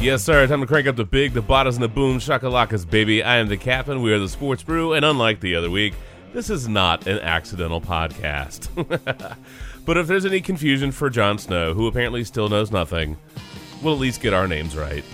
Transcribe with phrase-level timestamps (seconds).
[0.00, 0.46] Yes, sir.
[0.46, 3.22] Time to crank up the big, the bottoms, and the boom shakalakas, baby.
[3.22, 4.00] I am the captain.
[4.00, 5.92] We are the Sports Brew, and unlike the other week,
[6.32, 8.68] this is not an accidental podcast.
[9.84, 13.18] but if there's any confusion for Jon Snow, who apparently still knows nothing,
[13.82, 15.04] we'll at least get our names right.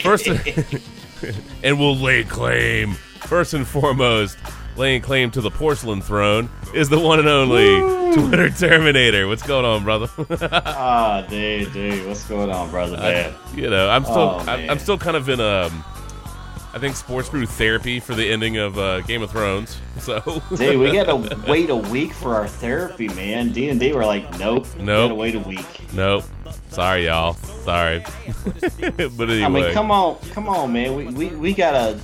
[0.00, 0.28] First,
[1.64, 2.94] and we'll lay claim.
[2.94, 4.38] First and foremost,
[4.76, 9.26] laying claim to the porcelain throne is the one and only Twitter Terminator.
[9.28, 10.08] What's going on, brother?
[10.66, 13.34] Ah, dude, dude, what's going on, brother, man?
[13.54, 14.70] you know, I'm still, Oh, I'm.
[14.70, 15.84] I'm still kind of in um,
[16.74, 19.78] I think sports brew therapy for the ending of uh, Game of Thrones.
[20.00, 20.20] So,
[20.56, 21.14] Dude, we gotta
[21.48, 23.52] wait a week for our therapy, man.
[23.52, 25.04] D and D were like, nope, we Nope.
[25.10, 25.64] gotta wait a week.
[25.94, 26.24] nope.
[26.68, 27.34] Sorry, y'all.
[27.34, 28.04] Sorry.
[28.80, 30.96] but anyway, I mean, come on, come on, man.
[30.96, 31.98] We we, we got a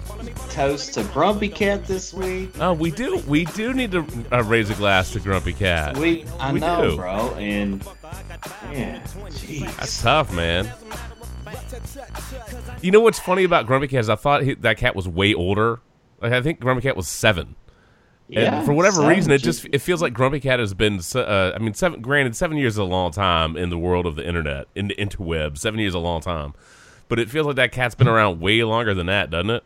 [0.50, 2.52] toast to Grumpy Cat this week.
[2.60, 3.18] Oh, we do.
[3.26, 5.96] We do need to uh, raise a glass to Grumpy Cat.
[5.98, 6.96] We, I We know, do.
[6.96, 7.84] bro, and
[8.72, 9.04] yeah,
[9.76, 10.72] That's tough, man.
[12.82, 15.34] You know what's funny about Grumpy Cat is I thought he, that cat was way
[15.34, 15.80] older.
[16.20, 17.56] Like I think Grumpy Cat was seven.
[18.28, 21.00] Yeah, and for whatever so reason, it just it feels like Grumpy Cat has been.
[21.14, 22.00] Uh, I mean, seven.
[22.00, 24.94] Granted, seven years is a long time in the world of the internet, in the
[24.94, 25.58] interweb.
[25.58, 26.54] Seven years is a long time,
[27.08, 29.64] but it feels like that cat's been around way longer than that, doesn't it?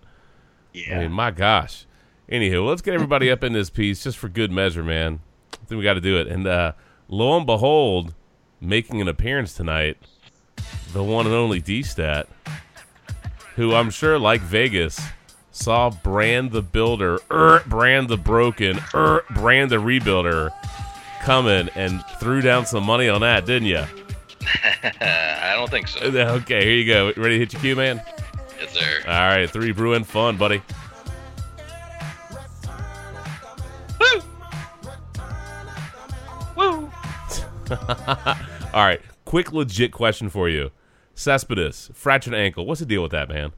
[0.75, 0.99] yeah.
[0.99, 1.87] I mean, my gosh.
[2.31, 5.21] Anywho, let's get everybody up in this piece just for good measure, man.
[5.53, 6.27] I think we got to do it.
[6.27, 6.73] And uh,
[7.09, 8.15] lo and behold,
[8.61, 9.99] making an appearance tonight,
[10.95, 12.29] the one and only D-Stat,
[13.57, 15.01] who I'm sure, like Vegas,
[15.51, 20.53] saw Bran the Builder, er, Bran the Broken, er, Bran the Rebuilder
[21.21, 23.83] coming and threw down some money on that, didn't you?
[25.01, 26.01] I don't think so.
[26.43, 27.07] Okay, here you go.
[27.21, 28.01] Ready to hit your cue, man?
[28.61, 29.03] Yes, sir.
[29.07, 30.63] All right, three brewing fun, buddy.
[36.57, 36.89] Woo!
[38.73, 40.71] All right, quick legit question for you.
[41.15, 42.67] Cespedes, fractured ankle.
[42.67, 43.53] What's the deal with that, man?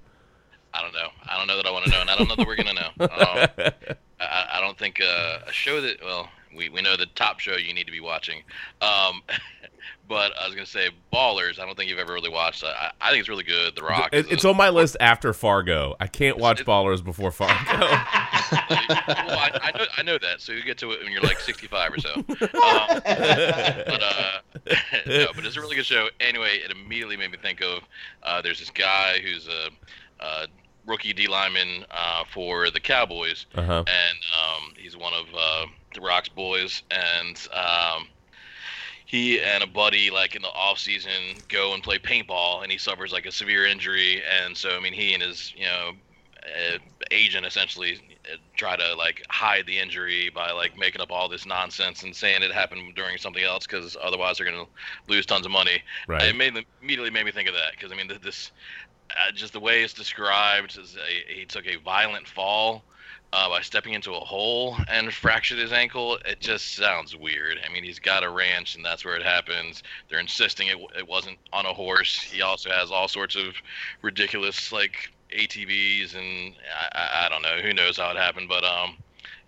[0.74, 1.08] I don't know.
[1.26, 2.74] I don't know that I want to know, and I don't know that we're gonna
[2.74, 2.90] know.
[3.00, 3.72] Um,
[4.20, 7.56] I, I don't think uh, a show that well, we, we know the top show
[7.56, 8.42] you need to be watching.
[8.80, 9.22] Um,
[10.08, 11.58] but I was gonna say Ballers.
[11.58, 12.62] I don't think you've ever really watched.
[12.64, 13.74] I, I think it's really good.
[13.76, 14.10] The Rock.
[14.12, 15.96] It- is it's a- on my list after Fargo.
[16.00, 17.54] I can't watch It- Ballers before Fargo.
[17.70, 17.88] well,
[18.52, 20.40] I, I know I know that.
[20.40, 22.14] So you get to it when you're like 65 or so.
[22.56, 24.38] Um, but uh,
[25.06, 26.08] no, but it's a really good show.
[26.20, 27.82] Anyway, it immediately made me think of
[28.22, 29.68] uh, there's this guy who's a,
[30.24, 30.46] a
[30.86, 33.84] rookie D lineman uh, for the Cowboys, Uh-huh.
[33.86, 38.08] and um, he's one of uh, the Rock's boys, and um,
[39.06, 41.12] he and a buddy like in the off season
[41.48, 44.92] go and play paintball, and he suffers like a severe injury, and so I mean
[44.92, 45.92] he and his you know
[46.42, 46.78] uh,
[47.12, 48.00] agent essentially
[48.30, 52.14] uh, try to like hide the injury by like making up all this nonsense and
[52.14, 54.66] saying it happened during something else because otherwise they're gonna
[55.08, 55.82] lose tons of money.
[56.08, 56.22] Right.
[56.22, 58.50] It made immediately made me think of that because I mean this
[59.10, 62.82] uh, just the way it's described is a, he took a violent fall
[63.32, 66.18] uh, by stepping into a hole and fractured his ankle.
[66.24, 67.58] It just sounds weird.
[67.64, 69.82] I mean, he's got a ranch and that's where it happens.
[70.08, 72.20] They're insisting it, it wasn't on a horse.
[72.20, 73.54] He also has all sorts of
[74.02, 76.54] ridiculous like ATVs and
[76.92, 78.96] I, I, don't know who knows how it happened, but um,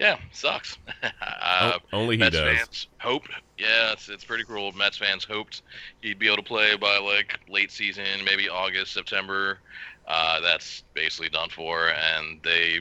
[0.01, 0.77] yeah, sucks.
[1.23, 2.59] uh, O- only he Mets does.
[2.59, 3.31] fans hoped.
[3.59, 4.73] Yeah, it's, it's pretty cruel.
[4.73, 5.63] Mets fans hoped
[6.03, 9.59] he'd be able to play by like late season, maybe August, September.
[10.07, 12.81] Uh, that's basically done for, and they,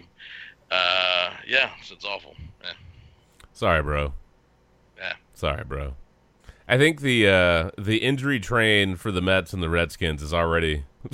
[0.72, 2.36] uh, yeah, so it's awful.
[2.64, 2.72] Yeah,
[3.54, 4.14] Sorry, bro.
[4.98, 5.14] yeah.
[5.34, 5.94] Sorry, bro.
[6.68, 10.84] I think the uh, the injury train for the Mets and the Redskins is already.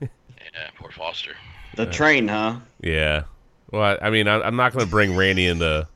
[0.00, 1.32] yeah poor Foster.
[1.76, 2.56] The train, huh?
[2.80, 3.24] yeah.
[3.70, 5.88] Well, I, I mean, I, I'm not going to bring Randy into,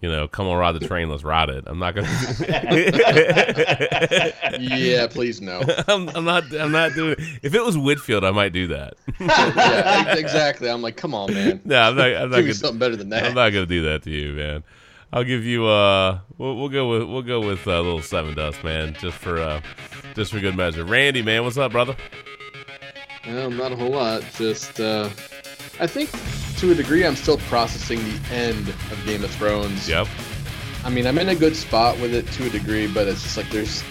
[0.00, 1.64] you know, come on, ride the train, let's ride it.
[1.66, 2.06] I'm not going
[2.36, 2.46] to.
[4.60, 5.62] Yeah, please no.
[5.88, 6.44] I'm, I'm not.
[6.54, 7.16] I'm not doing.
[7.42, 8.94] If it was Whitfield, I might do that.
[9.20, 10.70] yeah, exactly.
[10.70, 11.60] I'm like, come on, man.
[11.64, 12.06] No, I'm not.
[12.06, 13.26] I'm not Give me gonna, something better than that.
[13.26, 14.64] I'm not gonna do that to you, man.
[15.12, 15.66] I'll give you.
[15.66, 19.38] Uh, we'll, we'll go with we'll go with uh, a little Sevendust, man, just for
[19.38, 19.60] uh,
[20.14, 20.84] just for good measure.
[20.84, 21.94] Randy, man, what's up, brother?
[23.26, 24.24] No, not a whole lot.
[24.34, 25.10] Just, uh,
[25.80, 26.10] I think
[26.58, 29.88] to a degree, I'm still processing the end of Game of Thrones.
[29.88, 30.06] Yep.
[30.84, 33.38] I mean, I'm in a good spot with it to a degree, but it's just
[33.38, 33.82] like there's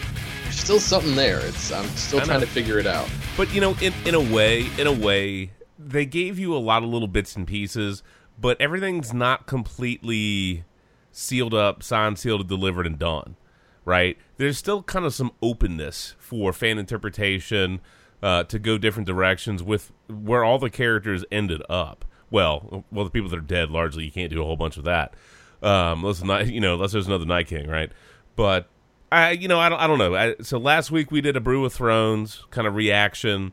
[0.43, 1.39] there's still something there.
[1.39, 3.09] It's I'm still trying to figure it out.
[3.35, 6.83] But you know, in in a way, in a way, they gave you a lot
[6.83, 8.03] of little bits and pieces,
[8.39, 10.65] but everything's not completely
[11.11, 13.35] sealed up, signed, sealed, delivered, and done.
[13.83, 14.15] Right?
[14.37, 17.81] There's still kind of some openness for fan interpretation
[18.21, 22.05] uh, to go different directions with where all the characters ended up.
[22.31, 24.83] Well, well, the people that are dead largely you can't do a whole bunch of
[24.83, 25.13] that.
[25.61, 27.91] Um, unless not, you know, unless there's another Night King, right?
[28.35, 28.69] But
[29.11, 30.15] I, you know, I don't, I don't know.
[30.15, 33.51] I, so last week we did a Brew of Thrones kind of reaction,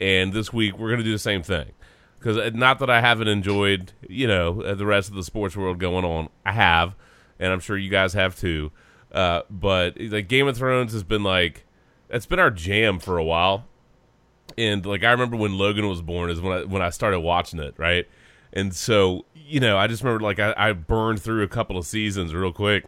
[0.00, 1.72] and this week we're going to do the same thing.
[2.18, 5.78] Because not that I haven't enjoyed, you know, uh, the rest of the sports world
[5.78, 6.96] going on, I have,
[7.38, 8.72] and I'm sure you guys have too.
[9.12, 11.64] Uh, but like Game of Thrones has been like,
[12.10, 13.67] it's been our jam for a while,
[14.58, 17.60] and like I remember when Logan was born is when I when I started watching
[17.60, 18.06] it, right?
[18.52, 21.86] And so you know, I just remember like I, I burned through a couple of
[21.86, 22.84] seasons real quick.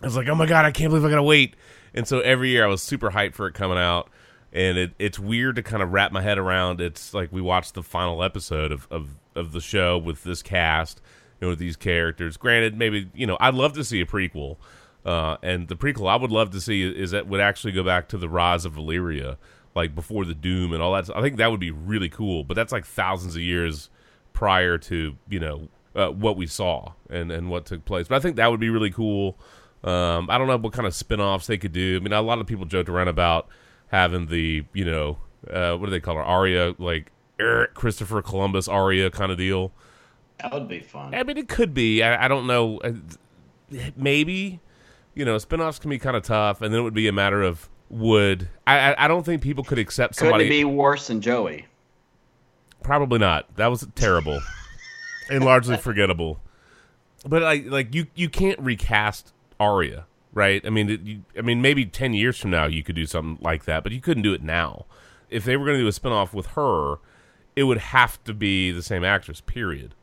[0.00, 1.56] I was like, oh my god, I can't believe I gotta wait.
[1.92, 4.10] And so every year I was super hyped for it coming out,
[4.52, 6.80] and it, it's weird to kind of wrap my head around.
[6.80, 11.00] It's like we watched the final episode of, of, of the show with this cast,
[11.40, 12.36] you know, with these characters.
[12.36, 14.56] Granted, maybe you know, I'd love to see a prequel.
[15.06, 18.08] Uh, and the prequel I would love to see is that would actually go back
[18.08, 19.36] to the rise of Valyria,
[19.76, 21.14] like before the Doom and all that.
[21.14, 22.42] I think that would be really cool.
[22.42, 23.90] But that's like thousands of years
[24.32, 28.08] prior to you know uh, what we saw and and what took place.
[28.08, 29.38] But I think that would be really cool.
[29.84, 31.96] Um, I don't know what kind of spin-offs they could do.
[31.96, 33.46] I mean, a lot of people joked around about
[33.88, 35.18] having the you know
[35.48, 39.72] uh, what do they call her Arya like er, Christopher Columbus Arya kind of deal.
[40.42, 41.14] That would be fun.
[41.14, 42.02] I mean, it could be.
[42.02, 42.78] I, I don't know.
[42.78, 42.92] Uh,
[43.94, 44.60] maybe
[45.14, 47.42] you know, spinoffs can be kind of tough, and then it would be a matter
[47.42, 48.94] of would I?
[48.96, 50.44] I, don't think people could accept somebody.
[50.44, 51.66] Could it be worse than Joey?
[52.82, 53.54] Probably not.
[53.56, 54.40] That was terrible
[55.30, 56.40] and largely forgettable.
[57.24, 60.64] But like, like you, you can't recast Arya, right?
[60.64, 63.42] I mean, it, you, I mean, maybe ten years from now you could do something
[63.42, 64.86] like that, but you couldn't do it now.
[65.28, 66.96] If they were going to do a spinoff with her,
[67.56, 69.40] it would have to be the same actress.
[69.40, 69.94] Period.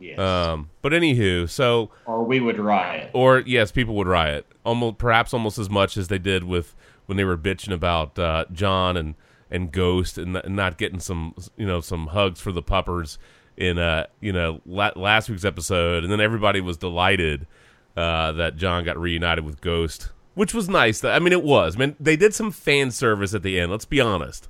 [0.00, 0.18] Yes.
[0.18, 3.10] Um, but anywho, so or we would riot.
[3.12, 6.76] or yes, people would riot almost, perhaps almost as much as they did with
[7.08, 9.14] when they were bitching about uh, Jon and
[9.50, 13.18] and Ghost and, and not getting some you know some hugs for the puppers
[13.56, 17.46] in uh you know la- last week's episode, and then everybody was delighted
[17.96, 21.02] uh, that Jon got reunited with Ghost, which was nice.
[21.02, 21.74] I mean, it was.
[21.74, 23.72] I mean, they did some fan service at the end.
[23.72, 24.48] Let's be honest.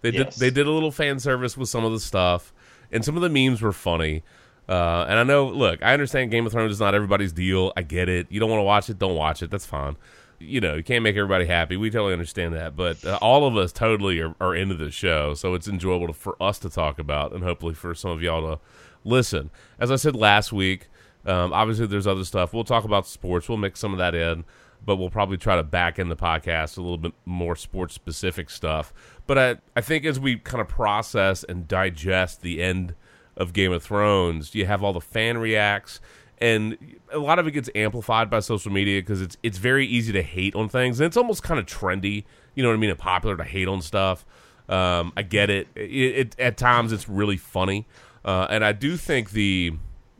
[0.00, 0.36] They Yes.
[0.36, 2.54] did they did a little fan service with some of the stuff,
[2.92, 4.22] and some of the memes were funny.
[4.68, 7.72] Uh, and I know, look, I understand Game of Thrones is not everybody's deal.
[7.76, 8.26] I get it.
[8.30, 9.50] You don't want to watch it, don't watch it.
[9.50, 9.96] That's fine.
[10.38, 11.76] You know, you can't make everybody happy.
[11.76, 12.76] We totally understand that.
[12.76, 16.12] But uh, all of us totally are, are into the show, so it's enjoyable to,
[16.12, 18.60] for us to talk about, and hopefully for some of y'all to
[19.04, 19.50] listen.
[19.78, 20.88] As I said last week,
[21.24, 22.52] um, obviously there's other stuff.
[22.52, 23.48] We'll talk about sports.
[23.48, 24.44] We'll mix some of that in,
[24.84, 28.50] but we'll probably try to back in the podcast a little bit more sports specific
[28.50, 28.92] stuff.
[29.26, 32.94] But I, I think as we kind of process and digest the end
[33.36, 36.00] of Game of Thrones, you have all the fan reacts,
[36.38, 36.76] and
[37.12, 40.22] a lot of it gets amplified by social media because it's it's very easy to
[40.22, 42.24] hate on things, and it's almost kind of trendy.
[42.54, 42.90] You know what I mean?
[42.90, 44.24] And popular to hate on stuff.
[44.68, 45.68] Um, I get it.
[45.74, 46.36] It, it.
[46.38, 47.86] At times, it's really funny,
[48.24, 49.74] uh, and I do think the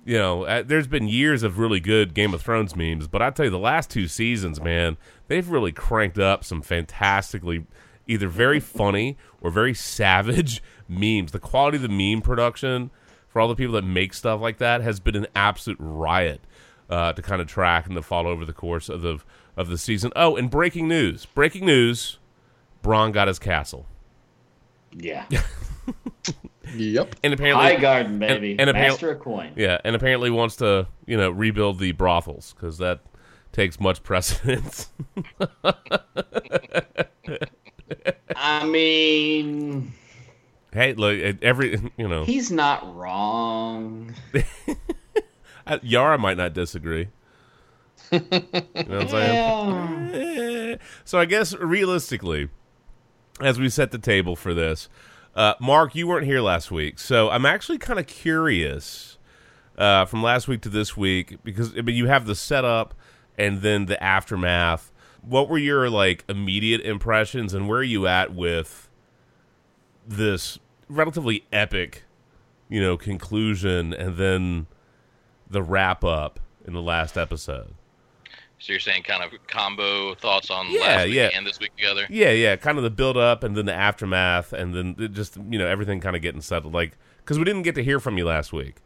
[0.07, 3.31] you know, uh, there's been years of really good Game of Thrones memes, but I
[3.31, 4.97] tell you, the last two seasons, man,
[5.27, 7.67] they've really cranked up some fantastically,
[8.07, 11.33] either very funny or very savage memes.
[11.33, 12.91] The quality of the meme production
[13.37, 16.41] for all the people that make stuff like that has been an absolute riot
[16.88, 19.19] uh, to kind of track and to follow over the course of the
[19.59, 20.11] of the season.
[20.17, 21.27] Oh, and breaking news!
[21.27, 22.17] Breaking news:
[22.83, 23.87] Bronn got his castle,
[24.91, 25.27] Yeah.
[26.75, 27.17] Yep.
[27.23, 28.56] and apparently Highgarden, baby.
[28.59, 29.53] and apparent- Master of coin.
[29.55, 33.00] Yeah, and apparently wants to, you know, rebuild the brothels because that
[33.53, 34.88] takes much precedence.
[38.35, 39.93] I mean,
[40.76, 44.14] hey, look, every you know, he's not wrong.
[45.83, 47.09] Yara might not disagree.
[48.12, 50.71] You know what I'm saying?
[50.71, 50.76] Yeah.
[51.04, 52.50] So I guess realistically,
[53.40, 54.88] as we set the table for this,
[55.35, 59.18] uh, Mark, you weren't here last week, so I'm actually kind of curious
[59.76, 62.95] uh, from last week to this week because I mean you have the setup
[63.37, 64.92] and then the aftermath.
[65.23, 68.88] What were your like immediate impressions, and where are you at with
[70.06, 72.05] this relatively epic,
[72.69, 74.66] you know, conclusion, and then
[75.49, 77.75] the wrap up in the last episode?
[78.59, 81.31] So you're saying kind of combo thoughts on Yeah, last week yeah.
[81.35, 82.07] and this week together?
[82.09, 85.59] Yeah, yeah, kind of the build up and then the aftermath and then just you
[85.59, 86.73] know everything kind of getting settled.
[86.73, 88.76] Like because we didn't get to hear from you last week.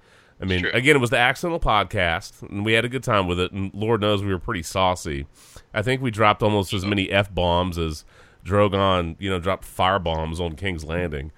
[0.42, 0.70] I mean, True.
[0.72, 3.52] again, it was the accidental podcast, and we had a good time with it.
[3.52, 5.26] And Lord knows we were pretty saucy.
[5.74, 8.04] I think we dropped almost as many f bombs as
[8.44, 11.30] Drogon, you know, dropped fire bombs on King's Landing.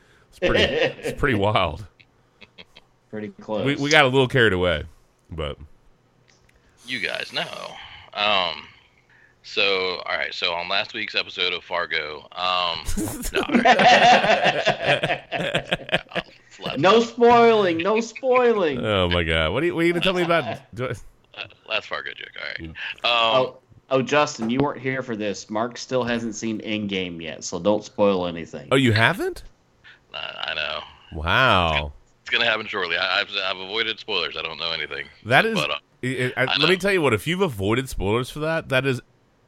[0.43, 0.65] It's pretty,
[1.09, 1.87] it's pretty wild.
[3.11, 3.65] Pretty close.
[3.65, 4.85] We we got a little carried away,
[5.31, 5.57] but
[6.87, 7.75] You guys know.
[8.15, 8.67] Um,
[9.43, 10.33] so all right.
[10.35, 12.85] So on last week's episode of Fargo, um,
[13.33, 13.43] no,
[16.77, 17.79] no spoiling.
[17.79, 18.85] No spoiling.
[18.85, 20.59] oh my god, what are you, what are you gonna tell me about?
[20.75, 20.95] Do I-
[21.35, 22.29] Uh, last Fargo joke.
[22.39, 22.69] All right.
[22.69, 23.57] Um, Oh,
[23.91, 25.49] oh, Justin, you weren't here for this.
[25.49, 28.69] Mark still hasn't seen Endgame yet, so don't spoil anything.
[28.71, 29.43] oh, you haven't?
[30.15, 30.81] I, I know.
[31.13, 31.93] Wow.
[32.23, 32.97] It's gonna happen shortly.
[32.97, 34.37] I, I've I've avoided spoilers.
[34.37, 35.07] I don't know anything.
[35.27, 35.55] That is.
[35.55, 37.13] But, uh, I- I- I let me tell you what.
[37.15, 39.01] If you've avoided spoilers for that, that is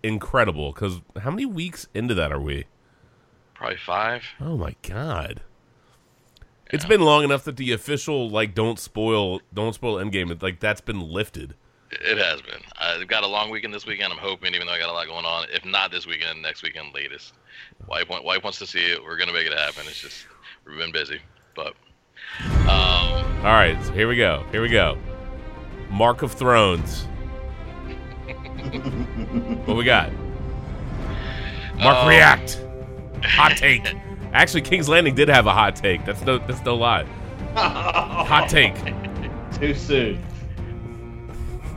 [0.03, 0.73] incredible.
[0.73, 2.65] Because how many weeks into that are we?
[3.55, 4.23] Probably five.
[4.41, 5.41] Oh my god.
[6.71, 10.81] It's been long enough that the official like don't spoil don't spoil endgame like that's
[10.81, 11.55] been lifted.
[11.93, 12.61] It has been.
[12.77, 14.13] I've got a long weekend this weekend.
[14.13, 15.47] I'm hoping, even though I got a lot going on.
[15.53, 17.35] If not this weekend, next weekend latest.
[17.87, 19.01] Wife, want, wife wants to see it.
[19.05, 19.85] We're gonna make it happen.
[19.87, 20.27] It's just
[20.67, 21.21] we've been busy,
[21.55, 21.75] but
[22.63, 24.45] um, All right, so here we go.
[24.51, 24.99] Here we go.
[25.91, 27.05] Mark of Thrones.
[29.67, 30.11] what we got?
[31.77, 32.61] Mark Um, react.
[33.23, 33.95] Hot take.
[34.33, 36.05] Actually, King's Landing did have a hot take.
[36.05, 37.05] That's no that's no lie.
[37.55, 38.75] Hot take.
[39.59, 40.25] Too soon.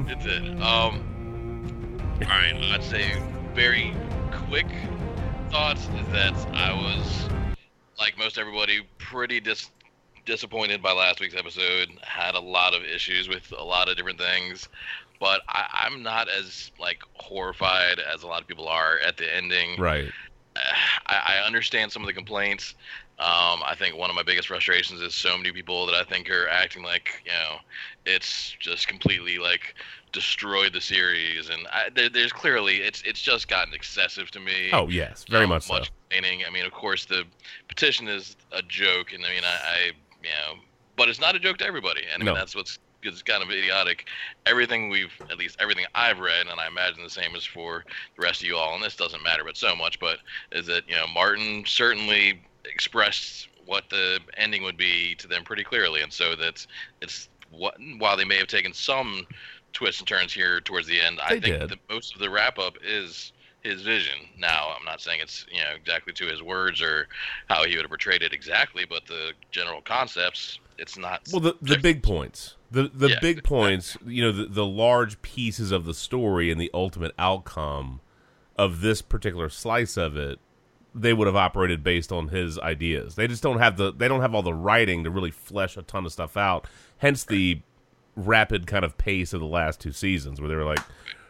[0.07, 0.59] it did.
[0.61, 2.55] Um, all right.
[2.55, 3.21] I'd say
[3.53, 3.93] very
[4.47, 4.65] quick
[5.51, 7.29] thoughts is that I was
[7.99, 9.71] like most everybody pretty dis-
[10.25, 11.89] disappointed by last week's episode.
[12.01, 14.67] Had a lot of issues with a lot of different things,
[15.19, 19.33] but I, I'm not as like horrified as a lot of people are at the
[19.33, 19.79] ending.
[19.79, 20.11] Right.
[21.07, 22.75] I, I understand some of the complaints.
[23.19, 26.29] Um, I think one of my biggest frustrations is so many people that I think
[26.29, 27.57] are acting like you know
[28.05, 29.73] it's just completely like
[30.13, 34.69] destroyed the series, and I, there, there's clearly it's it's just gotten excessive to me.
[34.71, 35.79] Oh yes, very Um, much so.
[36.09, 36.45] complaining.
[36.47, 37.23] I mean, of course, the
[37.67, 39.85] petition is a joke, and I mean, I, I
[40.21, 40.59] you know,
[40.95, 42.39] but it's not a joke to everybody, and I mean No.
[42.39, 44.07] that's what's it's kind of idiotic.
[44.45, 47.83] Everything we've, at least everything I've read, and I imagine the same is for
[48.15, 50.19] the rest of you all, and this doesn't matter, but so much, but
[50.51, 55.63] is that you know Martin certainly expressed what the ending would be to them pretty
[55.63, 56.67] clearly, and so that's
[57.01, 59.25] it's what while they may have taken some
[59.73, 62.77] twists and turns here towards the end, I think that most of the wrap up
[62.83, 63.31] is
[63.61, 64.15] his vision.
[64.37, 67.07] Now, I'm not saying it's you know exactly to his words or
[67.47, 71.21] how he would have portrayed it exactly, but the general concepts, it's not.
[71.31, 75.21] Well, the the big points, the the Yeah, big points, you know, the, the large
[75.21, 78.01] pieces of the story and the ultimate outcome
[78.57, 80.39] of this particular slice of it,
[80.95, 83.15] they would have operated based on his ideas.
[83.15, 85.81] They just don't have the they don't have all the writing to really flesh a
[85.81, 86.65] ton of stuff out.
[86.99, 87.61] Hence the
[88.15, 90.79] rapid kind of pace of the last two seasons where they were like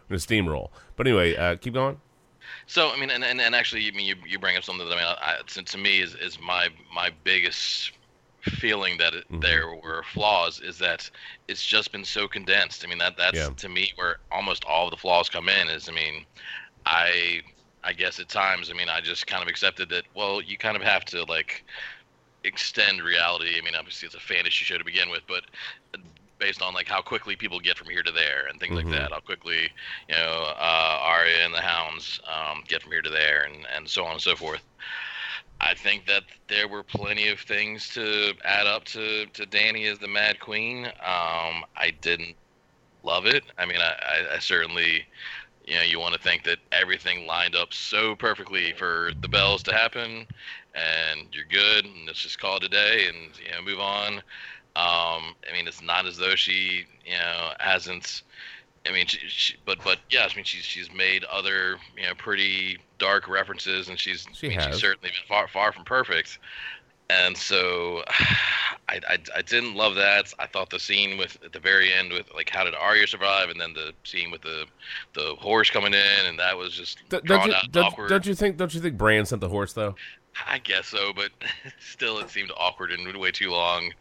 [0.10, 0.70] in a steamroll.
[0.96, 2.00] But anyway, uh, keep going.
[2.66, 4.94] So I mean, and, and, and actually, I mean, you, you bring up something that
[4.94, 7.92] I mean, I, to, to me is, is my my biggest
[8.44, 9.42] feeling that it, Mhm.
[9.42, 11.10] there were flaws is that
[11.50, 12.86] it's just been so condensed.
[12.86, 13.50] I mean, that that's Yeah.
[13.50, 15.68] to me where almost all of the flaws come in.
[15.68, 16.26] Is I mean,
[16.86, 17.42] I
[17.84, 20.04] I guess at times, I mean, I just kind of accepted that.
[20.16, 21.64] Well, you kind of have to like
[22.44, 23.58] extend reality.
[23.58, 25.44] I mean, obviously it's a fantasy show to begin with, but
[26.40, 28.76] based on like how quickly people get from here to there and things Mhm.
[28.76, 29.72] like that, how quickly
[30.08, 33.90] you know uh, Arya and the Hounds um, get from here to there, and and
[33.90, 34.62] so on and so forth.
[35.60, 39.98] I think that there were plenty of things to add up to to Dany as
[40.00, 40.86] the Mad Queen.
[40.86, 42.36] Um, I didn't
[43.04, 43.44] love it.
[43.58, 43.94] I mean, I,
[44.32, 45.06] I, I certainly,
[45.68, 49.64] you know, you want to think that everything lined up so perfectly for the bells
[49.66, 50.28] to happen,
[50.76, 54.16] and you're good, and let's just call it a day, and you know, move on.
[54.76, 58.24] Um, I mean, it's not as though she, you know, hasn't.
[58.88, 62.16] I mean, she, she, but but yeah, I mean, she's she's made other you know
[62.16, 64.66] pretty dark references, and she's She I mean, has.
[64.66, 66.40] she's certainly been far far from perfect.
[67.10, 68.04] And so,
[68.90, 70.34] I, I, I didn't love that.
[70.40, 73.50] I thought the scene with at the very end with like how did Arya survive,
[73.50, 74.66] and then the scene with the
[75.14, 78.10] the horse coming in, and that was just D- don't drawn you out don't, awkward.
[78.10, 79.96] don't you think don't you think Bran sent the horse though?
[80.48, 81.32] I guess so, but
[81.80, 83.92] still, it seemed awkward and way too long.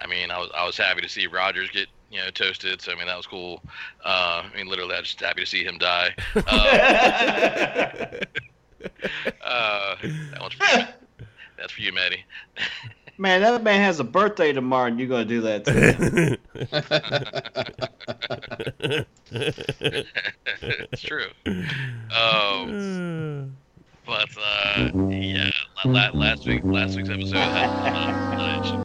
[0.00, 2.92] I mean, I was I was happy to see Rogers get you know toasted, so
[2.92, 3.62] I mean that was cool.
[4.04, 6.14] Uh, I mean, literally, I was just happy to see him die.
[8.86, 8.90] Uh,
[9.42, 10.84] uh, that one's for you.
[11.56, 12.24] That's for you, Maddie.
[13.18, 16.36] man, that man has a birthday tomorrow, and you're gonna do that to him.
[20.92, 21.28] it's true.
[22.16, 23.56] Um,
[24.06, 25.50] but uh, yeah,
[25.84, 28.84] la- la- last week last week's episode had a lot of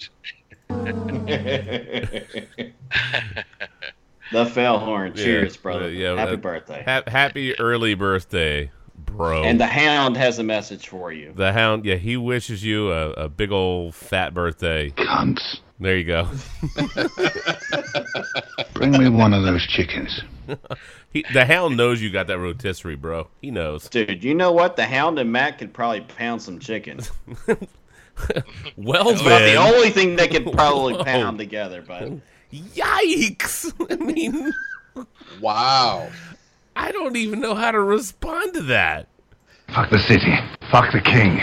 [4.31, 5.13] the fell horn.
[5.15, 5.85] Yeah, Cheers, brother.
[5.85, 6.83] uh, yeah, Happy uh, birthday.
[6.85, 8.71] Ha- happy early birthday,
[9.05, 9.43] bro.
[9.43, 11.33] and the hound has a message for you.
[11.35, 14.91] The hound, yeah, he wishes you a, a big old fat birthday.
[14.91, 15.59] Cunts.
[15.79, 16.27] There you go.
[18.73, 20.21] Bring me one of those chickens.
[21.11, 23.29] He, the hound knows you got that rotisserie, bro.
[23.41, 23.89] He knows.
[23.89, 24.75] Dude, you know what?
[24.75, 26.99] The hound and Matt could probably pound some chicken.
[28.75, 31.03] Well It's about the only thing they could probably Whoa.
[31.05, 32.11] pound together, but
[32.51, 33.73] yikes!
[33.89, 34.51] I mean,
[35.41, 36.09] Wow.
[36.81, 39.07] I don't even know how to respond to that.
[39.73, 40.33] Fuck the city.
[40.71, 41.41] Fuck the king.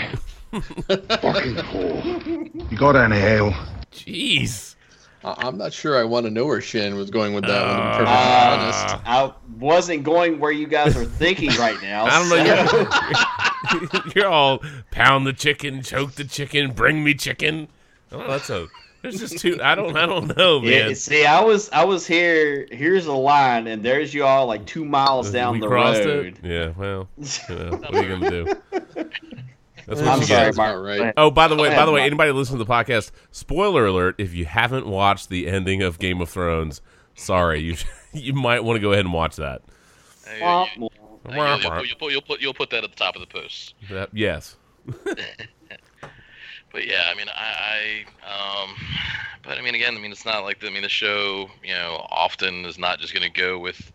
[0.51, 2.71] Fucking whore.
[2.71, 3.53] You got any ale?
[3.91, 4.75] Jeez.
[5.23, 7.99] I- I'm not sure I want to know where Shannon was going with that one.
[7.99, 8.95] To be Uh, honest.
[9.05, 12.05] I wasn't going where you guys are thinking right now.
[12.09, 12.29] I don't
[13.81, 13.89] know.
[14.01, 14.59] You're, you're all
[14.91, 17.67] pound the chicken, choke the chicken, bring me chicken.
[18.11, 18.67] Oh, that's a.
[19.01, 19.59] There's just two.
[19.61, 19.95] I don't.
[19.95, 20.89] I don't know, man.
[20.89, 22.67] Yeah, see, I was I was here.
[22.71, 25.95] Here's a line, and there's you all like two miles down we the road.
[25.95, 26.37] it.
[26.43, 26.73] Yeah.
[26.77, 27.07] Well.
[27.17, 28.45] yeah, what are you gonna do?
[29.85, 30.83] That's what I'm you sorry, Mark.
[30.83, 31.13] right.
[31.15, 34.33] Oh, by the way, by the way, anybody listening to the podcast, spoiler alert: if
[34.33, 36.81] you haven't watched the ending of Game of Thrones,
[37.15, 37.75] sorry, you
[38.13, 39.61] you might want to go ahead and watch that.
[40.25, 40.67] Hey, you- womp.
[40.75, 40.89] you-
[41.29, 43.27] you'll, you'll, put- you'll put, you'll put you'll put that at the top of the
[43.27, 43.75] post.
[43.89, 44.57] That- yes.
[46.77, 48.75] But yeah, I mean, I, I um,
[49.43, 51.73] but I mean, again, I mean, it's not like the, I mean, the show, you
[51.73, 53.91] know, often is not just going to go with,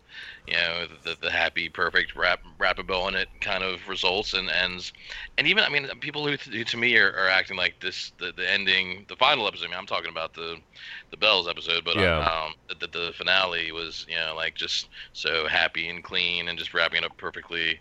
[0.47, 4.33] you know, the, the happy, perfect wrap wrap a bow on it kind of results
[4.33, 4.91] and ends,
[5.37, 8.33] and even I mean, people who, who to me are, are acting like this, the,
[8.35, 9.67] the ending, the final episode.
[9.67, 10.57] I mean, I'm talking about the,
[11.09, 12.17] the bells episode, but Yeah.
[12.19, 16.59] um, the, the the finale was, you know, like just so happy and clean and
[16.59, 17.79] just wrapping it up perfectly.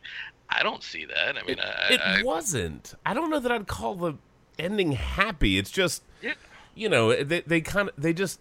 [0.48, 1.36] I don't see that.
[1.36, 2.94] I mean, I, It I, wasn't.
[3.04, 4.14] I don't know that I'd call the
[4.58, 5.58] ending happy.
[5.58, 6.34] It's just, Yeah.
[6.74, 8.40] you know, they they kind of they just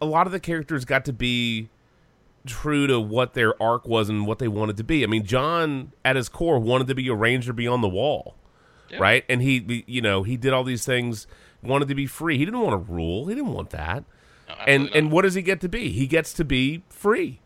[0.00, 1.68] a lot of the characters got to be
[2.46, 5.04] true to what their arc was and what they wanted to be.
[5.04, 8.34] I mean, Jon at his core wanted to be a ranger beyond the wall,
[8.90, 8.98] Yeah.
[8.98, 9.24] right?
[9.28, 11.28] And he, you know, he did all these things,
[11.62, 12.38] wanted to be free.
[12.38, 13.26] He didn't want to rule.
[13.26, 14.02] He didn't want that.
[14.48, 15.90] no, And absolutely and what does he get to be?
[15.90, 17.38] He gets to be free.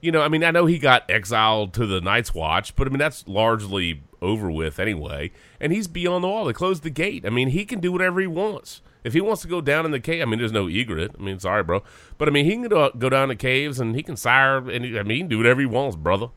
[0.00, 2.90] You know, I mean, I know he got exiled to the Night's Watch, but I
[2.90, 5.30] mean that's largely over with anyway.
[5.60, 6.44] And he's beyond the wall.
[6.46, 7.24] They closed the gate.
[7.26, 8.82] I mean, he can do whatever he wants.
[9.04, 11.14] If he wants to go down in the cave, I mean, there's no Ygritte.
[11.18, 11.82] I mean, sorry, bro,
[12.18, 14.84] but I mean, he can go, go down the caves and he can sire, and
[14.84, 16.28] he, I mean, he can do whatever he wants, brother.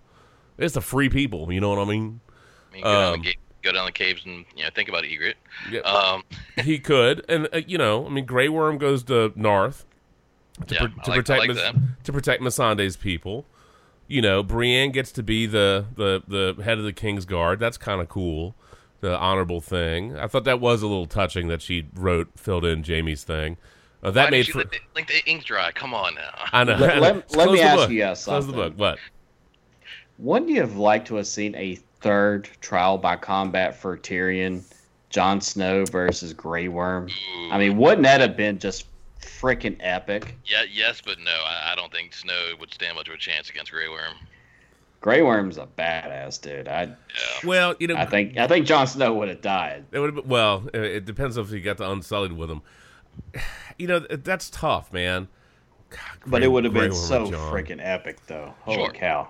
[0.57, 1.51] It's the free people.
[1.51, 2.19] You know what I mean?
[2.69, 4.87] I mean, go, down um, the ga- go down the caves and you know think
[4.87, 5.33] about Ygritte.
[5.71, 5.79] Yeah.
[5.79, 6.23] Um,
[6.63, 9.85] he could, and uh, you know, I mean, Grey Worm goes to Naath
[10.67, 11.75] to, Yeah, to like- protect like that.
[12.03, 13.45] to protect Missandei's people.
[14.09, 17.59] You know, Brienne gets to be the the the head of the King's Guard.
[17.59, 18.55] That's kind of cool,
[19.01, 20.17] the honorable thing.
[20.17, 23.57] I thought that was a little touching that she wrote filled in Jaime's thing.
[24.01, 24.63] Uh, that why made did you for.
[24.67, 25.71] the, like the ink dry.
[25.71, 26.31] Come on now.
[26.53, 26.75] I know.
[26.75, 27.89] Let- let- let me ask book.
[27.91, 28.71] you guys Close the something.
[28.71, 28.79] book.
[28.79, 28.99] What?
[30.17, 34.63] Wouldn't you have liked to have seen a third trial by combat for Tyrion,
[35.09, 37.09] Jon Snow versus Grey Worm?
[37.51, 38.85] I mean, wouldn't that have been just
[39.21, 40.37] freaking epic?
[40.45, 41.31] yeah, yes, but no.
[41.31, 44.15] I, I don't think Snow would stand much of a chance against Grey Worm.
[45.01, 46.67] Grey Worm's a badass dude.
[46.67, 46.95] I Yeah.
[47.45, 49.85] Well, you know, I think I think Jon Snow would have died.
[49.91, 52.61] It would have been, well, it- it depends if you got the unsullied with him.
[53.77, 55.29] You know, that's tough, man.
[55.89, 58.53] God, But it would have been Worm so freaking epic, though.
[58.61, 58.89] Holy Sure.
[58.93, 59.29] cow!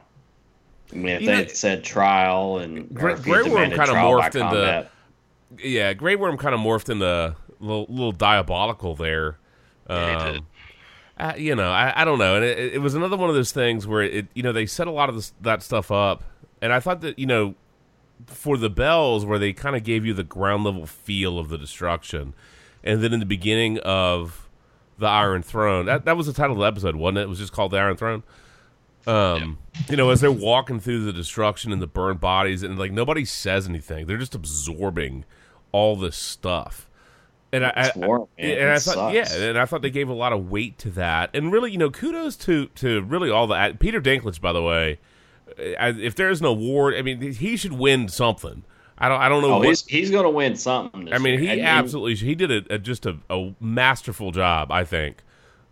[0.92, 3.44] I mean, if You they know- had said trial and Grey- or if he Grey
[3.44, 4.92] Worm kinda morphed into- combat,
[5.60, 9.38] Yeah, Grey Worm kind of morphed into a little, little diabolical there.
[9.90, 10.44] Yeah, Um, did.
[11.18, 13.52] I, you know, I, I don't know, and it, it was another one of those
[13.52, 16.24] things where it, you know, they set a lot of this, that stuff up,
[16.62, 17.56] and I thought that you know,
[18.26, 21.58] for the bells, where they kind of gave you the ground level feel of the
[21.58, 22.34] destruction,
[22.86, 24.48] and then in the beginning of
[24.98, 27.22] the Iron Throne, that that was the title of the episode, wasn't it?
[27.24, 28.24] It was just called the Iron Throne.
[29.08, 29.58] Um,
[29.90, 33.26] you know, as they're walking through the destruction and the burned bodies, and like nobody
[33.26, 35.26] says anything, they're just absorbing
[35.72, 36.89] all this stuff.
[37.52, 38.58] And I, It's I- war, man.
[38.58, 39.16] and I thought, sucks.
[39.40, 41.32] yeah, and I thought they gave a lot of weight to that.
[41.34, 45.00] And really, you know, kudos to to really all the Peter Dinklage, by the way.
[45.58, 48.64] If there's an award, I mean, he should win something.
[48.98, 49.54] I don't, I don't know.
[49.54, 51.06] oh, what, he's he's gonna win something.
[51.06, 51.54] This I mean, year.
[51.56, 54.72] he and- absolutely he did a, a just a, a masterful job.
[54.72, 55.24] I think.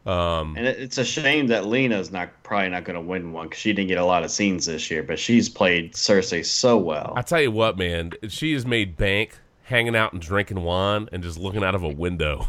[0.05, 3.47] Um, And it- it's a shame that Lena's not probably not going to win one
[3.47, 5.03] because she didn't get a lot of scenes this year.
[5.03, 7.13] But she's played Cersei so well.
[7.17, 11.21] I tell you what, man, she has made bank hanging out and drinking wine and
[11.21, 12.47] just looking out of a window.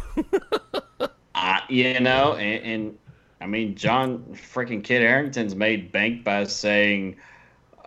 [1.35, 2.99] I, you know, and, and
[3.41, 7.17] I mean, John freaking Kit Harington's made bank by saying,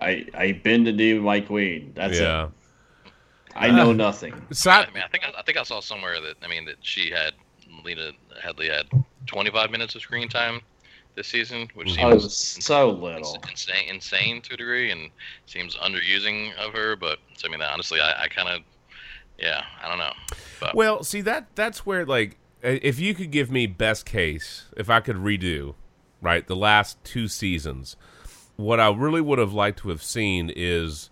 [0.00, 2.46] "I I been to do my queen." That's yeah.
[2.46, 2.50] it.
[3.54, 4.34] I know uh, nothing.
[4.50, 6.76] Side, I mean, I think I, I think I saw somewhere that I mean that
[6.80, 7.34] she had
[7.84, 8.10] Lena
[8.42, 8.86] Headley had
[9.26, 10.60] 25 minutes of screen time
[11.18, 12.04] this season, which Mhm.
[12.04, 13.42] Oh, seems so little.
[13.50, 15.10] insane, insane to a degree, and
[15.46, 16.94] seems underusing of her.
[16.94, 18.62] But so, I mean, honestly, I, I kind of,
[19.38, 20.12] yeah, I don't know.
[20.60, 24.88] But Well, see that that's where like if you could give me best case, if
[24.88, 25.74] I could redo,
[26.22, 27.96] right, the last two seasons,
[28.56, 31.10] what I really would have liked to have seen is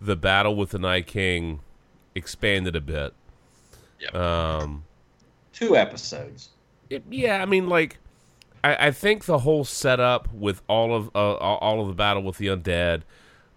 [0.00, 1.60] the battle with the Night King
[2.14, 3.12] expanded a bit.
[4.00, 4.14] Yep.
[4.14, 4.84] Um
[5.52, 6.50] Two episodes.
[6.90, 7.98] it- yeah, I mean like
[8.64, 12.38] I, I think the whole setup with all of uh, all of the battle with
[12.38, 13.02] the undead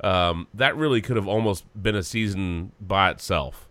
[0.04, 3.68] um, that really could have almost been a season by itself,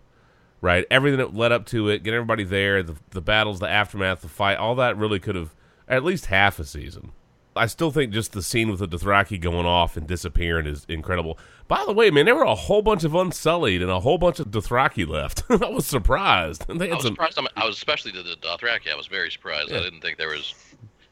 [0.61, 0.85] right?
[0.89, 4.29] Everything that led up to it, get everybody there, the the battles, the aftermath, the
[4.29, 5.53] fight, all that really could have
[5.87, 7.11] at least half a season.
[7.53, 11.37] I still think just the scene with the Dothraki going off and disappearing is incredible.
[11.67, 14.39] By the way, man, there were a whole bunch of Unsullied and a whole bunch
[14.39, 15.43] of Dothraki left.
[15.49, 16.65] I was surprised.
[16.81, 17.39] They I was some, surprised.
[17.57, 18.91] I was especially the, the Dothraki.
[18.91, 19.69] I was very surprised.
[19.69, 19.79] Yeah.
[19.79, 20.53] I didn't think there was.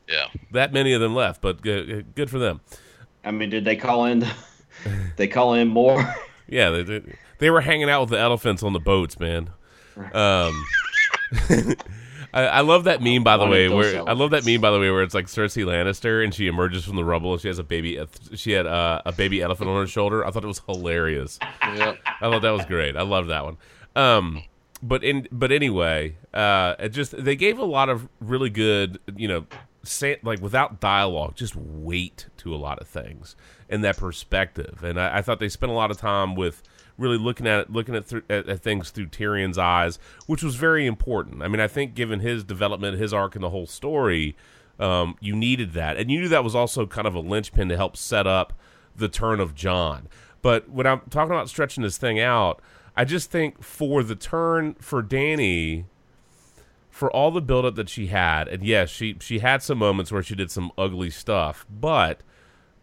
[0.10, 0.26] Yeah.
[0.52, 2.62] that many of them left, but good, good for them.
[3.24, 4.26] I mean, did they call in?
[5.17, 6.04] they call in more.
[6.52, 7.02] Yeah, they, they,
[7.38, 9.52] they were hanging out with the elephants on the boats, man.
[9.95, 10.65] Um,
[12.34, 13.67] I, I love that meme, by the Wanted way.
[13.67, 16.34] those Where I love that meme, by the way, where it's like Cersei Lannister and
[16.34, 18.00] she emerges from the rubble and she has a baby.
[18.34, 20.26] She had uh, a baby elephant on her shoulder.
[20.26, 21.38] I thought it was hilarious.
[21.62, 21.93] Yeah.
[22.06, 22.95] I thought that was great.
[22.95, 23.58] I love that one.
[23.95, 24.43] Um,
[24.82, 29.28] but in but anyway, uh, it just they gave a lot of really good, you
[29.28, 29.45] know,
[29.84, 33.36] say, like without dialogue, just weight to a lot of things
[33.70, 34.84] and that perspective.
[34.84, 36.63] And I, I thought they spent a lot of time with
[36.98, 40.86] really looking at looking at, through, at, at things through Tyrion's eyes, which was very
[40.86, 41.42] important.
[41.42, 44.36] I mean, I think given his development, his arc, and the whole story,
[44.80, 47.78] um, you needed that, and you knew that was also kind of a linchpin to
[47.78, 48.54] help set up
[48.96, 50.08] the turn of Jon.
[50.42, 52.62] But when I'm talking about stretching this thing out,
[52.96, 55.86] I just think for the turn for Dany,
[57.00, 60.22] for all the buildup that she had, and yes, she she had some moments where
[60.22, 62.20] she did some ugly stuff, but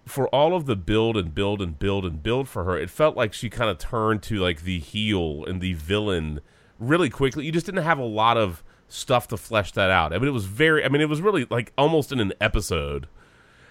[0.07, 3.15] for all of the build and build and build and build for her, it felt
[3.15, 6.41] like she kind of turned to like the heel and the villain
[6.79, 7.45] really quickly.
[7.45, 10.15] You just didn't have a lot of stuff to flesh that out.
[10.15, 10.83] I mean, it was very.
[10.83, 13.09] I mean, it was really like almost in an episode.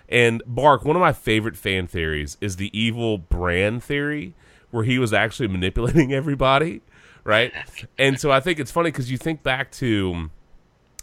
[0.08, 4.36] And Bark, one of my favorite fan theories is the evil Bran theory,
[4.70, 6.84] where he was actually manipulating everybody,
[7.26, 7.52] right?
[7.98, 10.30] And so I think it's funny because you think back to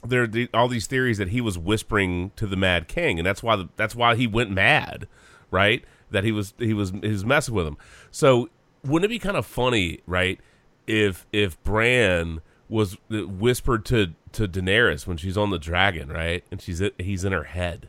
[0.04, 3.42] there the, all these theories that he was whispering to the Mad King, and that's
[3.42, 5.06] why the, that's why he went mad,
[5.50, 5.84] right?
[6.10, 7.76] That he was he was he was messing with him.
[8.10, 8.48] So
[8.82, 10.40] wouldn't it be kind of funny, right?
[10.86, 16.44] If if Bran was uh, whispered to to Daenerys when she's on the dragon, right,
[16.50, 17.88] and she's he's in her head,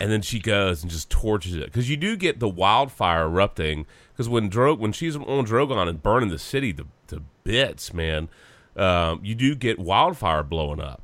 [0.00, 1.66] and then she goes and just torches it.
[1.66, 6.02] Because you do get the wildfire erupting because when Dro- when she's on Drogon and
[6.02, 8.28] burning the city to, to bits, man,
[8.76, 11.02] um, you do get wildfire blowing up.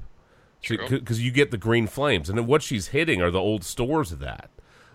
[0.90, 4.12] Because you get the green flames, and then what she's hitting are the old stores
[4.12, 4.50] of that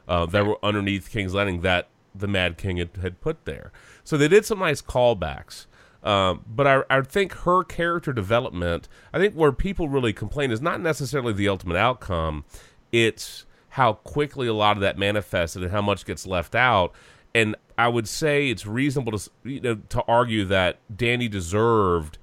[0.08, 3.71] uh, that were underneath King's Landing that the Mad King had, had put there.
[4.03, 5.65] So they did some nice callbacks.
[6.03, 10.62] Um, but I, I think her character development, I think where people really complain is
[10.62, 12.45] not necessarily the ultimate outcome,
[12.91, 16.93] it's how quickly a lot of that manifested and how much gets left out.
[17.33, 22.17] And I would say it's reasonable to you know to argue that Dany deserved.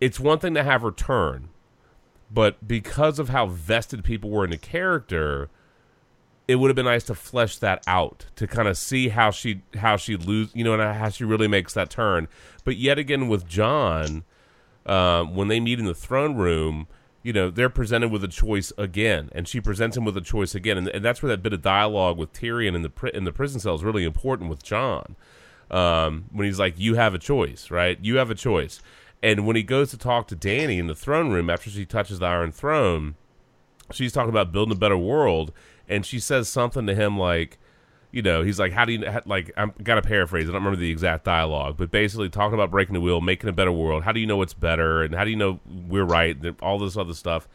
[0.00, 1.48] It's one thing to have her turn,
[2.30, 5.50] but because of how vested people were in the character,
[6.46, 9.62] it would have been nice to flesh that out to kind of see how she
[9.74, 12.28] how she lose you know and how she really makes that turn.
[12.62, 14.22] But yet again with Jon,
[14.86, 16.86] um, when they meet in the throne room,
[17.22, 20.54] you know they're presented with a choice again, and she presents him with a choice
[20.54, 23.24] again, and, and that's where that bit of dialogue with Tyrion in the pri- in
[23.24, 25.16] the prison cell is really important with Jon.
[25.70, 27.98] Um, when he's like, "You have a choice, right?
[28.02, 28.80] You have a choice,"
[29.22, 32.18] and when he goes to talk to Dany in the throne room after she touches
[32.18, 33.14] the Iron Throne,
[33.92, 35.52] she's talking about building a better world,
[35.88, 37.58] and she says something to him like,
[38.12, 40.48] you know, he's like, "How do you like?" I'm gotta paraphrase.
[40.48, 43.52] I don't remember the exact dialogue, but basically talking about breaking the wheel, making a
[43.52, 44.02] better world.
[44.02, 46.36] How do you know what's better, and how do you know we're right?
[46.42, 47.48] and All this other stuff.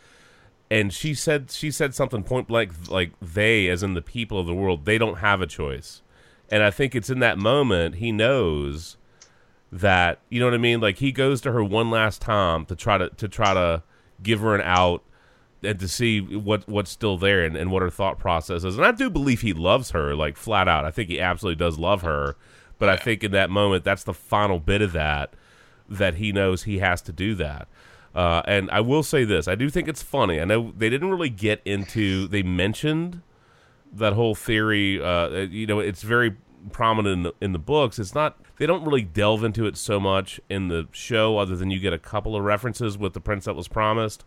[0.71, 4.47] And she said she said something point blank like they, as in the people of
[4.47, 6.01] the world, they don't have a choice.
[6.49, 8.97] And I think it's in that moment he knows
[9.71, 10.79] that you know what I mean.
[10.79, 13.83] Like he goes to her one last time to try to to try to
[14.23, 15.03] give her an out
[15.63, 18.77] and to see what what's still there and, and what her thought process is.
[18.77, 20.85] And I do believe he loves her, like flat out.
[20.85, 22.35] I think he absolutely does love her.
[22.77, 25.33] But I think in that moment, that's the final bit of that
[25.87, 27.67] that he knows he has to do that.
[28.13, 30.39] Uh, and I will say this: I do think it's funny.
[30.39, 32.27] I know they didn't really get into.
[32.27, 33.21] They mentioned
[33.93, 35.01] that whole theory.
[35.01, 36.35] Uh, you know, it's very
[36.71, 37.99] prominent in the, in the books.
[37.99, 38.37] It's not.
[38.57, 41.91] They don't really delve into it so much in the show, other than you get
[41.93, 44.23] a couple of references with the prince that was promised.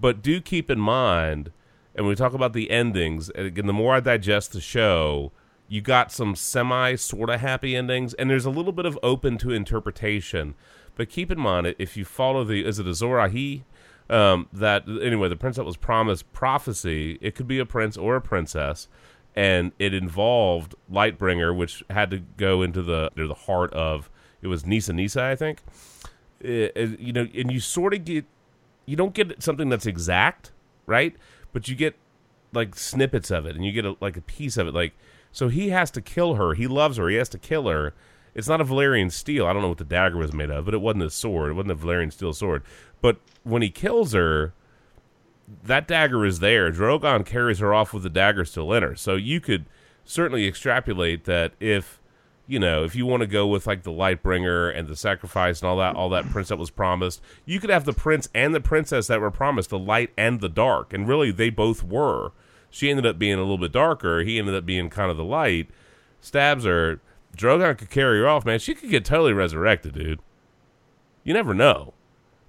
[0.00, 1.50] But do keep in mind,
[1.94, 5.32] and we talk about the endings, and again, the more I digest the show,
[5.68, 9.38] you got some semi sort of happy endings, and there's a little bit of open
[9.38, 10.54] to interpretation.
[10.96, 13.62] But keep in mind, if you follow the, is it Azor Ahai?
[14.10, 17.18] Um, that anyway, the prince that was promised prophecy.
[17.22, 18.86] It could be a prince or a princess,
[19.34, 24.10] and it involved Lightbringer, which had to go into the into the heart of
[24.42, 25.60] it was Nissa Nissa, I think.
[26.40, 28.26] It- it- you know, and you sort of get
[28.86, 30.52] you don't get something that's exact,
[30.86, 31.14] right?
[31.52, 31.96] But you get
[32.52, 34.74] like snippets of it, and you get a, like a piece of it.
[34.74, 34.94] Like
[35.32, 36.54] so, he has to kill her.
[36.54, 37.08] He loves her.
[37.08, 37.94] He has to kill her.
[38.34, 39.46] It's not a Valyrian steel.
[39.46, 41.50] I don't know what the dagger was made of, but it wasn't a sword.
[41.50, 42.62] It wasn't a Valyrian steel sword.
[43.00, 44.52] But when he kills her,
[45.62, 46.72] that dagger is there.
[46.72, 48.96] Drogon carries her off with the dagger still in her.
[48.96, 49.66] So you could
[50.04, 52.00] certainly extrapolate that if
[52.46, 55.68] you know, if you want to go with like the Lightbringer and the sacrifice and
[55.68, 58.60] all that, all that prince that was promised, you could have the prince and the
[58.60, 62.32] princess that were promised, the light and the dark, and really they both were.
[62.70, 64.20] She ended up being a little bit darker.
[64.20, 65.68] He ended up being kind of the light.
[66.20, 67.00] Stabs her.
[67.36, 68.58] Drogon could carry her off, man.
[68.58, 70.20] She could get totally resurrected, dude.
[71.22, 71.94] You never know,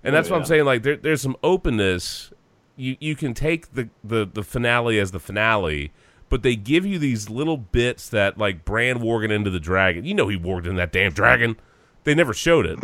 [0.04, 0.66] and Oh, that's what I'm saying.
[0.66, 2.32] Like there, there's some openness.
[2.76, 5.92] You you can take the, the the finale as the finale,
[6.30, 10.06] but they give you these little bits that like Bran warging into the dragon.
[10.06, 11.58] You know he warged in that damn dragon.
[12.04, 12.80] They never showed it.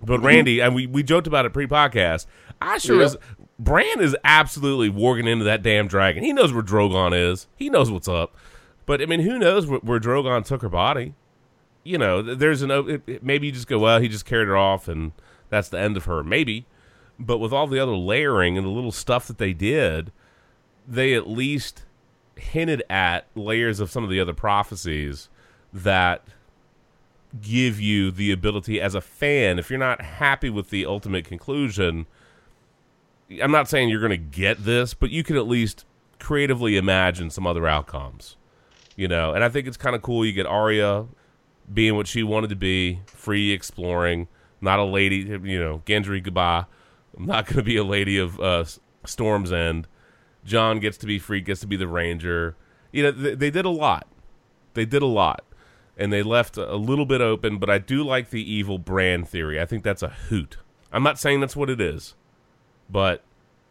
[0.00, 0.26] But mm-hmm.
[0.26, 2.26] Randy, and we, we joked about it pre-podcast.
[2.60, 3.06] I sure Yep.
[3.06, 3.16] is.
[3.58, 6.24] Bran is absolutely warging into that damn dragon.
[6.24, 7.46] He knows where Drogon is.
[7.54, 8.34] He knows what's up.
[8.86, 11.14] But I mean, who knows where, where Drogon took her body?
[11.84, 15.12] You know, there's an maybe you just go, well, he just carried her off, and
[15.48, 16.24] that's the end of her.
[16.24, 16.66] Maybe,
[17.18, 20.10] but with all the other layering and the little stuff that they did,
[20.86, 21.84] they at least
[22.36, 25.28] hinted at layers of some of the other prophecies
[25.72, 26.24] that
[27.40, 32.06] give you the ability as a fan if you're not happy with the ultimate conclusion
[33.42, 35.86] i'm not saying you're going to get this but you can at least
[36.18, 38.36] creatively imagine some other outcomes
[38.96, 39.32] you know?
[39.32, 41.06] And i think it's kind of cool you get Arya
[41.72, 44.28] being what she wanted to be free exploring
[44.62, 46.64] not a lady you know gendry goodbye.
[47.16, 48.64] I'm not going to be a lady of uh,
[49.04, 49.86] storm's end
[50.44, 52.56] jon gets to be free gets to be the ranger.
[52.90, 54.06] You know they, they did a lot.
[54.74, 55.44] They did a lot.
[55.96, 59.60] And they left a little bit open but i do like the evil bran theory.
[59.60, 60.56] I think that's a hoot.
[60.92, 62.14] I'm not saying that's what it is
[62.90, 63.22] but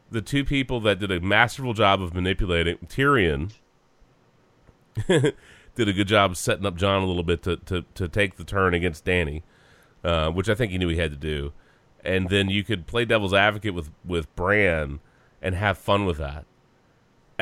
[0.09, 3.53] the two people that did a masterful job of manipulating tyrion
[5.07, 5.35] did
[5.77, 8.73] a good job setting up jon a little bit to, to, to take the turn
[8.73, 9.43] against dany
[10.03, 11.53] uh, which i think he knew he had to do.
[12.03, 14.99] And then you could play devil's advocate with with bran
[15.41, 16.45] and have fun with that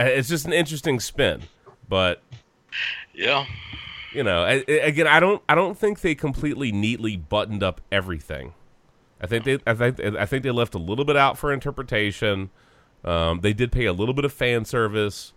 [0.06, 1.42] it's just an interesting spin
[1.88, 2.22] but
[3.14, 3.46] Yeah.
[4.14, 7.82] you know I, I- again i don't i don't think they completely neatly buttoned up
[7.92, 8.54] everything.
[9.22, 12.50] I think they i think i think they left a little bit out for interpretation.
[13.04, 15.34] Um, they did pay a little bit of fan service.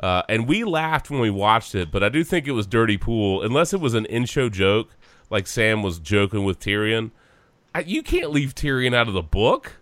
[0.00, 2.96] Uh, and we laughed when we watched it but i do think it was dirty
[2.98, 3.42] pool.
[3.42, 4.90] Unless it was an in-show joke
[5.30, 7.10] like sam was joking with tyrion.
[7.74, 9.76] I, you can't leave tyrion out of the book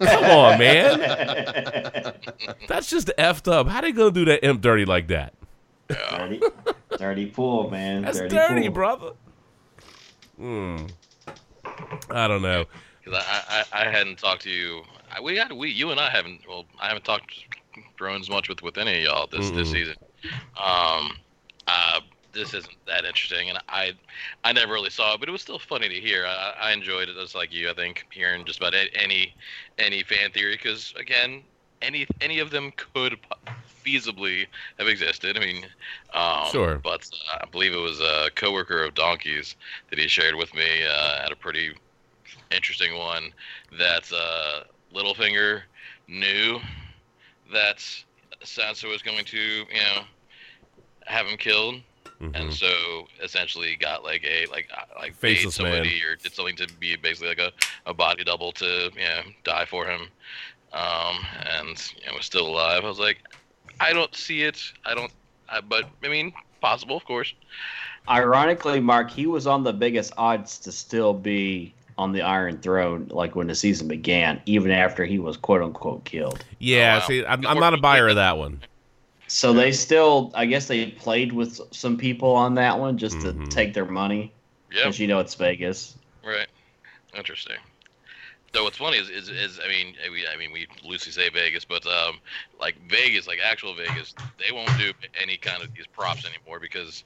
[0.00, 0.98] come on man
[2.68, 5.32] that's just effed up how they gonna do that imp dirty like that
[5.88, 6.40] Dirty,
[6.98, 8.02] dirty pool, man.
[8.02, 8.70] That's dirty, dirty, pool.
[8.72, 9.10] brother.
[10.36, 10.86] Hmm.
[12.10, 12.64] I don't know.
[13.04, 14.82] Because I, I, I hadn't talked to you.
[15.14, 16.40] I, we had we you and I haven't.
[16.48, 17.32] Well, I haven't talked
[17.96, 19.72] Thrones much with with any of y'all this this Mm-mm.
[19.72, 19.94] season.
[20.60, 21.12] Um,
[21.68, 22.00] uh,
[22.36, 23.92] this isn't that interesting, and I
[24.44, 26.26] I never really saw it, but it was still funny to hear.
[26.26, 27.70] I, I enjoyed it just like you.
[27.70, 29.34] I think hearing just about any
[29.78, 31.42] any fan theory, because again,
[31.82, 33.18] any any of them could
[33.84, 34.46] feasibly
[34.78, 35.36] have existed.
[35.36, 35.64] I mean,
[36.14, 36.80] um, Sure.
[36.82, 39.56] But uh, I believe it was a coworker of Donkey's
[39.90, 41.74] that he shared with me uh, had a pretty
[42.50, 43.32] interesting one
[43.78, 45.62] that uh, Littlefinger
[46.08, 46.60] knew
[47.52, 47.78] that
[48.42, 50.02] Sansa was going to, you know,
[51.06, 51.76] have him killed,
[52.20, 52.30] Mhm.
[52.34, 52.68] and so
[53.22, 55.72] essentially got like a like uh, like Faceless paid man.
[55.82, 57.52] somebody or did something to be basically like a,
[57.84, 60.08] a body double to you know die for him,
[60.72, 61.16] um,
[61.58, 62.84] and you know was still alive.
[62.84, 63.18] I was like,
[63.80, 64.62] I don't see it.
[64.86, 65.12] I don't.
[65.48, 67.34] I, but I mean, possible, of course.
[68.08, 73.08] Ironically, Mark, he was on the biggest odds to still be on the Iron Throne,
[73.10, 76.44] like when the season began, even after he was quote unquote killed.
[76.60, 77.06] Yeah, Oh, wow.
[77.06, 78.60] see, I'm, I'm not a buyer of that one.
[79.28, 83.32] So they still, I guess, they played with some people on that one just to
[83.32, 83.50] Mhm.
[83.50, 84.34] take their money
[84.70, 84.84] Yep.
[84.84, 85.98] because you know it's Vegas.
[86.24, 86.48] Right.
[87.16, 87.58] Interesting.
[88.54, 91.64] So what's funny is, is, is I mean we I mean we loosely say Vegas,
[91.64, 92.20] but um
[92.58, 97.04] like Vegas, like actual Vegas, they won't do any kind of these props anymore because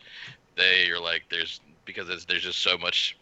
[0.56, 3.16] they are like there's because it's, there's just so much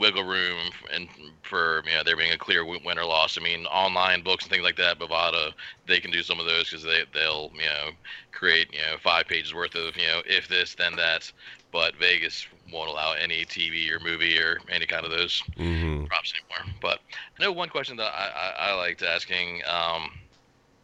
[0.00, 1.08] wiggle room and
[1.42, 3.38] for you know there being a clear win or loss.
[3.38, 5.52] I mean online books and things like that, Bovada
[5.86, 7.90] they can do some of those because they they'll you know
[8.32, 11.32] create you know five pages worth of you know if this then that.
[11.72, 16.32] But Vegas won't allow any TV or movie or any kind of those hmm props
[16.34, 16.74] anymore.
[16.80, 17.00] But
[17.38, 18.28] I know one question that I,
[18.68, 19.62] I, I liked asking.
[19.66, 20.10] Um,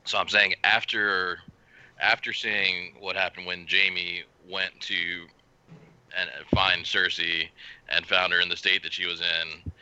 [0.07, 1.39] so I'm saying after
[2.01, 5.27] after seeing what happened when Jaime went to
[6.17, 7.51] and and find Cersei
[7.89, 9.73] and found her in the state that she was in,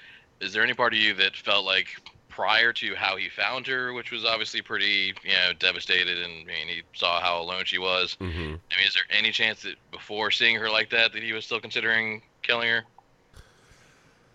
[0.40, 1.86] is there any part of you that felt like
[2.28, 6.44] prior to how he found her, which was obviously pretty, you know, devastated, and I
[6.46, 8.14] mean, he saw how alone she was.
[8.14, 11.32] hmm I mean, is there any chance that before seeing her like that, that he
[11.32, 12.82] was still considering killing her?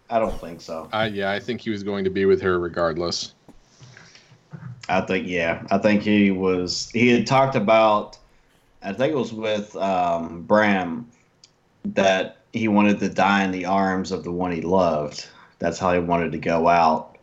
[0.10, 0.90] I don't think so.
[0.94, 3.34] I, yeah, I think he was going to be with her regardless.
[4.88, 5.64] I think yeah.
[5.70, 6.90] I think he was.
[6.92, 8.18] He had talked about.
[8.82, 11.06] I think it was with um, Bran
[11.86, 15.28] that he wanted to die in the arms of the one he loved.
[15.60, 17.18] That's how he wanted to go out.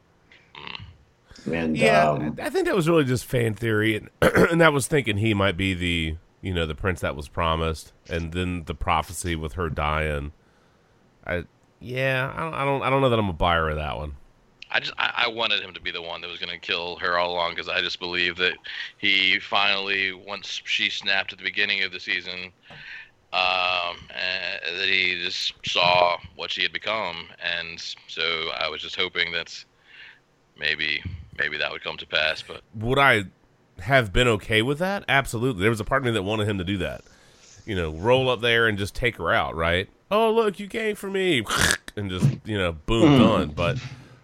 [1.51, 4.11] And Yeah, um, I I think that was really just fan theory, and
[4.51, 7.93] and that was thinking he might be the you know the prince that was promised,
[8.09, 10.33] and then the prophecy with her dying.
[11.25, 11.45] I
[11.81, 14.17] yeah, I don't I don't, I don't know that I'm a buyer of that one.
[14.71, 16.97] I just I, I wanted him to be the one that was going to kill
[16.97, 18.55] her all along because I just believe that
[18.99, 22.53] he finally once she snapped at the beginning of the season,
[23.37, 28.22] um, and that he just saw what she had become, and so
[28.59, 29.64] I was just hoping that
[30.59, 31.03] maybe
[31.38, 32.42] maybe that would come to pass.
[32.42, 33.25] But Would I
[33.81, 35.05] have been okay with that?
[35.07, 35.61] Absolutely.
[35.61, 37.03] There was a part of me that wanted him to do that.
[37.66, 39.88] You know, roll up there and just take her out, right?
[40.11, 41.44] Oh, look, you came for me,
[41.96, 43.49] and just you know, boom, done.
[43.51, 43.79] But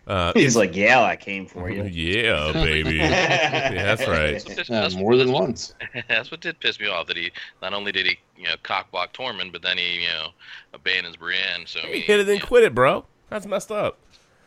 [0.06, 4.32] uh, he's like, "Yeah, I came for you." yeah, baby, yeah, that's right.
[4.44, 5.74] That's what pissed- more than once.
[6.08, 7.06] That's what did piss me off.
[7.06, 7.30] That he
[7.62, 10.28] not only did he you know cockblock Tormund, but then he you know
[10.74, 11.64] abandons Brienne.
[11.66, 13.04] So I He hit it and quit it, bro.
[13.30, 13.98] That's messed up.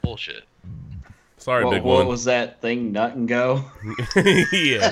[0.02, 0.44] bullshit.
[1.38, 2.08] Sorry, What, big what one.
[2.08, 2.91] was that thing?
[2.91, 3.63] Nut and go.
[4.52, 4.91] yeah.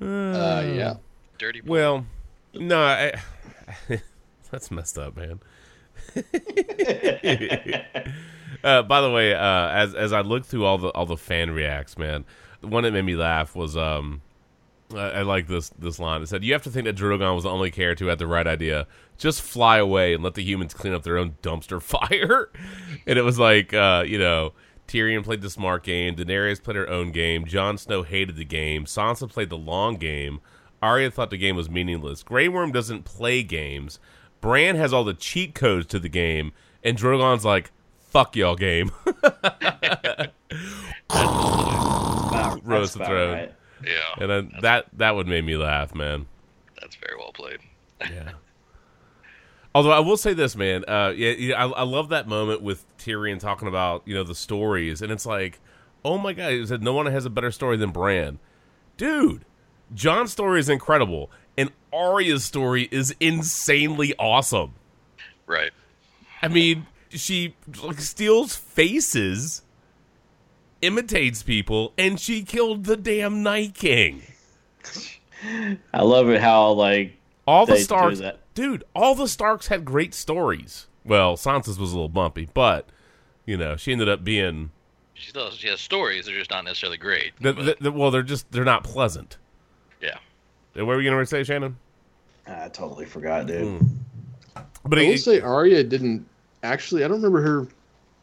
[0.00, 0.94] Uh, yeah.
[1.38, 1.60] Dirty.
[1.60, 1.70] boy.
[1.72, 2.06] Well,
[2.54, 3.12] no, I,
[4.50, 5.40] that's messed up, man.
[8.64, 11.50] uh, by the way, uh, as as I looked through all the all the fan
[11.50, 12.24] reacts, man,
[12.60, 14.22] the one that made me laugh was um,
[14.94, 16.22] I, I like this this line.
[16.22, 18.26] It said, "You have to think that Drogon was the only character who had the
[18.26, 18.86] right idea.
[19.18, 22.50] Just fly away and let the humans clean up their own dumpster fire."
[23.06, 24.52] and it was like, uh, you know.
[24.86, 26.14] Tyrion played the smart game.
[26.14, 27.44] Daenerys played her own game.
[27.44, 28.84] Jon Snow hated the game.
[28.84, 30.38] Sansa played the long game.
[30.80, 32.22] Arya thought the game was meaningless.
[32.22, 33.98] Grey Worm doesn't play games.
[34.40, 36.52] Bran has all the cheat codes to the game,
[36.84, 38.90] and Drogon's like, "Fuck y'all game."
[42.36, 43.32] Wow, Roast that's the throne.
[43.32, 43.54] right.
[43.84, 46.26] yeah, and then that that would make me laugh, man.
[46.80, 47.58] that's very well played.
[48.00, 48.32] Yeah.
[49.74, 52.84] Although I will say this, man, uh, yeah, yeah I, I love that moment with
[52.98, 55.60] Tyrion talking about you know the stories, and it's like,
[56.04, 58.38] oh my god, he said no one has a better story than Bran,
[58.96, 59.44] dude.
[59.94, 61.45] Jon's story is incredible, and
[61.96, 64.74] Arya's story is insanely awesome.
[65.46, 65.70] Right.
[66.42, 69.62] I mean, she like steals faces,
[70.82, 74.22] imitates people, and she killed the damn Night King.
[75.92, 78.40] I love it how like All the They Starks, that.
[78.54, 78.84] dude.
[78.94, 80.86] All the Starks had great stories.
[81.04, 82.88] Well, Sansa's was a little bumpy, but
[83.44, 84.70] you know she ended up being.
[85.14, 86.26] She still she has stories.
[86.26, 87.32] They're just not necessarily great.
[87.40, 89.38] The, but, the, the- well, they're just they're not pleasant.
[90.00, 90.18] yeah.
[90.74, 91.78] What were you gonna say, Shannon?
[92.46, 93.80] I totally forgot, dude.
[93.80, 93.86] Hmm.
[94.84, 96.26] But I will it, say Arya didn't
[96.62, 97.04] actually.
[97.04, 97.68] I don't remember her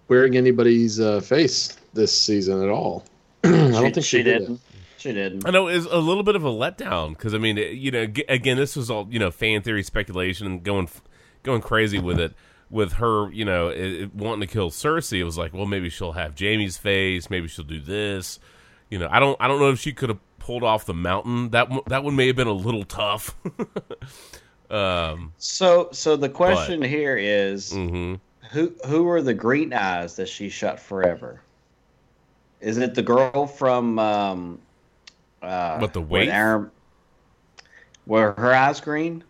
[0.07, 3.05] wearing anybody's uh, face this season at all.
[3.43, 4.39] I don't think she, she did.
[4.39, 4.61] didn't.
[4.97, 5.45] She didn't.
[5.45, 8.23] I know it's a little bit of a letdown because I mean, you know, g-
[8.29, 10.89] again, this was all you know, fan theory, speculation, and going
[11.43, 12.33] going crazy with it.
[12.69, 15.89] With her, you know, it, it- wanting to kill Cersei, it was like, well, maybe
[15.89, 18.39] she'll have Jaime's face, maybe she'll do this.
[18.89, 21.49] You know, I don't, I don't know if she could have pulled off the mountain.
[21.51, 23.33] That one- that one may have been a little tough.
[24.69, 28.19] um, So, so the question here is, mhm.
[28.51, 31.41] who who are the green eyes that she shut forever?
[32.59, 34.59] Is it the girl from um,
[35.41, 36.29] uh, What, the waif?
[36.29, 36.71] Aaron,
[38.05, 39.23] were her eyes green?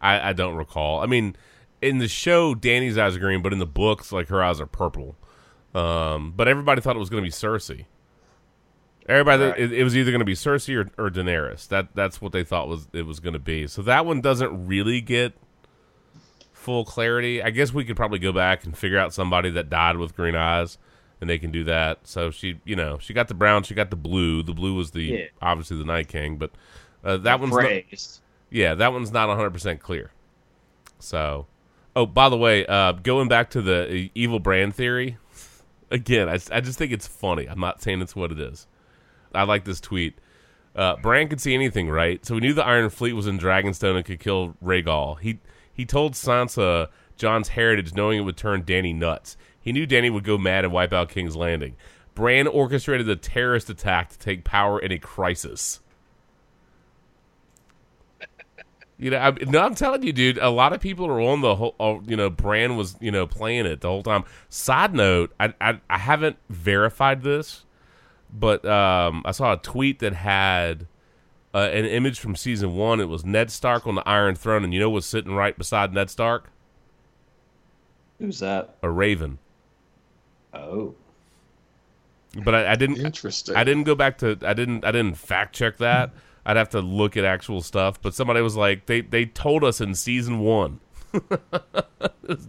[0.00, 1.00] I, I don't recall.
[1.00, 1.36] I mean,
[1.82, 4.66] in the show, Dany's eyes are green, but in the books, like her eyes are
[4.66, 5.16] purple.
[5.74, 7.84] Um, but everybody thought it was going to be Cersei.
[9.06, 9.58] Everybody, Right.
[9.60, 11.68] it, it was either going to be Cersei or, or Daenerys.
[11.68, 13.66] That that's what they thought was it was going to be.
[13.66, 15.34] So that one doesn't really get
[16.52, 17.42] full clarity.
[17.42, 20.34] I guess we could probably go back and figure out somebody that died with green
[20.34, 20.78] eyes,
[21.20, 22.00] and they can do that.
[22.04, 24.42] So she, you know, she got the brown, she got the blue.
[24.42, 25.24] The blue was the Yeah.
[25.42, 26.50] obviously the Night King, but
[27.04, 27.62] uh, that one's not,
[28.50, 30.10] yeah, that one's not 100% clear.
[30.98, 31.46] So,
[31.94, 35.18] oh, by the way, uh, going back to the uh, evil Bran theory,
[35.90, 37.46] again, I, I just think it's funny.
[37.46, 38.66] I'm not saying it's what it is.
[39.34, 40.18] I like this tweet.
[40.74, 42.24] Uh, Bran could see anything, right?
[42.24, 45.20] So we knew the Iron Fleet was in Dragonstone and could kill Rhaegal.
[45.20, 45.38] He
[45.72, 49.36] he told Sansa Jon's heritage, knowing it would turn Dany nuts.
[49.60, 51.76] He knew Dany would go mad and wipe out King's Landing.
[52.14, 55.80] Bran orchestrated a terrorist attack to take power in a crisis.
[58.96, 60.38] You know, I, no, I'm telling you, dude.
[60.38, 61.74] A lot of people are on the whole.
[61.80, 64.24] Uh, you know, Bran was you know playing it the whole time.
[64.48, 67.64] Side note, I I, I haven't verified this,
[68.34, 70.86] but um, I saw a tweet that had
[71.54, 73.00] uh, an image from season one.
[73.00, 75.94] It was Ned Stark on the Iron Throne, and you know what's sitting right beside
[75.94, 76.50] Ned Stark?
[78.18, 78.76] Who's that?
[78.82, 79.38] A raven.
[80.52, 80.94] Oh.
[82.42, 82.96] But I, I didn't.
[82.96, 83.54] Interesting.
[83.54, 84.36] I didn't go back to.
[84.42, 84.84] I didn't.
[84.84, 86.10] I didn't fact check that.
[86.44, 88.02] I'd have to look at actual stuff.
[88.02, 90.80] But somebody was like, they they told us in season one.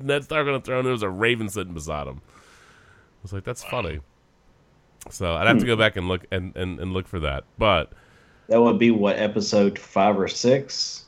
[0.02, 0.84] Ned Stark on the throne.
[0.84, 2.22] There was a raven sitting beside him.
[2.26, 4.00] I was like, that's funny.
[5.10, 7.44] So I'd have to go back and look and, and, and look for that.
[7.58, 7.92] But
[8.48, 11.04] That would be what episode five or six.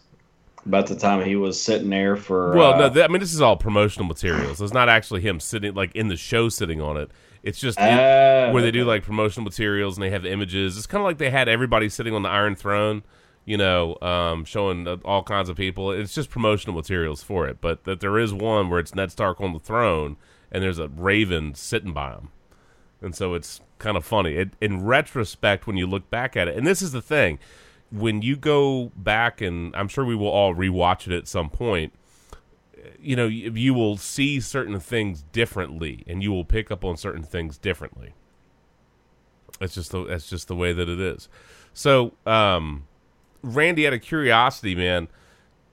[0.66, 2.54] About the time he was sitting there for.
[2.54, 4.60] well, uh, no, th- I mean this is all promotional materials.
[4.62, 7.10] It's not actually him sitting like in the show sitting on it.
[7.42, 10.76] It's just in- Oh, where they do like promotional materials and they have images.
[10.78, 13.04] It's kind of like they had everybody sitting on the Iron Throne,
[13.46, 15.92] you know, um, showing uh, all kinds of people.
[15.92, 17.62] It's just promotional materials for it.
[17.62, 20.18] But that there is one where it's Ned Stark on the throne
[20.52, 22.30] and there's a raven sitting by him,
[23.02, 24.36] and so it's kind of funny.
[24.36, 27.40] It, in retrospect, when you look back at it, and this is the thing,
[27.92, 31.94] when you go back and I'm sure we will all rewatch it at some point
[33.00, 36.98] you know you, you will see certain things differently and you will pick up on
[36.98, 38.14] certain things differently.
[39.60, 41.30] It's just the that's just the way that it is.
[41.74, 42.88] So um
[43.44, 45.08] randy out of curiosity man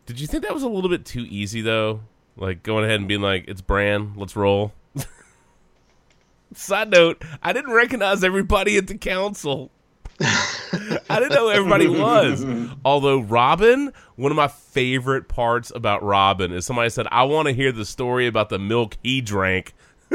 [0.07, 2.01] did you think that was a little bit too easy though?
[2.37, 4.73] Like going ahead and being like it's bran let's roll
[6.57, 9.71] side note i didn't recognize everybody at the council
[10.21, 12.47] I didn't know who everybody was.
[12.85, 17.53] Although Robin, one of my favorite parts about Robin is somebody said, "I want to
[17.53, 19.75] hear the story about the milk he drank."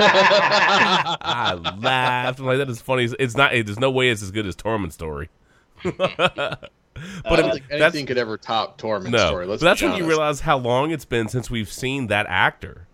[0.00, 2.38] I laughed.
[2.40, 3.08] I'm like, that is funny.
[3.18, 3.52] It's not.
[3.52, 5.28] There's no way it's as good as Tormund's story.
[5.84, 9.26] but I don't it- think that's anything could ever top Tormund's no.
[9.26, 9.46] story.
[9.46, 12.26] Let's but that's be when you realize how long it's been since we've seen that
[12.28, 12.87] actor.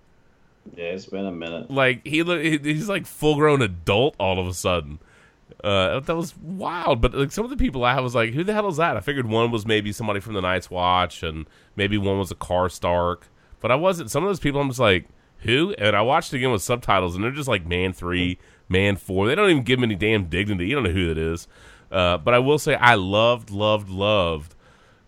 [0.76, 1.70] Yeah, it's been a minute.
[1.70, 4.98] Like he, look- he's like full grown adult all of a sudden.
[5.62, 7.00] Uh, that was wild.
[7.00, 8.96] But like some of the people I was like, who the hell is that?
[8.96, 11.46] I figured one was maybe somebody from the Night's Watch, and
[11.76, 13.22] maybe one was a Karstark.
[13.60, 14.10] But I wasn't.
[14.10, 15.06] Some of those people, I'm just like,
[15.38, 15.74] who?
[15.78, 18.38] And I watched it again with subtitles, and they're just like man three,
[18.68, 19.26] man four.
[19.26, 20.66] They don't even give them any damn dignity.
[20.66, 21.46] You don't know who that is.
[21.90, 24.53] Uh, but I will say, I loved, loved, loved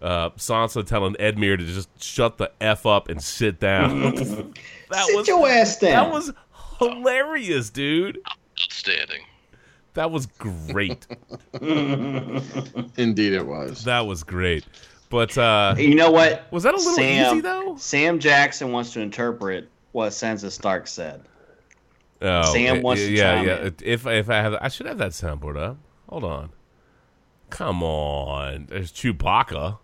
[0.03, 4.01] uh, Sansa telling Edmure to just shut the f up and sit down.
[4.15, 5.91] that Sit was your ass down.
[6.05, 6.33] that was
[6.79, 8.21] hilarious, dude.
[8.61, 9.23] Outstanding.
[9.95, 11.07] That was great.
[11.63, 13.85] Indeed, it was.
[13.85, 14.65] that was great.
[15.09, 16.51] But uh You know what?
[16.53, 17.77] was that a little Sam, easy though?
[17.77, 21.23] Sam Jackson wants to interpret what Sansa Stark said.
[22.21, 23.67] Oh, Sam y- wants to yeah, chime yeah.
[23.67, 23.75] in.
[23.83, 25.79] If I- if I have, I should have that soundboard up.
[26.09, 26.51] Hold on.
[27.51, 29.79] Come on, there's Chewbacca.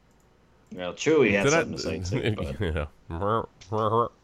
[0.74, 2.20] Well, Chewie had Did I- something to say
[2.60, 2.86] too.
[3.10, 4.22] yeah.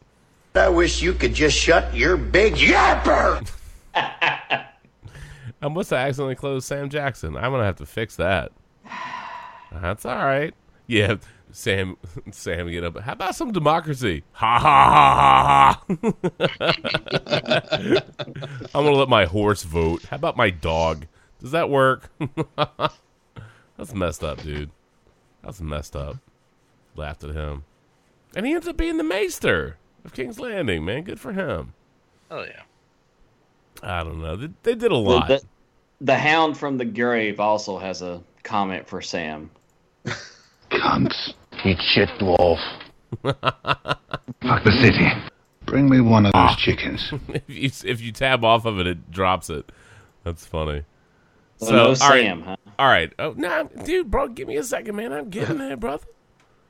[0.55, 3.47] I wish you could just shut your big yapper.
[3.93, 7.35] I must have accidentally closed Sam Jackson.
[7.35, 8.51] I'm gonna have to fix that.
[9.71, 10.53] That's all right.
[10.87, 11.15] Yeah,
[11.51, 11.97] Sam.
[12.31, 12.97] Sam, get up.
[12.99, 14.23] How about some democracy?
[14.31, 15.99] Ha ha ha ha
[16.57, 18.01] ha.
[18.73, 20.03] I'm gonna let my horse vote.
[20.05, 21.05] How about my dog?
[21.39, 22.09] Does that work?
[23.77, 24.71] That's messed up, dude.
[25.43, 26.17] That's messed up.
[26.99, 27.63] Laughed at him,
[28.35, 30.83] and he ends up being the maester of King's Landing.
[30.83, 31.73] Man, good for him.
[32.29, 32.63] Oh yeah.
[33.81, 34.35] I don't know.
[34.35, 35.27] They, they did a The, lot.
[35.29, 35.41] the,
[36.01, 39.49] the Hound from the Grave also has a comment for Sam.
[40.69, 41.33] Cunts.
[41.63, 42.59] Eat shit, dwarf.
[43.23, 45.07] Fuck the city.
[45.65, 46.55] Bring me one of those ah.
[46.57, 47.13] chickens.
[47.29, 49.71] if you if you tab off of it, it drops it.
[50.25, 50.83] That's funny.
[51.57, 52.55] So, no all right, Sam, huh?
[52.77, 53.13] all right.
[53.19, 55.13] Oh no, dude, bro, give me a second, man.
[55.13, 56.05] I'm getting there, brother.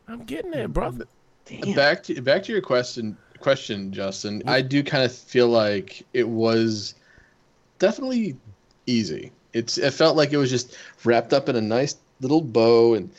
[0.09, 1.05] I'm getting there, brother.
[1.45, 1.73] Damn.
[1.73, 4.43] Back to back to your question, question, Justin.
[4.45, 6.95] I do kind of feel like it was
[7.77, 8.35] definitely
[8.85, 9.31] easy.
[9.53, 13.09] It's it felt like it was just wrapped up in a nice little bow and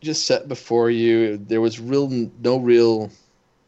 [0.00, 1.38] just set before you.
[1.38, 2.08] There was real
[2.42, 3.10] no real,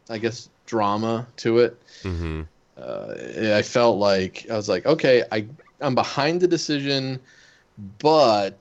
[0.09, 1.81] I guess, drama to it.
[2.03, 2.41] Mm-hmm.
[2.77, 5.45] Uh, I felt like I was like, okay, I
[5.81, 7.19] I'm behind the decision,
[7.99, 8.57] but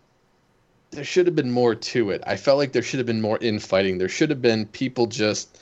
[0.95, 2.22] there should have been more to it.
[2.26, 3.99] I felt like there should have been more infighting.
[3.99, 5.61] There should have been people just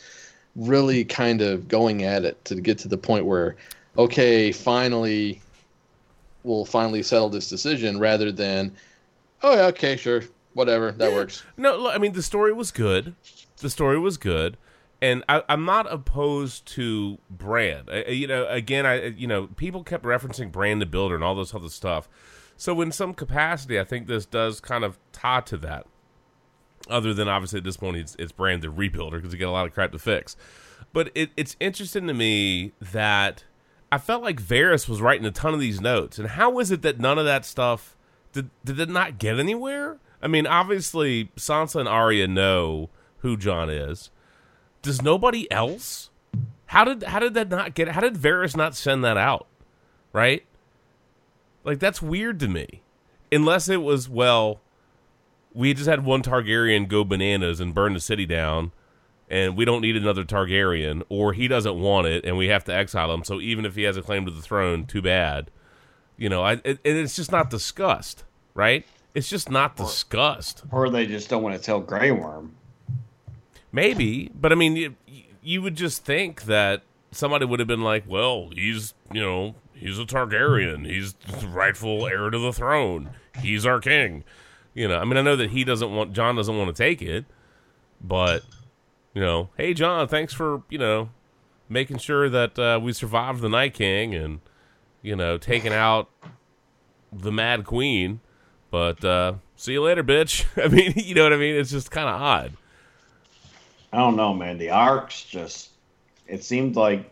[0.57, 3.57] really kind of going at it to get to the point where,
[3.99, 5.41] okay, finally,
[6.45, 8.73] we'll finally settle this decision rather than,
[9.43, 10.23] oh yeah, okay, sure,
[10.55, 11.43] whatever, that works.
[11.57, 13.15] No, look, I mean the story was good.
[13.59, 14.57] The story was good,
[15.01, 17.85] and I, I'm not opposed to Bran.
[17.91, 21.35] I- you know, again, I you know people kept referencing Bran the Builder and all
[21.37, 22.09] this other stuff.
[22.63, 25.85] So in some capacity, I think this does kind of tie to that.
[26.89, 29.51] other than obviously at this point it's, it's Bran the rebuilder because he got a
[29.51, 30.37] lot of crap to fix.
[30.93, 33.43] But it, it's interesting to me that
[33.91, 36.83] I felt like Varys was writing a ton of these notes, and how is it
[36.83, 37.97] that none of that stuff
[38.33, 39.99] did did it not get anywhere?
[40.23, 44.11] I mean, obviously Sansa and Arya know who Jon is.
[44.83, 46.11] Does nobody else?
[46.67, 47.89] How did how did that not get?
[47.89, 49.49] How did Varys not send that out?
[50.13, 50.45] Right?
[51.65, 52.83] Like that's weird to me.
[53.31, 54.61] Unless it was well,
[55.55, 58.73] we just had one Targaryen go bananas and burn the city down,
[59.31, 62.75] and we don't need another Targaryen, or he doesn't want it, and we have to
[62.75, 63.25] exile him.
[63.25, 65.51] So even if he has a claim to the throne, too bad.
[66.19, 68.87] You know, I, it, it's just not discussed, right?
[69.15, 70.63] It's just not discussed.
[70.71, 72.55] Or they just don't want to tell Grey Worm.
[73.73, 74.95] Maybe, but I mean, you,
[75.43, 76.83] you would just think that
[77.13, 80.87] somebody would have been like, "Well, he's you know he's a Targaryen.
[80.87, 83.11] He's the rightful heir to the throne.
[83.41, 84.25] He's our king."
[84.75, 87.03] You know, I mean, I know that he doesn't want Jon doesn't want to take
[87.03, 87.27] it,
[88.01, 88.43] but
[89.15, 91.11] you know, hey Jon, thanks for you know
[91.69, 94.41] making sure that uh, we survived the Night King and
[95.03, 96.09] you know taking out
[97.13, 98.21] the Mad Queen.
[98.71, 100.47] But uh, see you later, bitch.
[100.65, 101.55] I mean, you know what I mean?
[101.55, 102.53] It's just kind of odd.
[103.93, 104.57] I don't know, man.
[104.57, 105.72] The arcs just
[106.27, 107.11] it seemed like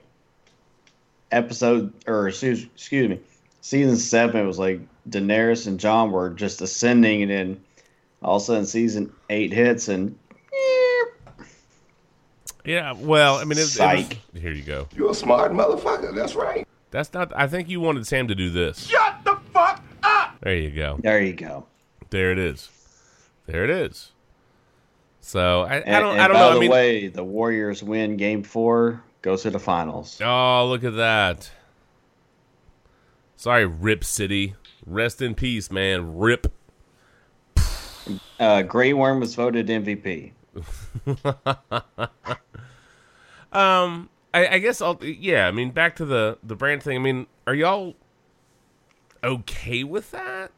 [1.31, 3.21] episode or excuse, excuse me,
[3.61, 4.43] season seven.
[4.43, 7.61] It was like Daenerys and Jon were just ascending, and then
[8.23, 10.19] all of a sudden season eight hits, and
[12.65, 14.09] Yeah, well, I mean, it, it was,
[14.43, 14.87] here you go.
[14.95, 16.15] You're a smart motherfucker.
[16.15, 16.67] That's right.
[16.91, 17.33] That's not.
[17.37, 18.87] I think you wanted Sam to do this.
[18.87, 20.37] Shut the fuck up.
[20.41, 20.99] There you go.
[21.01, 21.67] there you go.
[22.11, 22.69] There it is.
[23.47, 24.11] There it is.
[25.31, 26.15] So I, I don't.
[26.15, 26.51] and I don't by know.
[26.51, 30.21] the I mean, way, the Warriors win Game Four, go to the finals.
[30.21, 31.53] oh, look at that.
[33.37, 34.57] Sorry, Rip City.
[34.85, 36.17] Rest in peace, man.
[36.19, 36.53] Rip.
[38.41, 40.33] Uh, Grey Worm was voted MVP.
[43.53, 44.97] Um, I, I guess I'll.
[45.03, 46.97] Yeah, I mean, back to the the Bran thing.
[46.97, 47.97] I mean, are y'all
[49.25, 50.53] okay with that?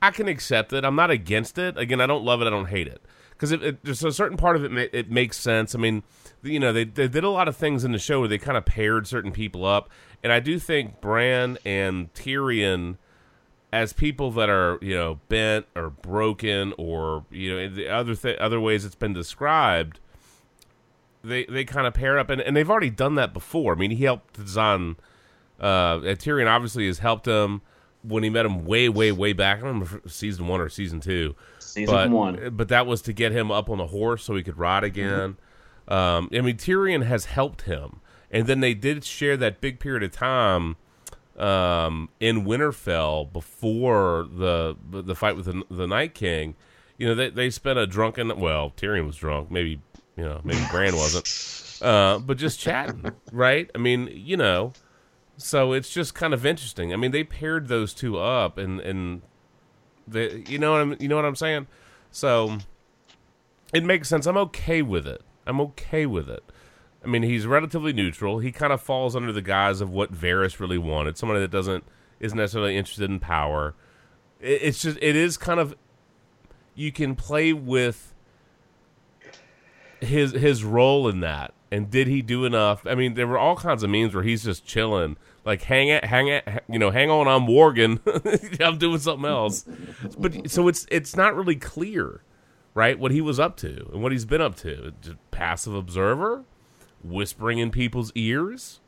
[0.00, 0.84] I can accept it.
[0.84, 1.76] I'm not against it.
[1.76, 2.46] Again, I don't love it.
[2.46, 3.02] I don't hate it
[3.42, 4.70] because there's a certain part of it.
[4.70, 5.74] ma- It makes sense.
[5.74, 6.02] I mean,
[6.42, 8.56] you know, they they did a lot of things in the show where they kind
[8.56, 9.90] of paired certain people up,
[10.22, 12.96] and I do think Bran and Tyrion
[13.72, 18.38] as people that are you know bent or broken or you know the other th-
[18.38, 19.98] other ways it's been described
[21.24, 23.72] they they kind of pair up and, and they've already done that before.
[23.72, 24.96] I mean, he helped design
[25.60, 27.62] uh Tyrion obviously has helped him
[28.02, 29.58] when he met him way way way back.
[29.58, 31.34] I don't remember season 1 or season 2.
[31.72, 32.50] Season but one.
[32.56, 35.36] but that was to get him up on a horse so he could ride again.
[35.88, 38.00] Um I mean, Tyrion has helped him.
[38.30, 40.76] And then they did share that big period of time
[41.38, 46.54] um, in Winterfell before the the fight with the, the Night King.
[46.96, 48.38] You know, they they spent a drunken.
[48.38, 49.50] Well, Tyrion was drunk.
[49.50, 49.80] Maybe
[50.16, 51.58] you know, maybe Bran wasn't.
[51.82, 53.68] Uh, but just chatting, right?
[53.74, 54.72] I mean, you know,
[55.36, 56.92] so it's just kind of interesting.
[56.92, 59.22] I mean, they paired those two up, and and
[60.06, 61.66] the you know what I'm you know what I'm saying.
[62.10, 62.58] So
[63.72, 64.26] it makes sense.
[64.26, 65.22] I'm okay with it.
[65.46, 66.44] I'm okay with it.
[67.04, 68.38] I mean, he's relatively neutral.
[68.38, 71.18] He kind of falls under the guise of what Varys really wanted.
[71.18, 71.84] Somebody that doesn't
[72.20, 73.74] isn't necessarily interested in power.
[74.40, 75.74] It, it's just it is kind of
[76.74, 78.14] you can play with
[80.00, 81.54] his his role in that.
[81.70, 82.86] And did he do enough?
[82.86, 86.04] I mean, there were all kinds of memes where he's just chilling, like hang it,
[86.04, 88.00] hang it, you know, hang on, I'm warging,
[88.64, 89.64] I'm doing something else.
[90.18, 92.22] But so it's it's not really clear,
[92.74, 92.98] right?
[92.98, 94.92] What he was up to and what he's been up to.
[95.00, 96.44] Just passive observer,
[97.02, 98.80] whispering in people's ears,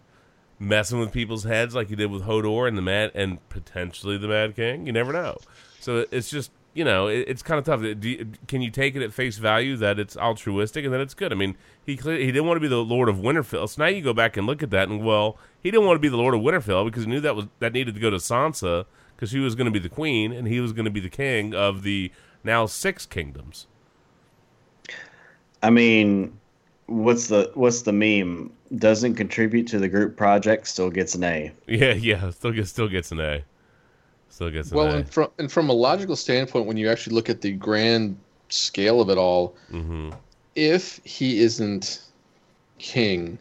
[0.58, 4.28] messing with people's heads like he did with Hodor and the Mad and potentially the
[4.28, 4.86] Mad King.
[4.86, 5.38] You never know.
[5.80, 7.80] So it's just you know it, it's kind of tough.
[7.80, 11.00] Uh, do you, can you take it at face value that it's altruistic and that
[11.00, 11.32] it's good?
[11.32, 13.68] I mean, he he didn't want to be the Lord of Winterfell.
[13.68, 16.00] So now you go back and look at that and well, he didn't want to
[16.00, 18.16] be the Lord of Winterfell because he knew that was that needed to go to
[18.16, 21.00] Sansa because she was going to be the queen and he was going to be
[21.00, 22.12] the king of the
[22.42, 23.66] now six kingdoms.
[25.62, 26.38] I mean,
[26.86, 28.52] what's the what's the meme?
[28.76, 31.52] Doesn't contribute to the group project, still gets an A.
[31.66, 33.44] Yeah, yeah, still gets still gets an A.
[34.34, 37.40] Still gets Well, and from and from a logical standpoint, when you actually look at
[37.40, 38.16] the grand
[38.48, 40.10] scale of it all, hmm
[40.56, 42.00] if he isn't
[42.78, 43.38] king,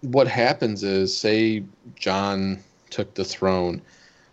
[0.00, 1.62] what happens is, say,
[1.96, 2.58] Jon
[2.90, 3.82] took the throne.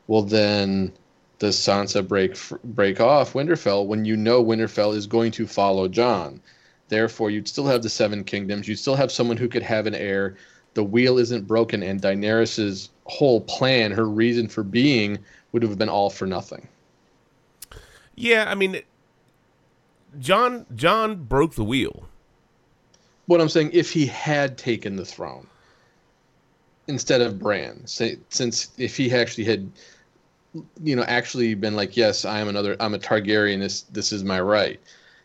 [0.07, 0.91] Well, then
[1.37, 6.41] does Sansa break break off Winterfell when you know Winterfell is going to follow Jon?
[6.89, 8.67] Therefore, you'd still have the Seven Kingdoms.
[8.67, 10.37] You'd still have someone who could have an heir.
[10.73, 15.19] The wheel isn't broken, and Daenerys's whole plan, her reason for being,
[15.51, 16.67] would have been all for nothing.
[18.15, 18.81] Yeah, I mean,
[20.19, 22.07] Jon Jon broke the wheel.
[23.27, 25.47] What I'm saying, if he had taken the throne
[26.87, 29.69] instead of Bran, say, since if he actually had,
[30.81, 33.59] you know, actually been like, yes, I am another, I'm a Targaryen.
[33.59, 34.79] This this is my right.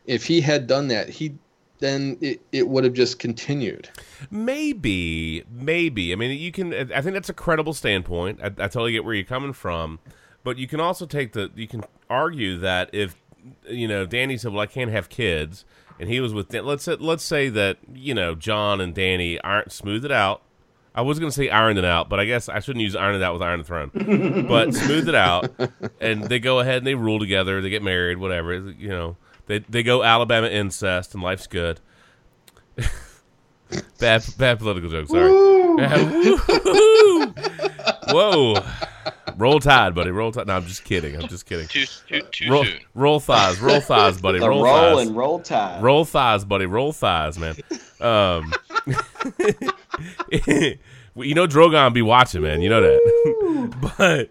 [0.06, 1.34] If he had done that, he
[1.82, 3.90] then it, it would have just continued.
[4.30, 6.12] Maybe, maybe.
[6.12, 6.72] I mean, you can.
[6.72, 8.40] I think that's a credible standpoint.
[8.42, 9.98] I, I totally get where you're coming from,
[10.44, 11.50] but you can also take the.
[11.54, 13.16] You can argue that if
[13.68, 15.64] you know Dany said, "Well, I can't have kids,"
[16.00, 16.48] and he was with.
[16.48, 20.42] Dan- Let's say, let's say that you know Jon and Dany aren't smooth it out.
[20.94, 23.16] I was going to say ironed it out, but I guess I shouldn't use ironed
[23.16, 23.90] it out with Iron the Throne.
[24.48, 25.50] but smooth it out,
[26.00, 27.60] and they go ahead and they rule together.
[27.62, 28.54] They get married, whatever.
[28.54, 29.16] You know,
[29.52, 31.80] they they go Alabama incest, and life's good.
[33.98, 35.08] bad bad political joke.
[35.08, 35.30] Sorry.
[38.10, 38.54] Whoa.
[39.36, 40.10] Roll tide, buddy.
[40.10, 40.46] Roll tide.
[40.46, 41.16] No, I'm just kidding.
[41.16, 41.66] I'm just kidding.
[41.66, 42.80] Too too, too Roll, soon.
[42.94, 43.60] roll thighs.
[43.60, 44.38] Roll thighs, buddy.
[44.38, 45.06] The roll roll thighs.
[45.06, 45.82] and roll tide.
[45.82, 46.66] Roll thighs, buddy.
[46.66, 47.54] Roll thighs, man.
[48.00, 48.52] Um,
[50.30, 52.60] you know Drogon be watching, man.
[52.60, 53.70] You know that.
[53.98, 54.30] but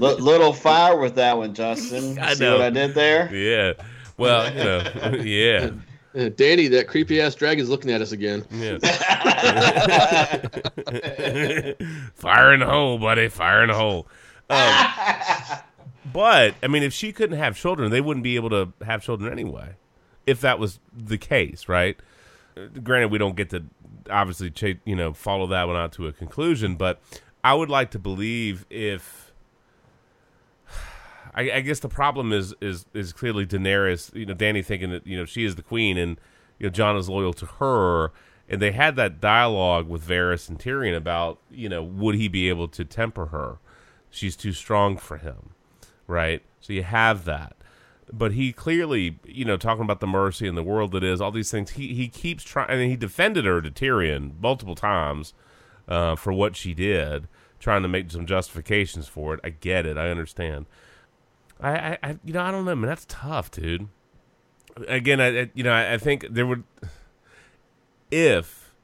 [0.00, 2.18] L- little fire with that one, Justin.
[2.18, 2.52] I See know.
[2.58, 3.34] what I did there?
[3.34, 3.72] yeah,
[4.16, 5.70] well, you know, yeah,
[6.14, 8.44] Dany, that creepy ass dragon's looking at us again.
[8.50, 8.78] yeah.
[12.14, 13.28] Fire in the hole, buddy.
[13.28, 14.06] Fire in the hole.
[14.48, 14.86] Um,
[16.12, 19.30] but I mean, if she couldn't have children, they wouldn't be able to have children
[19.30, 19.74] anyway.
[20.26, 21.96] If that was the case, right?
[22.82, 23.64] Granted, we don't get to
[24.10, 26.76] obviously, cha- you know, follow that one out to a conclusion.
[26.76, 27.00] But
[27.44, 29.25] I would like to believe if.
[31.36, 34.14] I, I guess the problem is is is clearly Daenerys.
[34.14, 36.18] You know, Dany thinking that you know she is the queen, and
[36.58, 38.12] you know Jon is loyal to her.
[38.48, 42.48] And they had that dialogue with Varys and Tyrion about you know would he be
[42.48, 43.58] able to temper her?
[44.08, 45.50] She's too strong for him,
[46.06, 46.42] right?
[46.60, 47.56] So you have that,
[48.12, 51.32] but he clearly you know talking about the mercy and the world that is all
[51.32, 51.72] these things.
[51.72, 55.34] He he keeps trying, and he defended her to Tyrion multiple times
[55.88, 57.28] uh, for what she did,
[57.58, 59.40] trying to make some justifications for it.
[59.44, 59.98] I get it.
[59.98, 60.66] I understand.
[61.60, 62.88] I, I, you know, I don't know, man.
[62.88, 63.88] That's tough, dude.
[64.88, 66.64] Again, I, I you know, I, I think there would,
[68.10, 68.74] if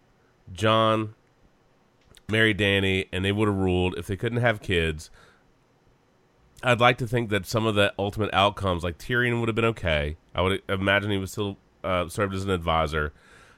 [0.53, 1.14] Jon
[2.29, 5.11] married Dany and they would have ruled, if they couldn't have kids,
[6.62, 9.64] I'd like to think that some of the ultimate outcomes, like Tyrion, would have been
[9.66, 10.16] okay.
[10.35, 13.12] I would imagine he was still uh, served as an advisor.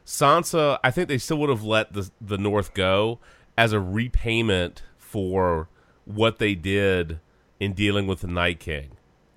[0.04, 3.20] Sansa, I think they still would have let the the North go
[3.56, 5.68] as a repayment for
[6.04, 7.20] what they did
[7.60, 8.90] in dealing with the Night King,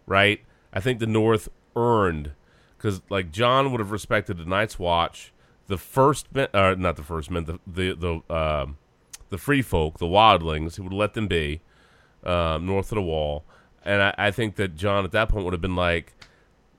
[0.07, 0.43] right?
[0.73, 2.31] I think the North earned
[2.77, 5.33] because like Jon would have respected the Night's Watch,
[5.67, 8.77] the first men, uh, not the first men, the the the um
[9.29, 10.75] the free folk, the wildlings.
[10.75, 11.61] He would let them be
[12.23, 13.43] um, north of the wall,
[13.83, 16.13] and I, I think that Jon at that point would have been like,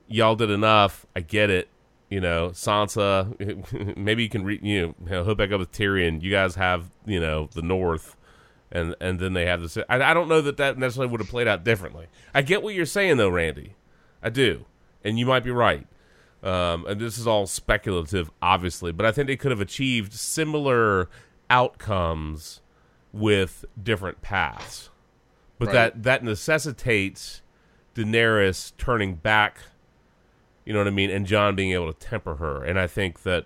[0.07, 1.05] "Y'all did enough.
[1.15, 1.69] I get it.
[2.09, 3.95] You know, Sansa.
[3.97, 6.21] maybe you can re- you know hook back up with Tyrion.
[6.21, 8.15] You guys have you know the North."
[8.71, 9.77] And and then they have this.
[9.77, 12.07] I, I don't know that that necessarily would have played out differently.
[12.33, 13.75] I get what you're saying though, Randy.
[14.21, 14.65] I do,
[15.03, 15.87] and you might be right.
[16.43, 21.09] Um, and this is all speculative, obviously, but I think they could have achieved similar
[21.49, 22.61] outcomes
[23.11, 24.89] with different paths.
[25.57, 25.73] But Right.
[25.73, 27.41] that that necessitates
[27.95, 29.57] Daenerys turning back,
[30.63, 32.63] you know what I mean, and Jon being able to temper her.
[32.63, 33.45] And I think that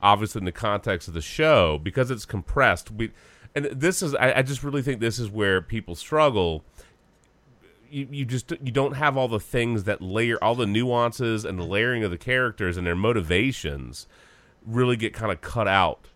[0.00, 3.10] obviously in the context of the show, because it's compressed, we
[3.54, 6.64] and this is I, I just really think this is where people struggle
[7.90, 11.58] you, you just you don't have all the things that layer all the nuances and
[11.58, 14.06] the layering of the characters and their motivations
[14.66, 16.08] really get kind of cut out.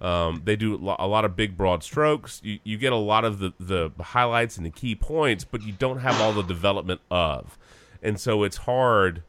[0.00, 2.40] Um, they do a lot of big broad strokes.
[2.42, 5.72] You, you get a lot of the, the highlights and the key points, but you
[5.72, 7.58] don't have all the development of,
[8.02, 9.22] and so it's hard.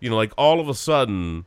[0.00, 1.44] You know, like all of a sudden,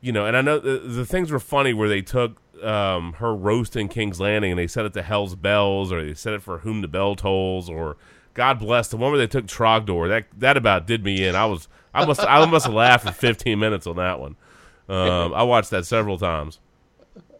[0.00, 3.34] you know, and I know the, the things were funny where they took um, her
[3.34, 6.58] roasting King's Landing and they set it to Hell's Bells, or they set it for
[6.58, 7.96] Whom the Bell Tolls, or
[8.34, 10.08] God bless the one where they took Trogdor.
[10.08, 11.34] That that about did me in.
[11.34, 14.36] I was I must I must have laughed for 15 minutes on that one.
[14.88, 16.60] Um, I watched that several times.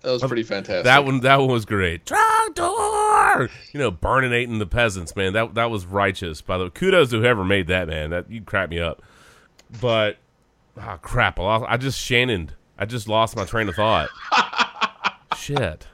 [0.02, 0.84] That was pretty fantastic.
[0.84, 2.04] That one that one was great.
[2.04, 5.32] Trogdor, you know, burning burninating the peasants, man.
[5.32, 6.40] That that was righteous.
[6.40, 8.10] By the way, kudos to whoever made that, man.
[8.10, 9.02] That you crack me up.
[9.80, 10.18] But
[10.80, 12.54] ah, crap, I, lost, I just Shannoned.
[12.78, 14.08] I just lost my train of thought.
[15.48, 15.86] Shit.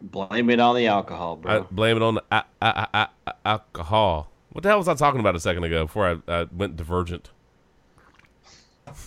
[0.00, 1.66] Blame it on the alcohol, I bro.
[1.70, 4.30] blame it on the a- a- a- a- alcohol.
[4.52, 7.30] What the hell was I talking about a second ago before I, I went divergent?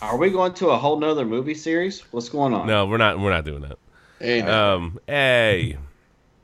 [0.01, 2.01] Are we going to a whole nother movie series?
[2.11, 2.67] What's going on?
[2.67, 3.19] No, we're not.
[3.19, 3.77] We're not doing that.
[4.19, 4.75] Hey, now.
[4.75, 5.77] Um, hey,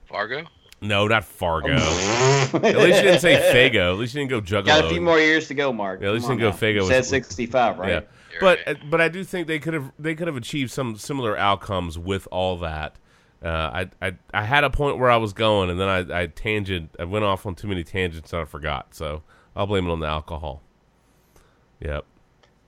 [0.08, 0.44] Fargo.
[0.82, 1.70] no, not Fargo.
[1.78, 3.94] At least you didn't say Fago.
[3.94, 4.66] At least you didn't go Juggalo.
[4.66, 6.02] Got a few more years to go, Mark.
[6.02, 6.82] Yeah, at least Come you on can go now.
[6.82, 7.88] Fago You said 65, right?
[7.90, 8.00] Yeah,
[8.32, 8.76] You're but right.
[8.76, 11.98] uh, but I do think they could have they could have achieved some similar outcomes
[12.00, 12.96] with all that.
[13.44, 13.48] Uh,
[14.02, 16.96] I, I I had a point where I was going, and then I I tangent
[17.00, 18.94] I went off on too many tangents and I forgot.
[18.94, 19.24] So
[19.56, 20.62] I'll blame it on the alcohol.
[21.80, 22.04] Yep.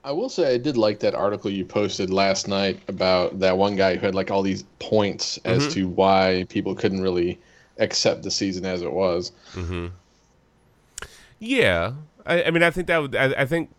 [0.04, 3.76] I will say I did like that article you posted last night about that one
[3.76, 5.72] guy who had like all these points as Mhm.
[5.74, 7.40] to why people couldn't really
[7.78, 9.32] accept the season as it was.
[9.54, 9.88] Mm-hmm.
[11.40, 11.94] Yeah,
[12.26, 13.70] I, I mean, I think that would, I, I think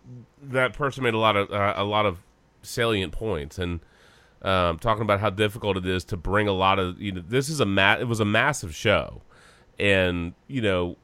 [0.43, 2.19] that person made a lot of uh, a lot of
[2.63, 3.81] salient points, and
[4.43, 7.49] um, talking about how difficult it is to bring a lot of you know this
[7.49, 9.23] is a ma- it was a massive show,
[9.79, 10.97] and you know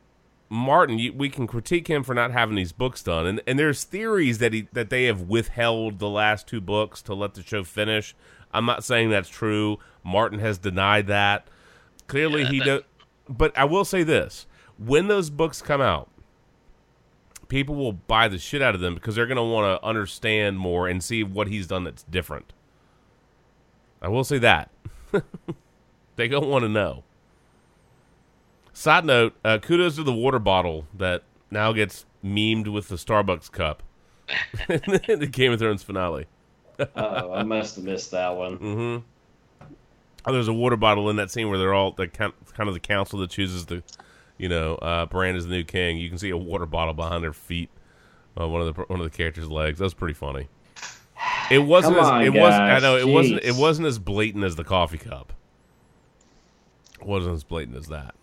[0.50, 3.84] Martin, you, we can critique him for not having these books done, and and there's
[3.84, 7.64] theories that he that they have withheld the last two books to let the show
[7.64, 8.14] finish.
[8.52, 9.78] I'm not saying that's true.
[10.02, 11.48] Martin has denied that.
[12.06, 12.82] Clearly, Yeah, he does.
[13.28, 14.46] But I will say this:
[14.78, 16.08] when those books come out,
[17.48, 20.58] people will buy the shit out of them because they're going to want to understand
[20.58, 22.54] more and see what he's done that's different.
[24.00, 24.70] I will say that
[26.16, 27.04] they don't want to know.
[28.72, 33.50] Side note: uh, kudos to the water bottle that now gets memed with the Starbucks
[33.50, 33.82] cup
[34.68, 34.80] in
[35.18, 36.26] the Game of Thrones finale.
[36.94, 38.56] Oh, I must have missed that one.
[38.58, 39.66] Mm-hmm.
[40.24, 42.78] Oh, there's a water bottle in that scene where they're all the kind of the
[42.78, 43.82] council that chooses the,
[44.36, 45.96] you know, uh, Bran is the new king.
[45.98, 47.68] You can see a water bottle behind their feet,
[48.40, 49.80] uh, one of the one of the characters' legs.
[49.80, 50.46] That was pretty funny.
[51.50, 51.96] It wasn't.
[51.96, 52.62] Come as, on, it wasn't.
[52.62, 53.42] I know it wasn't.
[53.44, 55.32] It wasn't as blatant as the coffee cup.
[57.00, 58.14] It wasn't as blatant as that.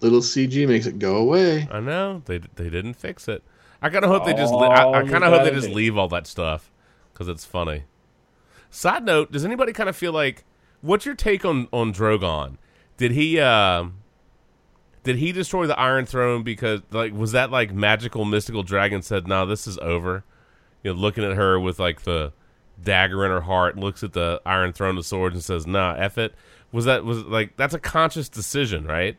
[0.00, 1.68] Little CG makes it go away.
[1.70, 3.42] I know they they didn't fix it.
[3.82, 4.52] I kind of hope they just.
[4.52, 6.70] I, I kind of hope they just leave all that stuff
[7.12, 7.84] because it's funny.
[8.70, 10.44] Side note: Does anybody kind of feel like?
[10.80, 12.56] What's your take on on Drogon?
[12.96, 13.86] Did he uh,
[15.02, 19.26] did he destroy the Iron Throne because like was that like magical mystical dragon said,
[19.26, 20.24] "No, this is over."
[20.82, 22.32] You know, looking at her with like the
[22.82, 26.18] dagger in her heart, looks at the Iron Throne of Swords and says, "Nah, eff
[26.18, 26.34] it."
[26.72, 29.16] Was that was like that's a conscious decision, right?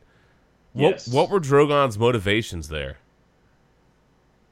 [0.73, 1.07] What Yes.
[1.07, 2.97] what were Drogon's motivations there?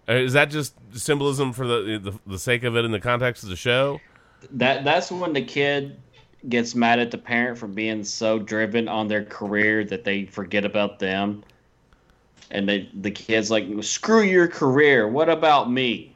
[0.07, 3.49] Uh, that just symbolism for the, the the sake of it in the context of
[3.49, 4.01] the show?
[4.51, 5.97] That that's when the kid
[6.47, 10.65] gets mad at the parent for being so driven on their career that they forget
[10.65, 11.43] about them.
[12.51, 15.07] And they, the kid's like, "Screw your career.
[15.07, 16.15] What about me?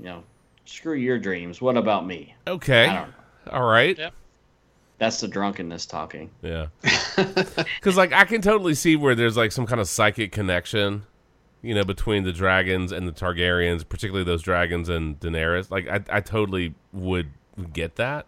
[0.00, 0.22] You know,
[0.64, 1.60] screw your dreams.
[1.60, 3.52] What about me?" Okay, I don't know.
[3.52, 4.10] all right, Yeah.
[4.98, 6.30] That's the drunkenness talking.
[6.42, 6.66] yeah.
[7.16, 11.04] Because like I can totally see where there's like some kind of psychic connection,
[11.62, 15.70] you know, between the dragons and the Targaryens, particularly those dragons and Daenerys.
[15.70, 17.30] Like I, I totally would
[17.72, 18.26] get that.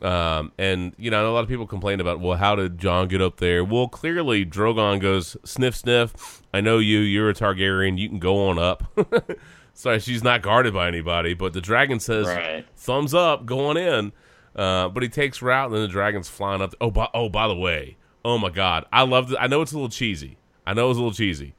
[0.00, 3.20] Um, and you know, a lot of people complain about, well, how did Jon get
[3.20, 3.64] up there?
[3.64, 6.42] Well, clearly Drogon goes sniff sniff.
[6.54, 7.00] I know you.
[7.00, 7.98] You're a Targaryen.
[7.98, 8.84] You can go on up.
[9.78, 12.66] Sorry, she's not guarded by anybody, but the dragon says, Right.
[12.74, 14.10] "Thumbs up, go on in."
[14.56, 16.74] Uh, but he takes her out, and then the dragon's flying up.
[16.80, 19.32] Oh, by, oh, by the way, oh my god, I love.
[19.38, 20.36] I know it's a little cheesy.
[20.66, 21.54] I know it's a little cheesy,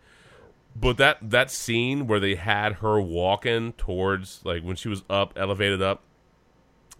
[0.75, 5.31] but that that scene where they had her walking towards, like when she was up,
[5.37, 6.03] elevated up,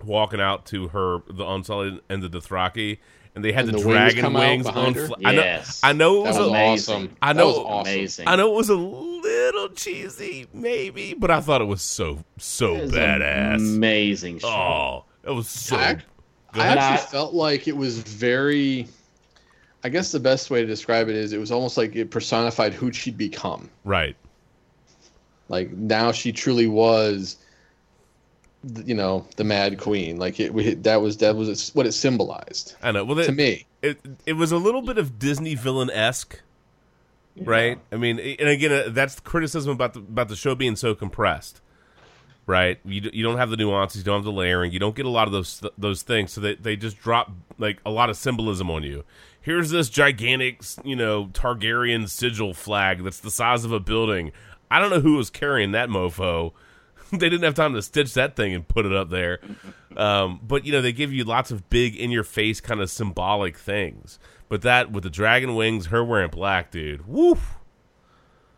[0.01, 2.99] walking out to her the Unsullied and the Dothraki,
[3.36, 4.73] and they had And the, the wings dragon come wings on.
[4.73, 5.07] behind her?
[5.07, 5.61] Fl- I know.
[5.84, 6.53] I know it was, That was a,
[6.93, 7.17] awesome.
[7.21, 7.93] I That know- was awesome.
[7.93, 8.27] Amazing.
[8.27, 12.73] I know it was a little cheesy, maybe, but I thought it was so so
[12.73, 13.55] was badass.
[13.57, 14.39] Amazing.
[14.39, 14.49] shit.
[14.49, 15.75] Oh, it was so.
[15.77, 15.93] I,
[16.51, 18.88] Go I actually Not- felt like it was very.
[19.84, 22.73] I guess the best way to describe it is it was almost like it personified
[22.73, 23.69] who she'd become.
[23.86, 24.15] right.
[25.47, 27.45] Like now she truly was, th-
[28.64, 30.18] you know, the Mad Queen.
[30.18, 33.05] Like it, we, that was that was what it symbolized I know.
[33.05, 33.66] Well, to me.
[33.82, 36.41] it it was a little bit of Disney villain esque,
[37.41, 37.80] right?
[37.91, 40.93] I mean, and again, uh, that's the criticism about the about the show being so
[40.93, 41.62] compressed,
[42.45, 42.80] right?
[42.84, 45.10] You you don't have the nuances, you don't have the layering, you don't get a
[45.10, 48.70] lot of those those things, so they they just drop like a lot of symbolism
[48.70, 49.03] on you.
[49.41, 54.34] Here's this gigantic, you know, Targaryen sigil flag that's the size of a building.
[54.70, 56.51] I don't know who was carrying that mofo.
[57.20, 59.39] they didn't have time to stitch that thing and put it up there.
[59.97, 62.89] Um, but you know, they give you lots of big in your face kind of
[62.89, 64.20] symbolic things.
[64.47, 67.07] But that with the dragon wings, her wearing black, dude.
[67.07, 67.55] Woof,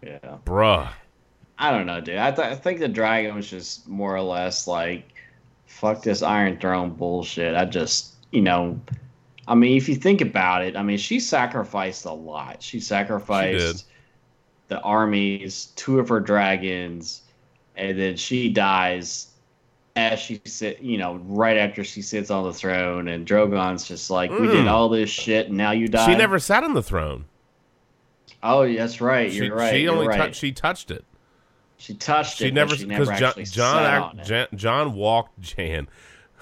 [0.01, 0.37] Yeah.
[0.45, 0.89] bruh.
[1.57, 2.17] I don't know, dude.
[2.17, 5.13] I, th- I think the dragon was just more or less like,
[5.67, 7.55] fuck this Iron Throne bullshit.
[7.55, 8.79] I just, you know,
[9.47, 12.63] I mean, if you think about it, I mean, she sacrificed a lot.
[12.63, 13.85] She sacrificed
[14.69, 17.23] the armies, two of her dragons,
[17.81, 19.27] and then she dies
[19.97, 23.09] as she sit, you know, right after she sits on the throne.
[23.09, 24.71] And Drogon's just like, we did Mm.
[24.71, 26.05] all this shit, and now you die.
[26.05, 27.25] She never sat on the throne.
[28.41, 29.29] Oh, that's right.
[29.31, 29.73] You're right.
[29.73, 30.27] she you're only right.
[30.27, 31.03] tou- she touched it.
[31.77, 32.53] she touched She it.
[32.53, 34.49] never but she because never Jon actually Jon, sat act- on it.
[34.55, 35.87] Jon walked Jan.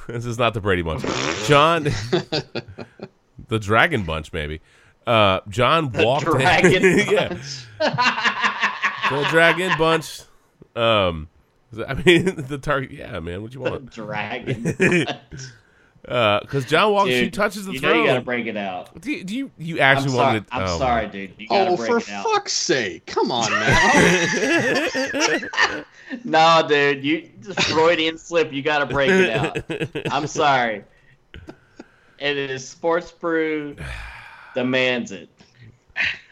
[0.08, 1.04] This is not the Brady Bunch.
[1.46, 1.84] John,
[3.48, 4.60] the Dragon Bunch, maybe.
[5.06, 6.26] Uh, Jon walked.
[6.32, 6.82] Dragon
[7.12, 7.38] yeah,
[7.80, 10.22] the Dragon Bunch.
[10.80, 11.28] Um,
[11.88, 12.92] I mean the target.
[12.92, 13.42] Yeah, man.
[13.42, 13.92] What you The want?
[14.02, 15.08] dragon.
[16.02, 17.12] Because Jon walks.
[17.12, 18.00] she touches the you know throne.
[18.02, 19.00] you gotta break it out.
[19.02, 20.56] do, you, do you you I'm, actually sorry, want to?
[20.56, 21.34] I'm oh, sorry, dude.
[21.38, 22.26] You gotta Oh, break for it out.
[22.26, 23.06] fuck's sake!
[23.06, 23.84] Come on now.
[26.24, 28.52] No, dude, you just Freudian slip.
[28.52, 29.60] You got to break it out.
[30.12, 30.84] I'm sorry.
[32.18, 33.76] It is Sports Brew
[34.56, 35.30] demands it.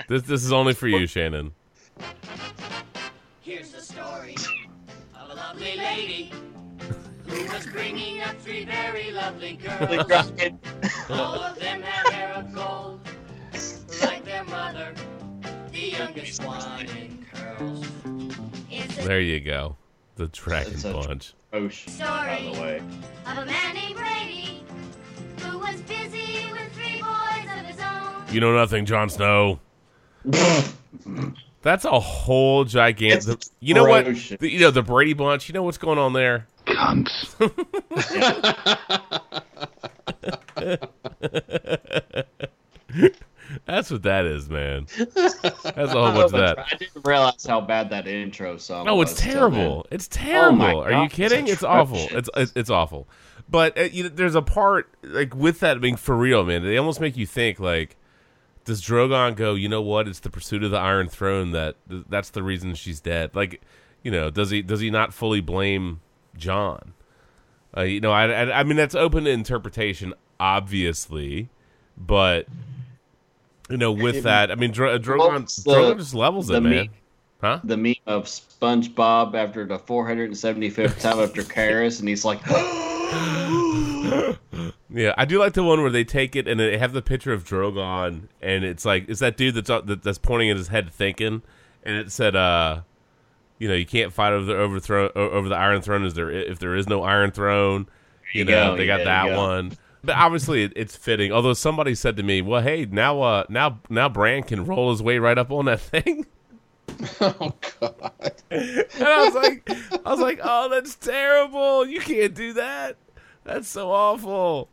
[0.08, 1.52] This this is only for you, Shannon.
[3.42, 4.36] Here's the story
[5.16, 6.32] of a lovely lady
[7.28, 10.32] who was bringing up three very lovely girls.
[11.10, 13.00] All of them had hair of gold,
[14.04, 14.94] like their mother,
[15.72, 17.86] the youngest one in curls.
[19.06, 19.76] There you go.
[20.16, 21.34] The Dragon It's a- Bunch.
[21.54, 22.82] Ocean, by the way.
[23.26, 24.64] of a man named Brady
[25.40, 28.34] who was busy with three boys of his own.
[28.34, 29.60] You know nothing, Jon Snow.
[31.62, 33.28] That's a whole gigantic.
[33.36, 34.06] It's You know what?
[34.06, 35.48] The- you know the Brady Bunch.
[35.50, 36.48] You know what's going on there?
[36.66, 37.34] Cunts.
[43.66, 44.88] That's what that is, man.
[44.98, 46.60] That's a whole bunch of that.
[46.60, 49.88] I didn't realize how bad that intro song No, it's was till terrible.
[49.92, 50.58] It's terrible.
[50.58, 51.48] my Are you God, it's kidding?
[51.48, 52.08] It's, awful.
[52.12, 53.08] It's, it's it's awful.
[53.50, 56.64] But uh, you know, there's a part like with that being for real, man.
[56.64, 57.96] They almost make you think like,
[58.68, 59.56] does Drogon go?
[59.56, 60.08] You know what?
[60.10, 63.32] It's the pursuit of the Iron Throne that that's the reason she's dead.
[63.34, 63.62] Like,
[64.04, 66.02] you know, does he does he not fully blame
[66.36, 66.94] Jon?
[67.76, 71.48] Uh, you know, I, I I mean that's open to interpretation, obviously,
[71.98, 72.48] but
[73.70, 76.72] you know, with that, I mean, Dro- Drogon the- Drogon just levels it, man.
[76.72, 76.90] meme-
[77.40, 77.60] Huh?
[77.64, 82.40] The meme of SpongeBob after the 475th time after Karis, and he's like,
[84.90, 87.34] Yeah, I do like the one where they take it and they have the picture
[87.34, 89.70] of Drogon, and it's like it's that dude that's
[90.02, 91.44] that's pointing at his head thinking,
[91.84, 92.82] and it said, uh,
[93.60, 96.06] you know, you can't fight over the overthrow over the Iron Throne.
[96.06, 97.88] Is there if there is no Iron Throne?
[98.34, 99.38] You, you know, go, they got that go.
[99.38, 99.78] one.
[100.04, 101.32] But obviously, it, it's fitting.
[101.34, 105.04] Although somebody said to me, "Well, hey, now, uh, now, now, Bran can roll his
[105.04, 106.26] way right up on that thing."
[107.22, 108.34] oh God.
[108.50, 109.70] And I was like,
[110.06, 111.86] I was like, oh, that's terrible.
[111.86, 112.96] You can't do that.
[113.44, 114.70] That's so awful.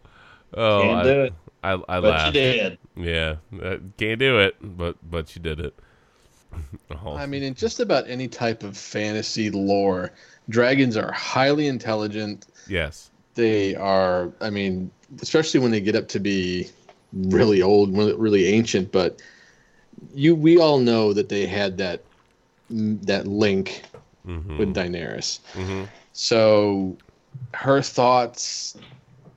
[0.57, 1.35] Oh, Can't I, do it.
[1.62, 2.27] I, I but laughed.
[2.27, 2.79] you did.
[2.97, 5.75] Yeah, uh, can't do it, but but you did it.
[7.05, 10.12] Oh, I mean, in just about any type of fantasy lore,
[10.49, 12.47] dragons are highly intelligent.
[12.68, 14.89] yes, They are, I mean,
[15.20, 16.68] especially when they get up to be
[17.12, 18.93] really old, really really ancient.
[18.93, 19.20] But
[20.14, 22.05] you, we all know that they had that
[22.71, 23.83] that link
[24.27, 24.59] Mhm.
[24.59, 25.41] with Daenerys.
[25.55, 25.89] Mhm.
[26.12, 26.97] So
[27.53, 28.77] her thoughts,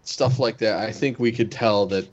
[0.03, 0.77] stuff like that.
[0.79, 2.07] I think we could tell that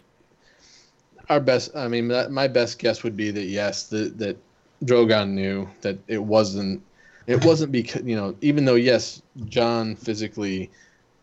[1.28, 1.74] our best.
[1.76, 4.36] I mean, that, my best guess would be that yes, that that
[4.84, 6.82] Drogon knew that it wasn't.
[7.26, 10.70] It wasn't because you know, even though yes, Jon physically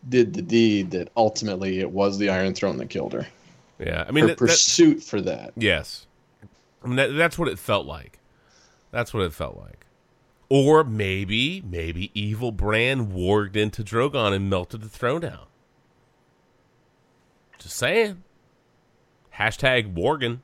[0.10, 3.28] did the deed, that ultimately it was the Iron Throne that killed her.
[3.78, 4.04] yeah.
[4.08, 5.54] I mean, Her that, that- pursuit for that.
[5.56, 6.08] yes.
[6.84, 8.18] I mean, that, that's what it felt like.
[8.90, 9.81] That's what it felt like.
[10.54, 15.46] Or maybe, maybe evil Bran warged into Drogon and melted the throne down.
[17.58, 18.22] Just saying.
[19.34, 20.40] Hashtag Worgen.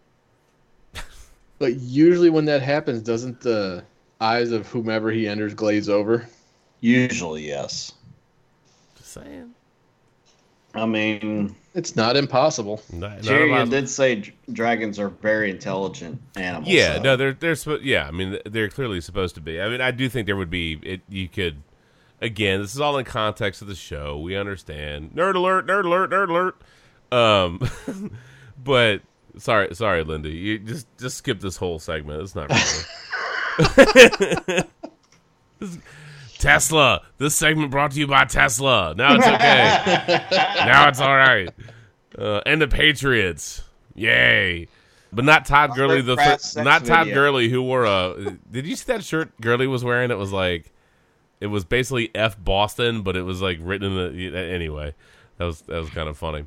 [1.60, 3.84] But usually when that happens, doesn't the
[4.22, 6.26] eyes of whomever he enters glaze over?
[6.80, 7.92] Usually, yes.
[8.96, 9.56] Just saying.
[10.78, 12.82] I mean, It's not impossible.
[12.92, 16.68] Not, not Tyrion did say dragons are very intelligent animals.
[16.68, 17.84] Yeah, so- no, they're they're supposed.
[17.84, 19.60] Yeah, I mean, they're clearly supposed to be.
[19.62, 20.80] I mean, I do think there would be.
[20.84, 21.64] It you could.
[22.22, 24.20] Again, this is all in context of the show.
[24.20, 25.12] We understand.
[25.14, 25.68] Nerd alert!
[25.68, 26.10] Nerd alert!
[26.10, 26.56] Nerd alert!
[27.12, 28.12] Um,
[28.64, 29.02] but
[29.38, 30.30] sorry, sorry, Linda.
[30.30, 32.22] You just just skip this whole segment.
[32.22, 34.64] It's not really.
[36.40, 37.02] Tesla.
[37.18, 38.94] This segment brought to you by Tesla.
[38.96, 40.26] Now it's okay.
[40.66, 41.50] now it's all right.
[42.18, 43.64] Uh, and the Patriots.
[43.96, 44.68] Yay.
[45.12, 47.14] But not Todd Gurley, the th- not Todd video.
[47.16, 48.38] Gurley, who wore a.
[48.52, 50.12] Did you see that shirt Gurley was wearing?
[50.12, 50.72] It was like,
[51.40, 54.94] it was basically F Boston, but it was like written in the anyway.
[55.38, 56.46] That was that was kind of funny.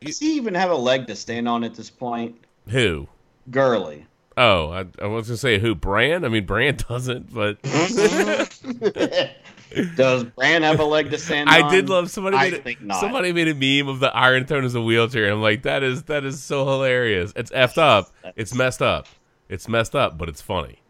[0.00, 2.36] Does he even have a leg to stand on at this point?
[2.68, 3.08] Who?
[3.50, 4.06] Gurley.
[4.40, 5.74] Oh, I, I was gonna say who?
[5.74, 6.24] Bran?
[6.24, 7.60] I mean, Bran doesn't, but
[9.96, 11.54] Does Bran have a leg to stand on?
[11.54, 12.36] I did love somebody.
[12.36, 13.00] I Made a, think not.
[13.00, 15.82] somebody made a meme of the Iron Throne as a wheelchair, and I'm like, that
[15.82, 17.32] is that is so hilarious.
[17.34, 18.10] It's effed up.
[18.36, 19.08] It's messed up.
[19.48, 20.80] It's messed up, but it's funny.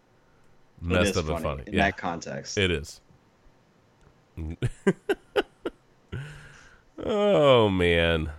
[0.82, 1.62] It Messed up and funny funny.
[1.68, 2.58] in Yeah, that context.
[2.58, 3.00] it is.
[7.04, 8.30] oh man.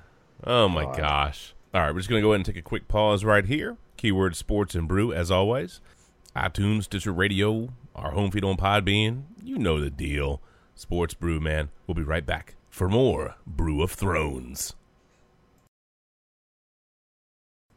[0.45, 1.53] Oh my gosh.
[1.74, 3.76] All right, we're just gonna go ahead and take a quick pause right here.
[4.00, 5.82] Keyword sports and brew as always.
[6.34, 9.24] iTunes, Stitcher Radio, our home feed on Podbean.
[9.43, 10.41] You know the deal.
[10.74, 11.68] Sports Brew, man.
[11.86, 14.74] We'll be right back for more Brew of Thrones.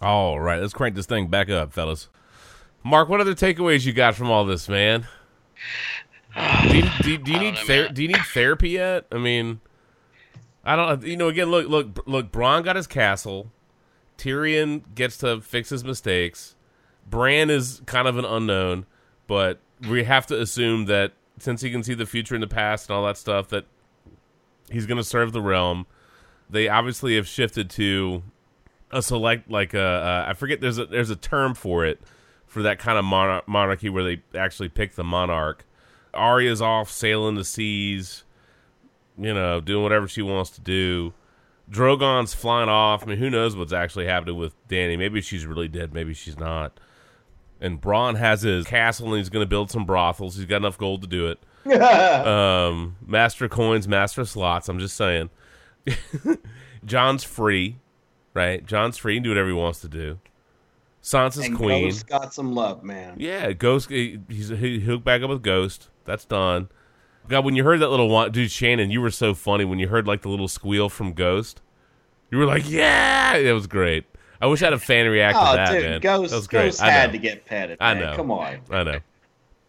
[0.01, 2.09] All right, let's crank this thing back up, fellas.
[2.85, 5.09] Mark, what other takeaways you got from all this, man?
[6.69, 9.07] Do you, do, do you need know, ther- do you need therapy yet?
[9.11, 9.61] I mean,
[10.65, 11.03] I don't.
[11.03, 12.31] You know, again, look, look, look.
[12.31, 13.51] Bronn got his castle.
[14.19, 16.55] Tyrion gets to fix his mistakes.
[17.09, 18.87] Bran is kind of an unknown,
[19.27, 19.59] but
[19.89, 22.97] we have to assume that since he can see the future and the past and
[22.97, 23.65] all that stuff, that
[24.71, 25.87] he's going to serve the realm.
[26.49, 28.23] They obviously have shifted to
[28.91, 30.61] a select, like a, uh, I forget.
[30.61, 32.01] There's a there's a term for it
[32.47, 35.65] for that kind of monar- monarchy where they actually pick the monarch.
[36.13, 38.25] Arya's off sailing the seas,
[39.19, 41.15] you know, doing whatever she wants to do.
[41.73, 43.03] Drogon's flying off.
[43.03, 44.99] I mean, who knows what's actually happening with Dany?
[44.99, 45.95] Maybe she's really dead.
[45.95, 46.79] Maybe she's not.
[47.61, 50.37] And Bronn has his castle and he's going to build some brothels.
[50.37, 51.39] He's got enough gold to do it.
[51.73, 54.69] Um, master coins, master slots.
[54.69, 55.31] I'm just saying.
[56.85, 57.79] Jon's free,
[58.35, 58.65] right?
[58.67, 59.15] Jon's free.
[59.15, 60.19] He can do whatever he wants to do.
[61.03, 61.85] Sansa's and queen.
[61.89, 63.15] Ghost got some love, man.
[63.19, 63.89] Yeah, Ghost.
[63.91, 65.89] he- He's he hooked back up with Ghost.
[66.05, 66.69] That's done.
[67.29, 69.89] God, when you heard that little one, dude, Shannon, you were so funny when you
[69.89, 71.62] heard like the little squeal from Ghost.
[72.33, 74.05] You were like, "Yeah!" It was great.
[74.41, 76.01] I wish I had a fan react Oh, to that, dude, man.
[76.01, 76.65] Ghost, that was great.
[76.65, 77.13] Ghost I had know.
[77.13, 77.79] to get petted.
[77.81, 78.17] I know.
[78.17, 78.99] Come on, I know.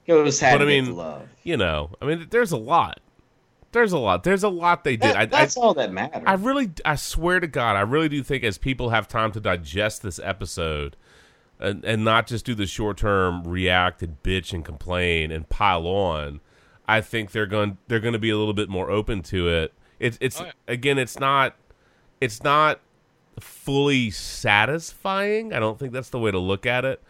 [0.07, 1.28] Ghost had But to I mean, the love.
[1.43, 2.99] You know, I mean, there's a lot.
[3.74, 4.24] There's a lot.
[4.24, 5.09] There's a lot they did.
[5.11, 6.24] That- I, I, that's all that matters.
[6.26, 9.39] I really, I swear to God, I really do think as people have time to
[9.39, 10.95] digest this episode,
[11.59, 15.86] and, and not just do the short term react and bitch and complain and pile
[15.88, 16.39] on,
[16.88, 19.74] I think they're going they're going to be a little bit more open to it.
[19.99, 20.51] It's it's Oh, yeah.
[20.68, 21.55] again, it's not
[22.24, 22.80] it's not
[23.40, 25.52] fully satisfying.
[25.52, 27.02] I don't think that's the way to look at it,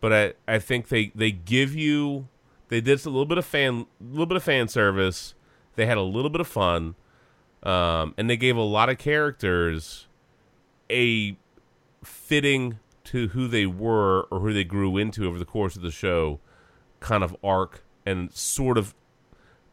[0.00, 2.28] but I I think they they give you
[2.68, 5.34] they did a little bit of fan a little bit of fan service.
[5.76, 6.94] They had a little bit of fun
[7.62, 10.06] um, and they gave a lot of characters
[10.90, 11.36] a
[12.02, 15.90] fitting to who they were or who they grew into over the course of the
[15.90, 16.40] show
[17.00, 18.94] kind of arc and sort of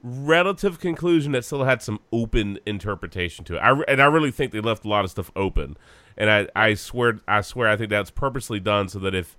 [0.02, 3.60] relative conclusion that still had some open interpretation to it.
[3.60, 5.78] I, and I really think they left a lot of stuff open.
[6.18, 9.38] And I, I swear I swear I think that's purposely done so that if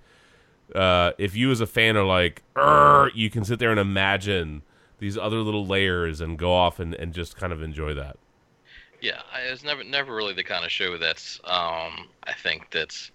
[0.75, 2.43] uh, if you as a fan are like,
[3.15, 4.63] you can sit there and imagine
[4.99, 8.17] these other little layers and go off and, and just kind of enjoy that.
[9.01, 13.11] Yeah, it's never never really the kind of show that's um I think that's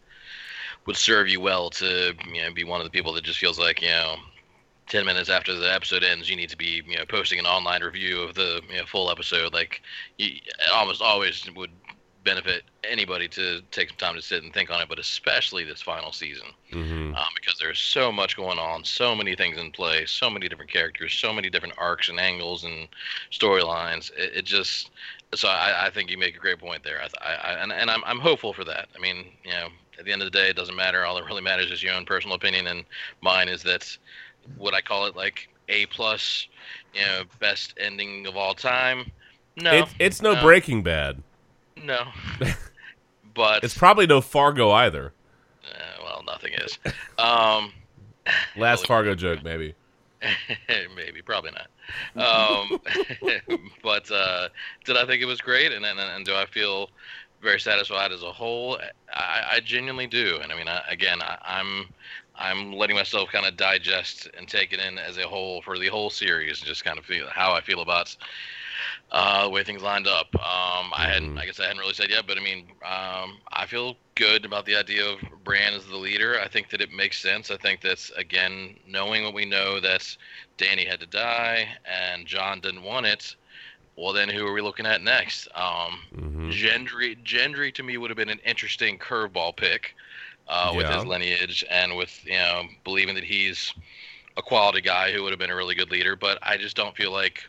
[0.85, 3.59] would serve you well to you know be one of the people that just feels
[3.59, 4.17] like you know.
[4.89, 7.83] 10 minutes after the episode ends you need to be you know posting an online
[7.83, 9.83] review of the you know, full episode like
[10.19, 11.71] you it almost always would
[12.25, 15.83] benefit anybody to take some time to sit and think on it but especially this
[15.83, 17.15] final season Mm-hmm.
[17.15, 20.71] um, because there's so much going on, so many things in play, so many different
[20.71, 22.89] characters, so many different arcs and angles and
[23.31, 24.11] storylines.
[24.17, 24.91] It, it just
[25.33, 27.01] so I, I think you make a great point there.
[27.21, 28.89] I, I and, and I'm I'm hopeful for that.
[28.97, 31.05] I mean, you know, at the end of the day, it doesn't matter.
[31.05, 32.85] All that really matters is your own personal opinion, and
[33.21, 33.97] mine is that
[34.57, 36.47] would I call it like a plus,
[36.95, 39.11] you know, best ending of all time?
[39.57, 40.43] No, It's it's no no.
[40.43, 41.23] Breaking Bad.
[41.83, 42.05] no.
[43.35, 45.13] but It's probably no Fargo either.
[45.65, 46.79] uh, well, nothing is.
[47.19, 47.73] Um,
[48.57, 49.75] Last Fargo joke, maybe.
[50.97, 51.69] Maybe, probably not.
[52.17, 52.81] Um,
[53.83, 54.49] but uh,
[54.85, 56.91] did I think it was great, and, and and do I feel
[57.43, 58.79] very satisfied as a whole?
[59.13, 61.87] I, I genuinely do, and I mean, I, again, I, I'm
[62.39, 65.89] I'm letting myself kind of digest and take it in as a whole for the
[65.89, 68.17] whole series, and just kind of feel how I feel about
[69.11, 70.29] uh, the way things lined up.
[70.35, 71.39] Um, I hadn't, Mhm.
[71.39, 74.67] I guess I hadn't really said yet, but I mean, um, I feel good about
[74.67, 76.41] the idea of Bran as the leader.
[76.41, 77.51] I think that it makes sense.
[77.51, 80.17] I think that's again knowing what we know that
[80.59, 83.37] Dany had to die and Jon didn't want it.
[83.97, 85.49] Well, then who are we looking at next?
[85.55, 89.95] Um, hmm Gendry, Gendry to me would have been an interesting curveball pick
[90.49, 90.89] uh, with Yeah.
[90.89, 93.75] his lineage and with you know believing that he's
[94.37, 96.17] a quality guy who would have been a really good leader.
[96.17, 97.43] But I just don't feel like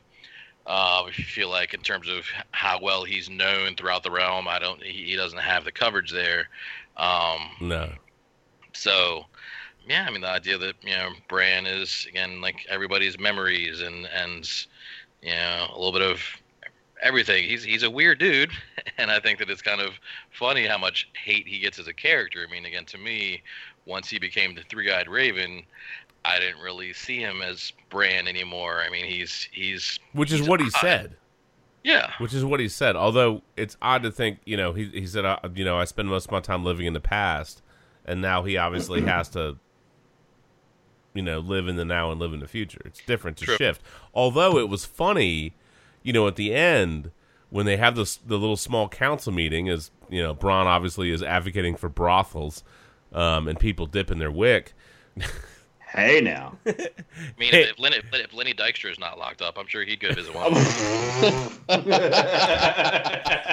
[0.66, 4.60] uh, I feel like in terms of how well he's known throughout the realm, I
[4.60, 6.50] don't he, he doesn't have the coverage there.
[6.98, 7.98] Um, No.
[8.74, 9.26] so,
[9.88, 14.08] yeah, I mean the idea that you know Bran is again like everybody's memories and
[14.08, 14.50] and
[15.22, 16.22] you know a little bit of
[17.02, 17.44] everything.
[17.44, 18.52] He's he's a weird dude,
[18.98, 19.94] and I think that it's kind of
[20.32, 22.46] funny how much hate he gets as a character.
[22.48, 23.42] I mean, again, to me,
[23.86, 25.64] once he became the three-eyed Raven,
[26.26, 28.82] I didn't really see him as Bran anymore.
[28.86, 31.16] I mean, he's he's Which is he's what he said.
[31.84, 32.98] Yeah, Which is what he said.
[32.98, 36.10] Although it's odd to think, you know, he he said, uh, you know, I spend
[36.10, 37.62] most of my time living in the past,
[38.06, 39.58] and now he obviously has to,
[41.14, 42.82] you know, live in the now and live in the future.
[42.84, 43.56] It's different to True.
[43.56, 43.82] shift.
[44.14, 45.54] Although it was funny,
[46.08, 47.12] you know, at the end
[47.50, 51.22] when they have this the little small council meeting, as you know, Bronn obviously is
[51.22, 52.64] advocating for brothels,
[53.12, 54.74] um, and people dipping their wick.
[55.90, 56.58] Hey now.
[56.68, 56.72] I
[57.40, 57.62] mean, Hey.
[57.64, 60.36] if, if, Lenny, if Lenny Dykstra is not locked up, I'm sure he'd go visit
[60.36, 60.54] one.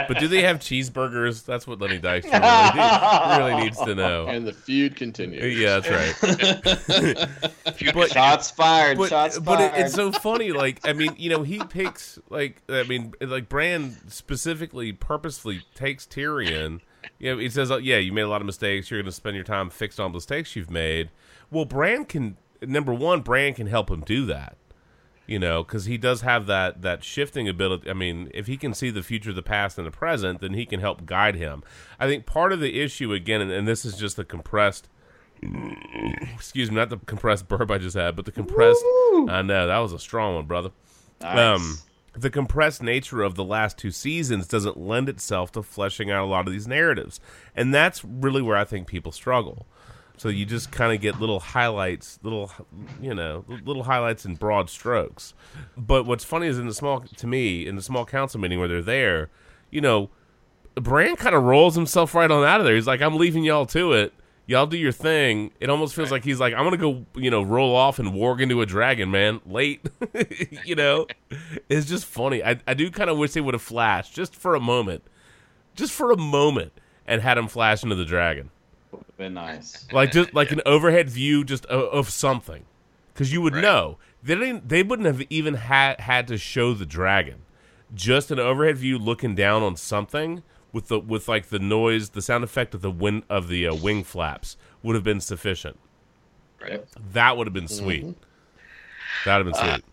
[0.06, 1.44] But do they have cheeseburgers?
[1.46, 2.32] That's what Lenny Dykstra
[3.38, 4.26] really, really needs to know.
[4.26, 5.56] And the feud continues.
[5.58, 7.74] Yeah, that's right.
[7.76, 8.98] Feud But- Shots fired.
[8.98, 9.74] but shots but fired.
[9.78, 10.52] it, it's so funny.
[10.52, 16.04] Like I mean, you know, he picks like I mean, like Bran specifically, purposely takes
[16.06, 16.80] Tyrion.
[17.18, 18.90] You know, he says, oh, "Yeah, you made a lot of mistakes.
[18.90, 21.10] You're going to spend your time fixing all the mistakes you've made."
[21.54, 24.56] Well, Bran can number one, Bran can help him do that.
[25.26, 27.88] You know, because he does have that that shifting ability.
[27.88, 30.66] I mean, if he can see the future, the past, and the present, then he
[30.66, 31.62] can help guide him.
[31.98, 34.88] I think part of the issue again, and, and this is just the compressed
[36.34, 38.84] excuse me, not the compressed burp I just had, but the compressed.
[39.28, 40.70] I know that was a strong one, brother.
[41.20, 41.38] Nice.
[41.38, 41.78] Um,
[42.16, 46.26] the compressed nature of the last two seasons doesn't lend itself to fleshing out a
[46.26, 47.20] lot of these narratives,
[47.56, 49.66] and that's really where I think people struggle.
[50.16, 52.52] So you just kind of get little highlights, little
[53.00, 55.34] you know, little highlights in broad strokes.
[55.76, 58.68] But what's funny is in the small, to me, in the small council meeting where
[58.68, 59.30] they're there,
[59.70, 60.10] you know,
[60.76, 62.74] Bran kind of rolls himself right on out of there.
[62.74, 64.12] He's like, "I'm leaving y'all to it.
[64.46, 67.42] Y'all do your thing." It almost feels like he's like, "I'm gonna go, you know,
[67.42, 69.40] roll off and warg into a dragon, man.
[69.46, 69.88] Late,
[70.64, 71.06] you know."
[71.68, 72.42] It's just funny.
[72.42, 75.04] I I do kind of wish they would have flashed just for a moment,
[75.76, 76.72] just for a moment,
[77.06, 78.50] and had him flash into the dragon,
[78.98, 79.86] Would've been nice.
[79.92, 82.64] like just like an overhead view, just of, of something,
[83.12, 83.62] because you would Right.
[83.62, 84.68] know they didn't.
[84.68, 87.42] They wouldn't have even had had to show the dragon
[87.94, 90.42] just an overhead view looking down on something
[90.72, 93.74] with the with like the noise, the sound effect of the wind of the uh,
[93.74, 95.78] wing flaps would have been sufficient.
[96.60, 96.82] Right.
[97.12, 98.16] That would have been sweet.
[99.24, 99.84] That would have been sweet.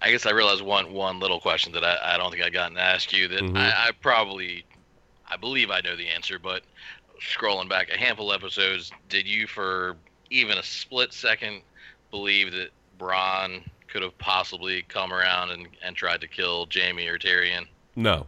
[0.00, 2.72] I guess I realized one one little question that I, I don't think I got
[2.72, 3.56] to ask you that Mhm.
[3.56, 4.64] I, I probably
[5.28, 6.62] I believe I know the answer, but
[7.22, 9.96] scrolling back a handful of episodes, did you for
[10.30, 11.62] even a split second
[12.10, 17.18] believe that Bronn could have possibly come around and, and tried to kill Jaime or
[17.18, 17.66] Tyrion?
[17.96, 18.26] no,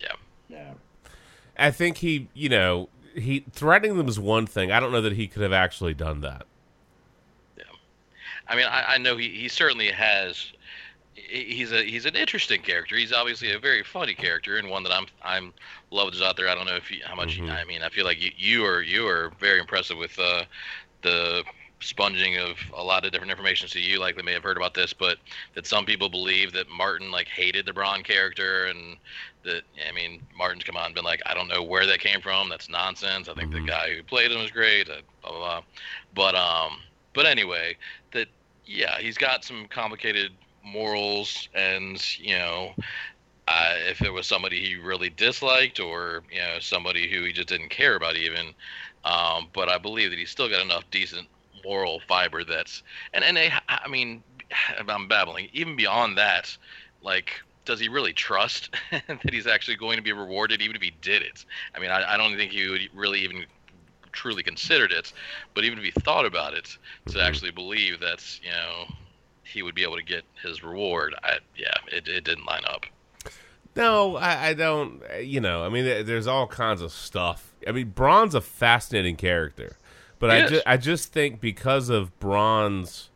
[0.00, 0.12] Yeah.
[0.48, 0.72] Yeah.
[1.58, 4.72] I think he, you know, he threatening them is one thing.
[4.72, 6.46] I don't know that he could have actually done that.
[7.58, 7.64] Yeah.
[8.48, 10.52] I mean, I, I know he, he certainly has.
[11.14, 12.96] He's a he's an interesting character.
[12.96, 15.52] He's obviously a very funny character and one that I'm I'm
[15.90, 16.48] loved out there.
[16.48, 17.38] I don't know if you, how much.
[17.38, 17.50] Mhm.
[17.50, 20.44] I mean, I feel like you, you are you are very impressive with uh,
[21.02, 21.44] the
[21.82, 23.66] sponging of a lot of different information.
[23.66, 25.16] So you likely may have heard about this, but
[25.54, 28.96] that some people believe that Martin like hated the Bronn character and
[29.44, 32.20] that I mean Martin's come on and been like, I don't know where that came
[32.20, 32.48] from.
[32.48, 33.28] That's nonsense.
[33.28, 33.64] I think Mhm.
[33.64, 34.88] the guy who played him was great.
[34.88, 35.62] Uh, blah blah blah.
[36.14, 36.82] But um,
[37.14, 37.76] but anyway,
[38.12, 38.28] that
[38.66, 40.32] yeah, he's got some complicated
[40.62, 42.74] morals, and you know,
[43.50, 47.48] uh, if it was somebody he really disliked, or you know, somebody who he just
[47.48, 48.54] didn't care about, even.
[49.04, 51.28] Um, but I believe that he's still got enough decent
[51.64, 52.82] moral fiber that's,
[53.14, 54.24] and and I, I mean,
[54.88, 55.48] I'm babbling.
[55.52, 56.56] Even beyond that,
[57.02, 57.42] like.
[57.66, 61.22] Does he really trust that he's actually going to be rewarded, even if he did
[61.22, 61.44] it?
[61.74, 63.46] I mean, I, I don't think he would really even
[64.12, 65.12] truly considered it,
[65.54, 66.78] but even if he thought about it,
[67.08, 67.24] to Mhm.
[67.26, 68.88] actually believe that you know
[69.44, 72.86] he would be able to get his reward, I yeah, it, it didn't line up.
[73.76, 75.02] No, I, I don't.
[75.12, 77.52] uh, You know, I mean, there's all kinds of stuff.
[77.66, 79.76] I mean, Bronn's a fascinating character,
[80.18, 83.10] but I just I just think because of Bronn's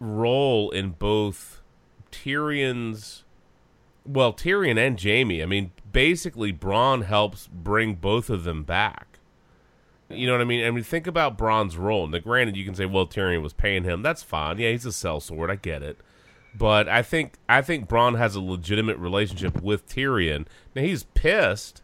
[0.00, 1.60] role in both
[2.10, 3.24] Tyrion's,
[4.04, 5.42] well, Tyrion and Jaime.
[5.42, 9.18] I mean, basically, Bronn helps bring both of them back.
[10.08, 10.64] You know what I mean?
[10.64, 12.06] I mean, think about Bronn's role.
[12.06, 14.02] Now, granted, you can say, well, Tyrion was paying him.
[14.02, 14.58] That's fine.
[14.58, 15.50] Yeah, he's a sellsword.
[15.50, 15.98] I get it.
[16.56, 20.46] But I think I think Bronn has a legitimate relationship with Tyrion.
[20.74, 21.82] Now he's pissed.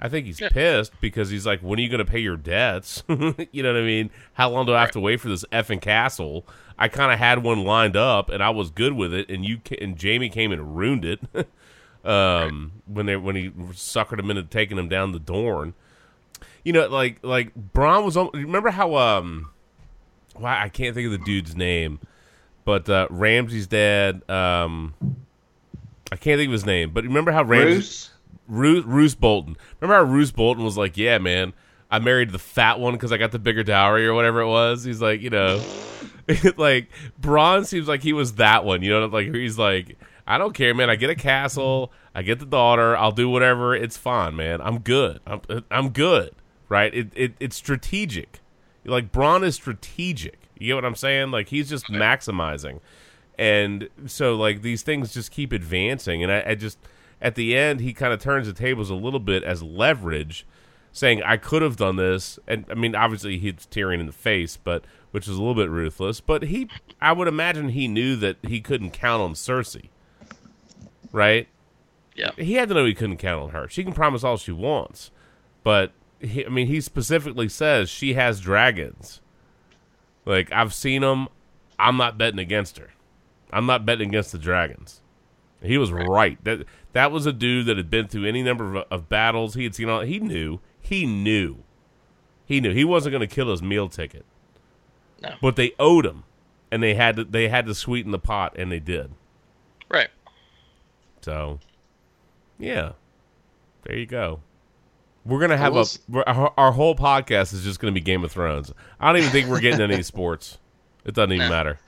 [0.00, 0.48] I think he's Yeah.
[0.50, 3.80] pissed because he's like, "When are you going to pay your debts?" you know what
[3.82, 4.10] I mean?
[4.34, 6.46] How long do I have to wait for this effing castle?
[6.78, 9.58] I kind of had one lined up and I was good with it, and you
[9.64, 11.20] ca- and Jaime came and ruined it.
[12.04, 15.74] um, when they when he suckered him into taking him down the Dorne.
[16.64, 18.16] You know, like like Bronn was.
[18.16, 19.50] al- Remember how um,
[20.34, 22.00] why I can't think of the dude's name,
[22.64, 24.28] but uh, Ramsay's dad.
[24.28, 24.94] Um,
[26.10, 28.10] I can't think of his name, but remember how Ramsay
[28.48, 29.56] Roose Bolton.
[29.80, 31.52] Remember how Roose Bolton was like, "Yeah, man,
[31.90, 34.84] I married the fat one because I got the bigger dowry or whatever it was."
[34.84, 35.62] He's like, you know,
[36.56, 36.88] like
[37.20, 38.82] Bronn seems like he was that one.
[38.82, 40.90] You know, like he's like, I don't care, man.
[40.90, 43.74] I get a castle, I get the daughter, I'll do whatever.
[43.74, 44.60] It's fine, man.
[44.60, 45.20] I'm good.
[45.26, 45.40] I'm
[45.70, 46.34] I'm good.
[46.68, 46.94] Right?
[46.94, 48.40] It, it it's strategic.
[48.84, 50.38] Like Bronn is strategic.
[50.62, 51.30] You get what I'm saying?
[51.30, 52.80] Like he's just maximizing,
[53.38, 56.78] and so like these things just keep advancing, and I, I just
[57.20, 60.46] at the end he kind of turns the tables a little bit as leverage,
[60.92, 64.56] saying I could have done this, and I mean obviously he's Tyrion in the face,
[64.56, 66.68] but which is a little bit ruthless, but he
[67.00, 69.88] I would imagine he knew that he couldn't count on Cersei,
[71.10, 71.48] right?
[72.14, 72.30] Yeah.
[72.36, 73.68] He had to know he couldn't count on her.
[73.68, 75.10] She can promise all she wants,
[75.64, 79.20] but he, I mean, he specifically says she has dragons.
[80.24, 81.28] Like I've seen him.
[81.78, 82.90] I'm not betting against her.
[83.52, 85.00] I'm not betting against the dragons.
[85.60, 86.42] He was right.
[86.44, 89.54] That that was a dude that had been through any number of, of battles.
[89.54, 90.00] He had seen all.
[90.00, 90.60] He knew.
[90.80, 91.62] He knew.
[92.44, 94.24] He knew he wasn't going to kill his meal ticket.
[95.22, 95.34] No.
[95.40, 96.24] But they owed him,
[96.70, 97.24] and they had to.
[97.24, 99.12] They had to sweeten the pot, and they did.
[99.88, 100.08] Right.
[101.20, 101.60] So,
[102.58, 102.92] yeah,
[103.84, 104.40] there you go.
[105.24, 105.86] We're gonna have a
[106.26, 108.72] our, our whole podcast is just gonna be Game of Thrones.
[108.98, 110.58] I don't even think we're getting any sports.
[111.04, 111.78] It doesn't even matter.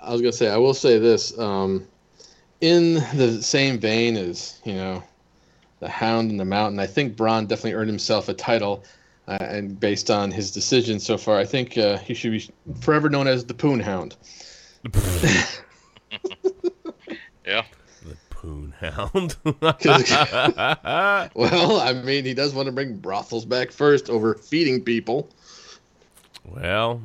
[0.00, 1.36] I was gonna say I will say this.
[1.38, 1.86] Um,
[2.60, 5.02] in the same vein as you know,
[5.80, 8.84] the Hound and the Mountain, I think Bronn definitely earned himself a title,
[9.26, 12.48] uh, and based on his decisions so far, I think uh, he should be
[12.80, 14.16] forever known as the Poon Hound.
[18.42, 18.48] Yeah.
[18.48, 19.36] The Poon Hound.
[21.34, 25.28] Well, I mean, he does want to bring brothels back first over feeding people.
[26.44, 27.00] well,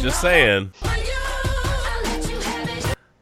[0.00, 0.72] just saying.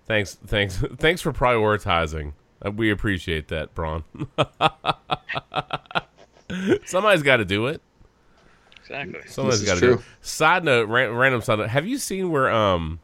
[0.07, 2.32] Thanks, thanks, thanks for prioritizing.
[2.65, 4.05] Uh, we appreciate that, Bronn.
[6.86, 7.81] Somebody's got to do it.
[8.93, 9.20] Exactly.
[9.31, 9.94] Somebody's This got to do it.
[9.97, 10.05] true.
[10.20, 11.69] Side note, ran, random side note.
[11.70, 13.01] Have you seen where um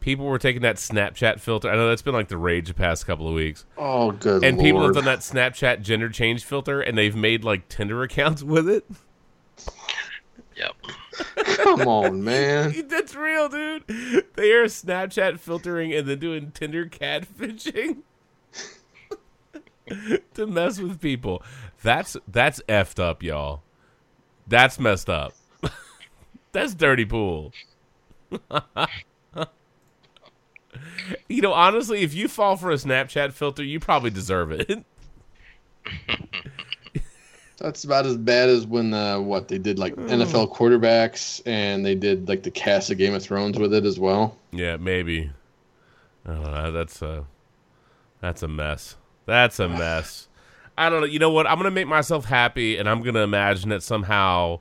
[0.00, 1.70] people were taking that Snapchat filter?
[1.70, 3.64] I know that's been like the rage the past couple of weeks.
[3.76, 7.68] Oh, good And people have done that Snapchat gender change filter, and they've made like
[7.68, 8.84] Tinder accounts with it.
[10.56, 10.74] Yep.
[11.56, 12.74] Come on, man.
[12.88, 13.84] That's real, dude.
[14.36, 17.98] They are Snapchat filtering and then doing Tinder catfishing
[20.34, 21.42] to mess with people.
[21.82, 23.62] That's that's effed up, y'all.
[24.46, 25.34] That's messed up.
[26.52, 27.52] that's dirty pool.
[31.28, 34.84] you know, honestly, if you fall for a Snapchat filter, you probably deserve it.
[37.58, 41.94] That's about as bad as when uh, what they did like NFL quarterbacks and they
[41.94, 44.38] did like the cast of Game of Thrones with it as well.
[44.50, 45.30] Yeah, maybe.
[46.24, 46.72] I don't know.
[46.72, 47.26] That's a
[48.22, 48.96] that's a mess.
[49.26, 50.28] That's a mess.
[50.80, 51.06] I don't know.
[51.06, 51.46] You know what?
[51.46, 54.60] I'm gonna make myself happy, and I'm gonna imagine that somehow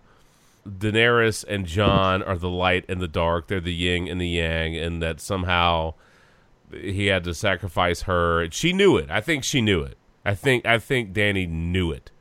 [0.68, 3.48] Daenerys and Jon are the light and the dark.
[3.48, 5.96] They're the yin and the yang, and that somehow
[6.72, 8.50] he had to sacrifice her.
[8.52, 9.10] She knew it.
[9.10, 9.98] I think she knew it.
[10.26, 12.12] I think I think Dany knew it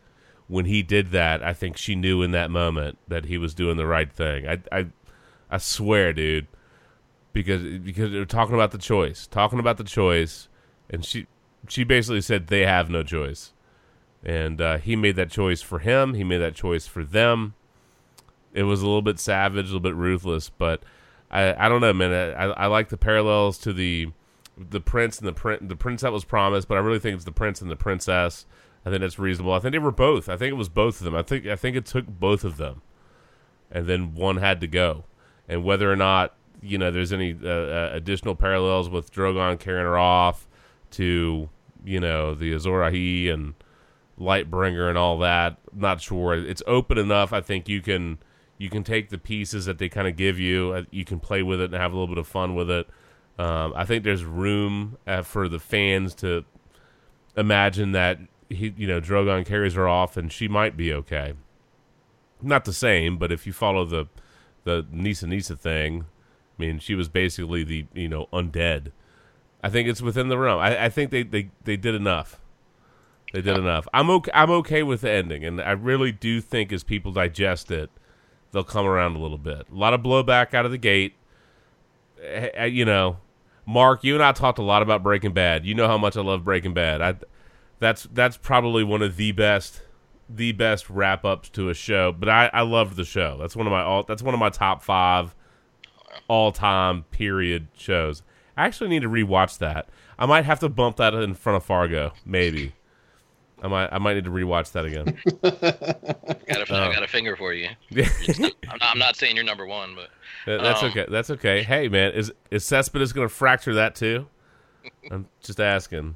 [0.47, 1.43] when he did that.
[1.43, 4.49] I think she knew in that moment that he was doing the right thing.
[4.49, 4.87] I I
[5.51, 6.47] I swear, dude
[7.33, 10.49] because because they're talking about the choice, talking about the choice,
[10.91, 11.27] and she
[11.69, 13.53] she basically said they have no choice,
[14.25, 16.15] and uh, he made that choice for him.
[16.15, 17.55] He made that choice for them.
[18.53, 20.83] It was a little bit savage, a little bit ruthless, but
[21.31, 22.13] I I don't know, man.
[22.13, 24.09] I, I like the parallels to the
[24.57, 27.25] the prince and the prin- the prince that was promised, but I really think it's
[27.25, 28.47] the prince and the princess.
[28.85, 29.53] I think that's reasonable.
[29.53, 30.29] I think they were both.
[30.29, 31.15] I think it was both of them.
[31.15, 32.83] I think I think it took both of them,
[33.71, 35.05] and then one had to go.
[35.49, 39.87] And whether or not you know there's any uh, uh, additional parallels with Drogon carrying
[39.87, 40.49] her off
[40.93, 41.49] to
[41.85, 43.55] you know the Azor Ahai and
[44.19, 46.35] Lightbringer and all that, not sure.
[46.35, 47.33] It's open enough.
[47.33, 48.19] I think you can
[48.59, 50.73] you can take the pieces that they kind of give you.
[50.73, 52.89] uh, You can play with it and have a little bit of fun with it.
[53.39, 56.45] Um, I think there's room uh, for the fans to
[57.37, 58.19] imagine that
[58.49, 61.35] he, you know, Drogon carries her off and she might be okay.
[62.43, 64.07] Not the same, but if you follow the
[64.65, 66.03] the Nissa Nissa thing,
[66.59, 68.93] I mean, she was basically the you know undead.
[69.63, 70.61] I think it's within the realm.
[70.61, 72.41] I, I think they, they, they did enough.
[73.33, 73.87] They did enough.
[73.93, 74.31] I'm okay.
[74.35, 77.91] I'm okay with the ending, and I really do think as people digest it,
[78.53, 79.67] they'll come around a little bit.
[79.71, 81.15] A lot of blowback out of the gate.
[82.23, 83.19] Eh, eh, You know,
[83.67, 85.67] Mark, you and I talked a lot about Breaking Bad.
[85.67, 87.03] You know how much I love Breaking Bad.
[87.03, 87.17] I,
[87.81, 89.83] that's that's probably one of the best,
[90.29, 92.13] the best wrap ups to a show.
[92.13, 93.37] But I, I loved the show.
[93.39, 94.05] That's one of my all.
[94.05, 95.35] That's one of my top five
[96.29, 98.23] all time period shows.
[98.57, 99.89] I actually need to rewatch that.
[100.19, 102.73] I might have to bump that in front of Fargo, maybe.
[103.63, 105.19] I might I might need to rewatch that again.
[105.43, 107.69] Got a, I got a finger for you.
[107.91, 108.07] Not-
[108.39, 110.11] I'm, not, I'm not saying you're number one, but
[110.47, 111.07] That- That's Um, okay.
[111.09, 111.63] That's okay.
[111.63, 114.29] Hey man, is is Cespedes going to fracture that too?
[115.11, 116.15] I'm just asking.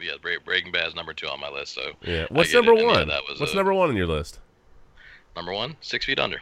[0.00, 0.12] yeah,
[0.44, 1.74] Breaking Bad's number two on my list.
[1.74, 2.26] So Yeah.
[2.30, 2.56] What's it.
[2.56, 3.08] number yeah, one?
[3.08, 4.40] that was, What's uh, number one on your list?
[5.36, 5.76] number one?
[5.80, 6.38] Six Feet Under.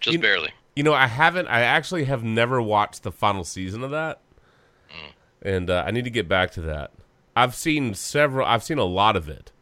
[0.00, 0.50] Just You- barely.
[0.76, 1.48] You know, I haven't.
[1.48, 4.20] I actually have never watched the final season of that,
[4.90, 5.12] Mm.
[5.42, 6.92] and uh, I need to get back to that.
[7.42, 8.46] I've seen several.
[8.46, 9.52] I've seen a lot of it.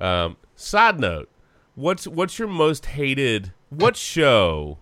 [0.00, 1.28] Um, side note:
[1.74, 3.52] What's what's your most hated?
[3.68, 4.78] What show?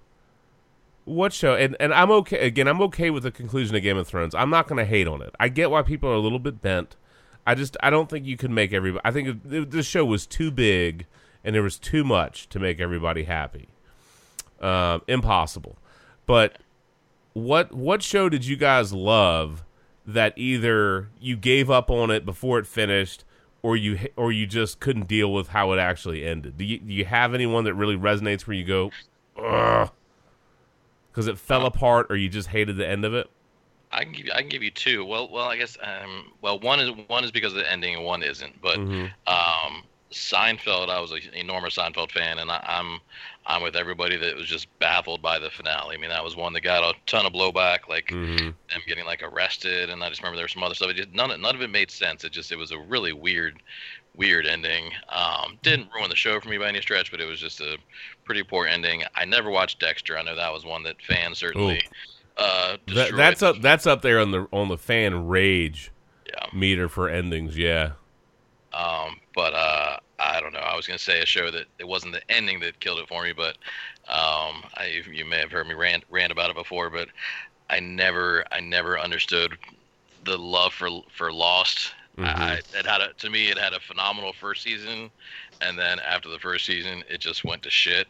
[1.05, 1.55] What show?
[1.55, 2.39] And and I'm okay.
[2.47, 4.35] Again, I'm okay with the conclusion of Game of Thrones.
[4.35, 5.35] I'm not going to hate on it.
[5.41, 6.97] I get why people are a little bit bent.
[7.47, 9.03] I just I don't think you can make everybody.
[9.05, 11.07] I think this show was too big,
[11.43, 13.69] and there was too much to make everybody happy
[14.61, 15.77] um, impossible.
[16.27, 16.59] But
[17.33, 19.64] what what show did you guys love
[20.07, 23.25] that either you gave up on it before it finished,
[23.63, 26.59] or you or you just couldn't deal with how it actually ended?
[26.59, 28.91] Do you do you have anyone that really resonates where you go,
[29.35, 33.29] because it fell apart, or you just hated the end of it?
[33.93, 35.05] I can give you, I can give you two.
[35.05, 38.05] Well, well, I guess um, well one is one is because of the ending and
[38.05, 38.61] one isn't.
[38.61, 39.11] But Mhm.
[39.27, 43.01] um, Seinfeld, I was an enormous Seinfeld fan, and I, I'm
[43.47, 45.97] I'm with everybody that was just baffled by the finale.
[45.97, 48.39] I mean, that was one that got a ton of blowback, like Mhm.
[48.39, 50.89] them getting like arrested, and I just remember there was some other stuff.
[50.91, 52.25] It just, none of- none of it made sense.
[52.25, 53.63] It just it was a really weird
[54.17, 54.93] weird ending.
[55.09, 57.77] Um, didn't ruin the show for me by any stretch, but it was just a
[58.25, 59.03] pretty poor ending.
[59.17, 60.17] I never watched Dexter.
[60.17, 61.83] I know that was one that fans certainly.
[62.37, 65.91] Uh, That, that's up that's up there on the on the fan rage
[66.27, 66.47] Yeah.
[66.53, 67.59] meter for endings.
[67.59, 67.93] Yeah.
[68.73, 70.61] Um, but uh, I don't know.
[70.61, 73.23] I was gonna say a show that it wasn't the ending that killed it for
[73.23, 73.57] me, but
[74.09, 77.09] um, I, you may have heard me rant rant about it before, but
[77.71, 79.57] I never I never understood
[80.25, 81.93] the love for for Lost.
[82.19, 85.11] I, it had a to me it had a phenomenal first season,
[85.61, 88.07] and then after the first season it just went to shit.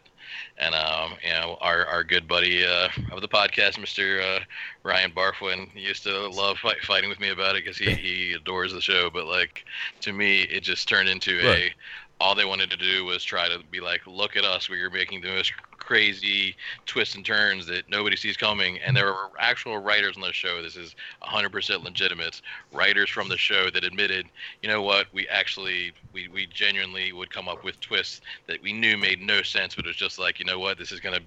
[0.59, 4.21] And um, you know, our our good buddy uh, of the podcast, Mr.
[4.23, 4.41] Uh,
[4.83, 8.73] Ryan Barfwin, used to love fight, fighting with me about it because he he adores
[8.73, 9.11] the show.
[9.11, 9.65] But like
[10.03, 11.73] to me, it just turned into a
[12.21, 14.91] all they wanted to do was try to be like, look at us, we are
[14.91, 15.53] making the most
[15.85, 16.57] crazy
[16.87, 18.79] twists and turns that nobody sees coming.
[18.79, 20.63] And there were actual writers on the show.
[20.63, 22.41] This is 100% legitimate.
[22.73, 24.27] Writers from the show that admitted,
[24.63, 28.73] you know what, we actually, we, we genuinely would come up with twists that we
[28.73, 31.15] knew made no sense, but it was just like, you know what, this is going
[31.17, 31.23] to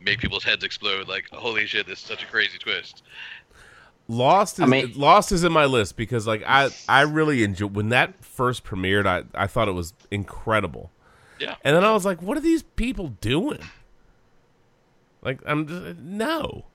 [0.00, 1.08] make people's heads explode.
[1.08, 3.02] Like, holy shit, this is such a crazy twist.
[4.08, 7.74] Lost is I mean- Lost is in my list because like I I really enjoyed
[7.74, 9.04] when that first premiered.
[9.04, 10.92] I I thought it was incredible,
[11.40, 11.56] Yeah.
[11.64, 13.58] and then I was like, what are these people doing?
[15.26, 16.66] Like I'm just, no,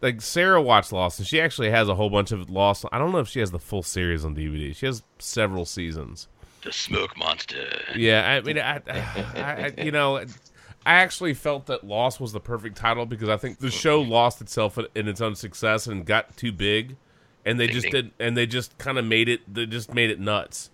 [0.00, 2.86] like Sarah watched Lost and she actually has a whole bunch of Lost.
[2.90, 4.74] I don't know if she has the full series on DVD.
[4.74, 6.26] She has several seasons.
[6.64, 7.68] The smoke monster.
[7.94, 12.40] Yeah, I mean, I, I, I you know, I actually felt that Lost was the
[12.40, 16.34] perfect title because I think the show lost itself in its own success and got
[16.34, 16.96] too big,
[17.44, 17.92] and they Ding, just ding.
[17.92, 20.70] did, and they just kind of made it, they just made it nuts,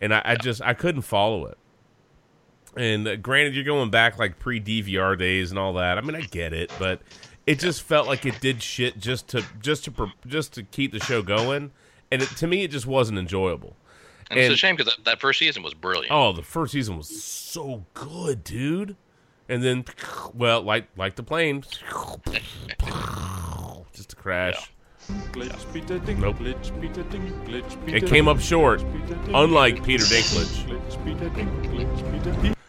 [0.00, 1.58] and I, I just I couldn't follow it.
[2.78, 5.98] And uh, granted, you're going back like pre DVR days and all that.
[5.98, 7.00] I mean, I get it, but
[7.44, 11.00] it just felt like it did shit just to just to just to keep the
[11.00, 11.72] show going,
[12.12, 13.74] and it, to me, it just wasn't enjoyable.
[14.30, 16.12] And, it's a shame because that, that first season was brilliant.
[16.12, 18.96] Oh, the first season was so good, dude.
[19.48, 19.84] And then,
[20.32, 21.64] well, like like the plane,
[23.92, 24.54] just a crash.
[24.54, 24.64] Nope.
[27.86, 28.84] It came up short,
[29.32, 30.66] unlike Peter Dinklage.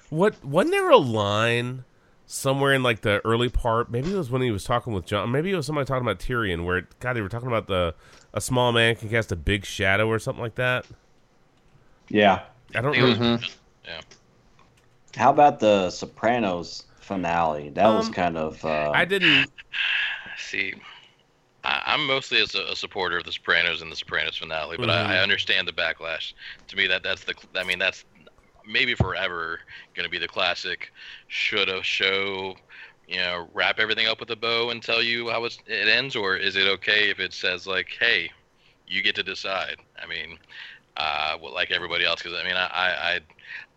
[0.10, 1.84] What wasn't there a line
[2.26, 3.92] somewhere in like the early part?
[3.92, 5.32] Maybe it was when he was talking with Jon.
[5.32, 7.94] Maybe it was somebody talking about Tyrion, where God they were talking about the
[8.34, 10.86] a small man can cast a big shadow or something like that.
[12.10, 12.44] Yeah.
[12.76, 13.40] I don't I think it know.
[13.86, 14.02] yeah.
[15.16, 17.70] How about the Sopranos finale?
[17.70, 18.64] That was Um, kind of.
[18.64, 19.50] Uh, I didn't.
[20.38, 20.76] See,
[21.64, 24.88] I, I'm mostly as a, a supporter of the Sopranos and the Sopranos finale, but
[24.90, 24.94] Mhm.
[25.06, 26.34] I, I understand the backlash.
[26.68, 27.34] To me, that that's the.
[27.56, 28.06] I mean, that's
[28.70, 29.60] maybe forever
[29.96, 30.92] going to be the classic.
[31.28, 32.56] Should a show,
[33.08, 36.16] you know, wrap everything up with a bow and tell you how it's, it ends,
[36.16, 38.32] or is it okay if it says like, "Hey,
[38.88, 39.78] you get to decide"?
[40.02, 40.38] I mean,
[40.98, 43.20] uh, well, like everybody else, because I mean, I, I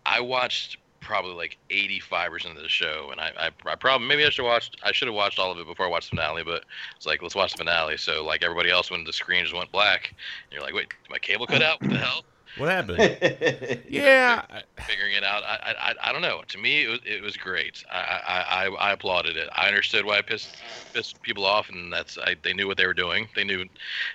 [0.05, 4.29] I watched probably like 85% of the show and I, I, I probably maybe I
[4.29, 6.63] should watch I should have watched all of it before I watched the finale but
[6.95, 9.69] it's like let's watch the finale so like everybody else when the screen just went
[9.71, 12.23] black and you're like wait did my cable cut out what the hell
[12.57, 12.99] What happened?
[13.89, 15.43] yeah, I- figuring it out.
[15.43, 16.41] I, I, I don't know.
[16.47, 17.83] To me, it was, it was great.
[17.91, 19.49] I, I, I, I applauded it.
[19.55, 20.55] I understood why it pissed,
[20.93, 23.27] pissed people off, and that's I, they knew what they were doing.
[23.35, 23.65] They knew.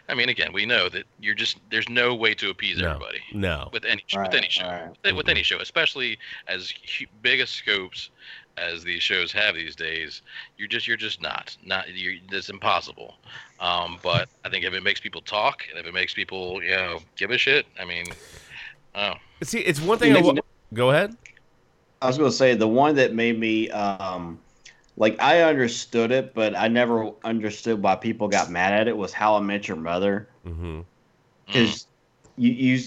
[0.08, 3.20] I mean, again, we know that you're just there's no way to appease no, everybody
[3.32, 3.68] no.
[3.72, 4.66] with any Right, with any show.
[4.66, 4.90] right.
[5.04, 8.10] With, with any show, especially as hu- big a scopes
[8.56, 10.22] as these shows have these days.
[10.56, 13.14] You're just you're just not not you're it's impossible.
[13.60, 16.70] Um, but I think if it makes people talk and if it makes people you
[16.70, 18.06] know give a shit, I mean,
[18.94, 19.14] oh.
[19.42, 20.12] See, it's one thing.
[20.12, 20.40] You I know- wa-
[20.74, 21.16] Go ahead.
[22.02, 24.38] I was going to say the one that made me um,
[24.96, 29.12] like I understood it, but I never understood why people got mad at it was
[29.12, 30.28] How I Met Your Mother
[31.46, 31.86] because
[32.36, 32.82] you you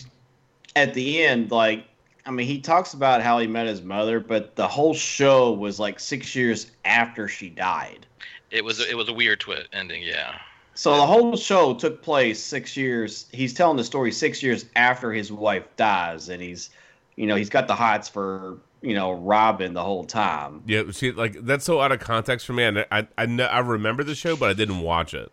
[0.76, 1.86] at the end like
[2.26, 5.80] I mean he talks about how he met his mother, but the whole show was
[5.80, 8.06] like six years after she died.
[8.52, 10.38] It was it was a weird twist ending, yeah.
[10.82, 13.28] So the whole show took place six years.
[13.32, 16.72] He's telling the story six years after his wife dies, and he's,
[17.16, 20.64] you know, he's got the hots for you know Robin the whole time.
[20.66, 22.66] Yeah, see, like that's so out of context for me.
[22.66, 25.32] I I I, I remember the show, but I didn't watch it.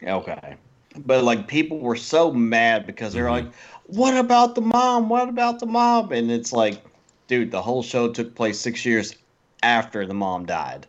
[0.00, 0.54] Okay.
[0.96, 3.46] But like people were so mad because they're mm-hmm.
[3.46, 3.54] like,
[3.86, 5.08] "What about the mom?
[5.08, 6.80] What about the mom?" And it's like,
[7.26, 9.16] dude, the whole show took place six years
[9.60, 10.86] after the mom died.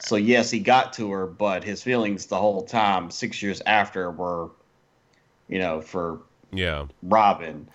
[0.00, 4.10] So yes, he got to her, but his feelings the whole time, six years after,
[4.10, 4.50] were,
[5.48, 6.20] you know, for
[6.52, 7.68] Yeah, Robin,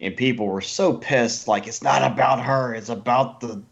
[0.00, 1.48] and people were so pissed.
[1.48, 3.62] Like it's not about her; it's about the,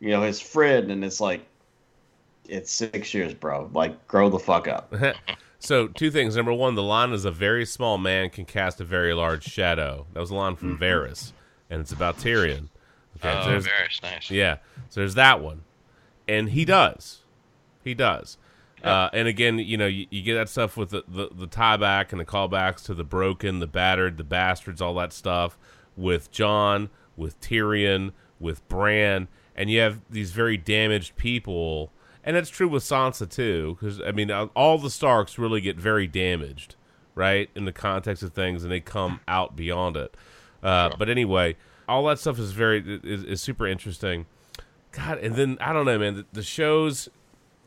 [0.00, 0.90] you know, his friend.
[0.90, 1.46] And it's like,
[2.48, 3.70] it's six years, bro.
[3.72, 4.92] Like, grow the fuck up.
[5.62, 6.34] So two things.
[6.34, 10.06] Number one, the line is a very small man can cast a very large shadow.
[10.12, 10.82] That was a line from mm-hmm.
[10.82, 11.32] Varys,
[11.70, 12.68] and it's about Tyrion.
[13.18, 14.28] Okay, oh, there's- very nice.
[14.28, 14.56] yeah.
[14.88, 15.62] So there's that one,
[16.28, 17.22] and he does,
[17.84, 18.38] he does.
[18.82, 21.76] Uh, and again, you know, you, you get that stuff with the, the the tie
[21.76, 25.56] back and the callbacks to the broken, the battered, the bastards, all that stuff
[25.96, 31.92] with Jon, with Tyrion, with Bran, and you have these very damaged people,
[32.24, 36.08] and that's true with Sansa too, because I mean, all the Starks really get very
[36.08, 36.74] damaged,
[37.14, 40.16] right, in the context of things, and they come out beyond it.
[40.60, 41.54] Uh, But anyway,
[41.88, 44.26] all that stuff is very is, is super interesting.
[44.92, 46.14] God, and then I don't know, man.
[46.16, 47.08] The, the shows,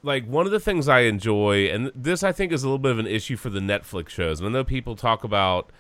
[0.04, 2.92] like one of the things I enjoy, and this I think is a little bit
[2.92, 4.40] of an issue for the Netflix shows.
[4.40, 5.72] And I know people talk about,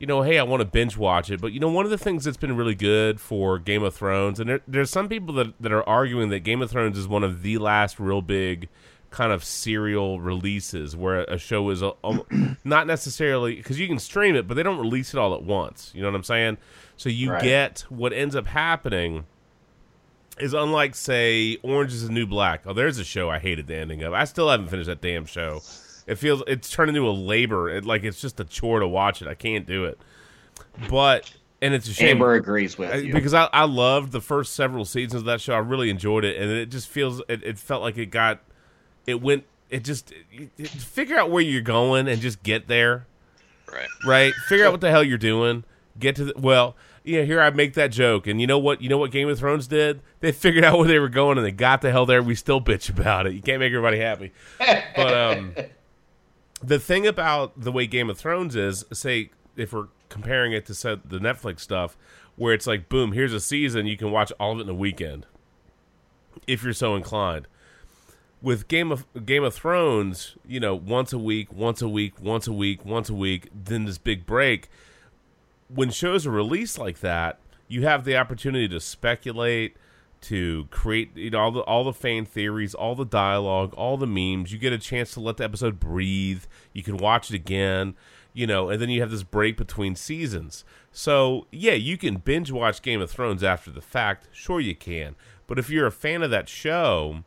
[0.00, 1.98] you know, hey, I want to binge watch it, but you know, one of the
[1.98, 5.54] things that's been really good for Game of Thrones, and there, there's some people that
[5.60, 8.68] that are arguing that Game of Thrones is one of the last real big
[9.10, 12.20] kind of serial releases where a show is a, a-
[12.64, 15.90] not necessarily because you can stream it, but they don't release it all at once.
[15.94, 16.58] You know what I'm saying?
[16.96, 17.42] So you Right.
[17.42, 19.24] get what ends up happening
[20.40, 22.62] is unlike say Orange is the New Black.
[22.66, 24.12] Oh, there's a show I hated the ending of.
[24.12, 25.60] I still haven't finished that damn show.
[26.06, 27.68] It feels it's turned into a labor.
[27.68, 29.28] It, like it's just a chore to watch it.
[29.28, 29.98] I can't do it.
[30.88, 33.12] But and it's a shame Amber agrees with you.
[33.12, 35.54] because I, I loved the first several seasons of that show.
[35.54, 38.40] I really enjoyed it, and it just feels it, it felt like it got
[39.06, 43.06] it went it just it, it- figure out where you're going and just get there
[43.70, 43.88] Right.
[44.06, 44.32] right?
[44.46, 45.64] Figure out what the hell you're doing.
[45.98, 46.74] Get to the well.
[47.04, 48.82] Yeah, here I make that joke, and you know what?
[48.82, 50.00] You know what Game of Thrones did?
[50.20, 52.22] They figured out where they were going, and they got the hell there.
[52.22, 53.32] We still bitch about it.
[53.34, 54.32] You can't make everybody happy.
[54.58, 55.54] But um,
[56.62, 60.74] the thing about the way Game of Thrones is, say, if we're comparing it to
[60.74, 61.96] say, the Netflix stuff,
[62.36, 64.74] where it's like, boom, here's a season, you can watch all of it in a
[64.74, 65.26] weekend,
[66.46, 67.46] if you're so inclined
[68.40, 72.46] with Game of Game of Thrones, you know, once a week, once a week, once
[72.46, 74.68] a week, once a week, then this big break.
[75.68, 77.38] When shows are released like that,
[77.68, 79.76] you have the opportunity to speculate,
[80.20, 84.06] to create you know all the all the fan theories, all the dialogue, all the
[84.06, 84.52] memes.
[84.52, 86.44] You get a chance to let the episode breathe.
[86.72, 87.94] You can watch it again,
[88.32, 90.64] you know, and then you have this break between seasons.
[90.90, 94.28] So yeah, you can binge watch Game of Thrones after the fact.
[94.32, 95.14] Sure, you can.
[95.46, 97.24] But if you're a fan of that show,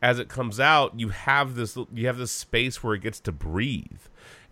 [0.00, 3.32] as it comes out, you have this you have this space where it gets to
[3.32, 4.02] breathe,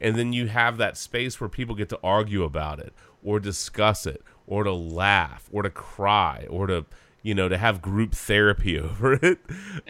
[0.00, 2.92] and then you have that space where people get to argue about it,
[3.26, 6.86] or discuss it, or to laugh, or to cry, or to
[7.22, 9.38] you know to have group therapy over it.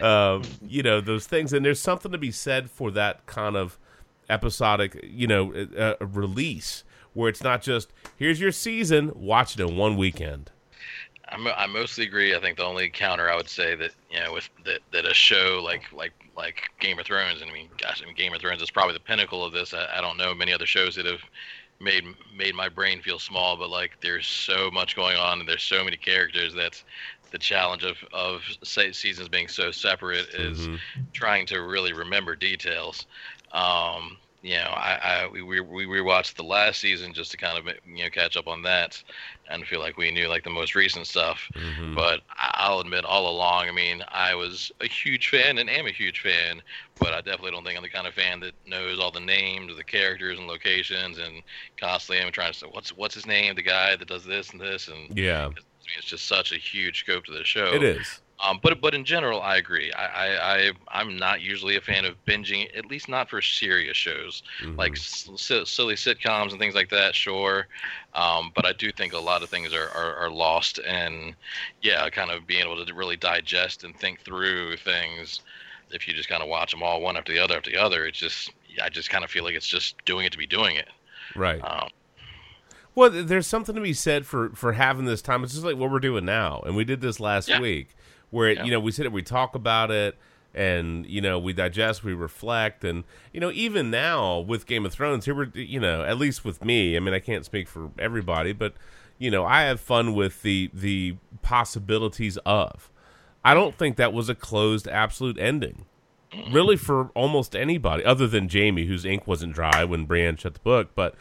[0.03, 3.79] Um, you know those things, and there's something to be said for that kind of
[4.29, 6.83] episodic, you know, uh, uh, release
[7.13, 10.51] where it's not just here's your season, watch it in one weekend.
[11.29, 12.35] I, mo- I mostly agree.
[12.35, 15.15] I think the only counter I would say that you know with that that a
[15.15, 18.41] show like like like Game of Thrones, and I mean, gosh, I mean Game of
[18.41, 19.75] Thrones is probably the pinnacle of this.
[19.75, 21.21] I, I don't know many other shows that have
[21.81, 25.63] made made my brain feel small, but like there's so much going on and there's
[25.65, 26.83] so many characters that
[27.31, 30.81] the challenge of of seasons being so separate is Mhm.
[31.13, 33.07] trying to really remember details.
[33.53, 37.59] Um, you know, I, I we we we rewatched the last season just to kind
[37.59, 39.03] of you know catch up on that,
[39.51, 41.51] and feel like we knew like the most recent stuff.
[41.55, 41.95] Mhm.
[41.95, 45.93] But I'll admit, all along, I mean, I was a huge fan and am a
[45.93, 46.63] huge fan,
[46.99, 49.71] but I definitely don't think I'm the kind of fan that knows all the names
[49.71, 51.43] of the characters and locations, and
[51.81, 54.61] constantly am trying to say what's what's his name, the guy that does this and
[54.61, 55.51] this, and Yeah,
[55.97, 57.75] it's just such a huge scope to the show.
[57.75, 58.21] it is.
[58.45, 59.91] Um, but but in general, I agree.
[59.93, 63.97] I, I, I I'm not usually a fan of binging, at least not for serious
[63.97, 64.77] shows Mhm.
[64.77, 67.15] like silly sitcoms and things like that.
[67.15, 67.67] Sure,
[68.13, 71.35] um, but I do think a lot of things are, are, are lost, and
[71.81, 75.41] yeah, kind of being able to really digest and think through things.
[75.91, 78.05] If you just kind of watch them all one after the other after the other,
[78.07, 78.53] it's just
[78.83, 80.89] I just kind of feel like it's just doing it to be doing it.
[81.35, 81.67] right.
[81.67, 81.89] Um,
[82.95, 85.45] Well, there's something to be said for for having this time.
[85.45, 87.55] It's just like what we're doing now, and we did this last Yeah.
[87.55, 87.95] week,
[88.31, 88.65] where it, Yeah.
[88.65, 90.17] you know we sit and we talk about it,
[90.55, 94.93] and you know we digest, we reflect, and you know even now with Game of
[94.93, 96.97] Thrones, here we're you know at least with me.
[96.97, 98.75] I mean, I can't speak for everybody, but
[99.19, 102.91] you know I have fun with the the possibilities of.
[103.45, 105.85] I don't think that was a closed absolute ending.
[106.51, 110.61] Really, for almost anybody other than Jaime, whose ink wasn't dry when Brienne shut the
[110.61, 110.91] book.
[110.95, 111.15] But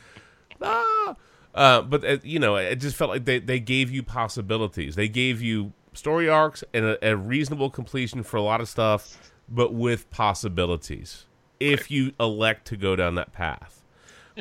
[0.61, 1.15] ah,
[1.53, 4.95] uh, but uh, you know, it just felt like they, they gave you possibilities.
[4.95, 9.31] They gave you story arcs and a, a reasonable completion for a lot of stuff,
[9.49, 11.25] but with possibilities
[11.59, 13.83] if you elect to go down that path.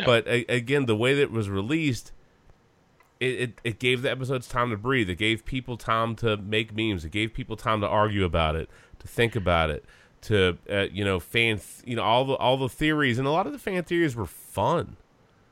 [0.05, 2.13] But a, again, the way that it was released,
[3.21, 5.09] it, it, it gave the episodes time to breathe.
[5.09, 7.05] It gave people time to make memes.
[7.05, 8.69] It gave people time to argue about it,
[8.99, 9.85] to think about it,
[10.23, 13.31] to uh, you know fan, th- you know all the all the theories, and a
[13.31, 14.97] lot of the fan theories were fun.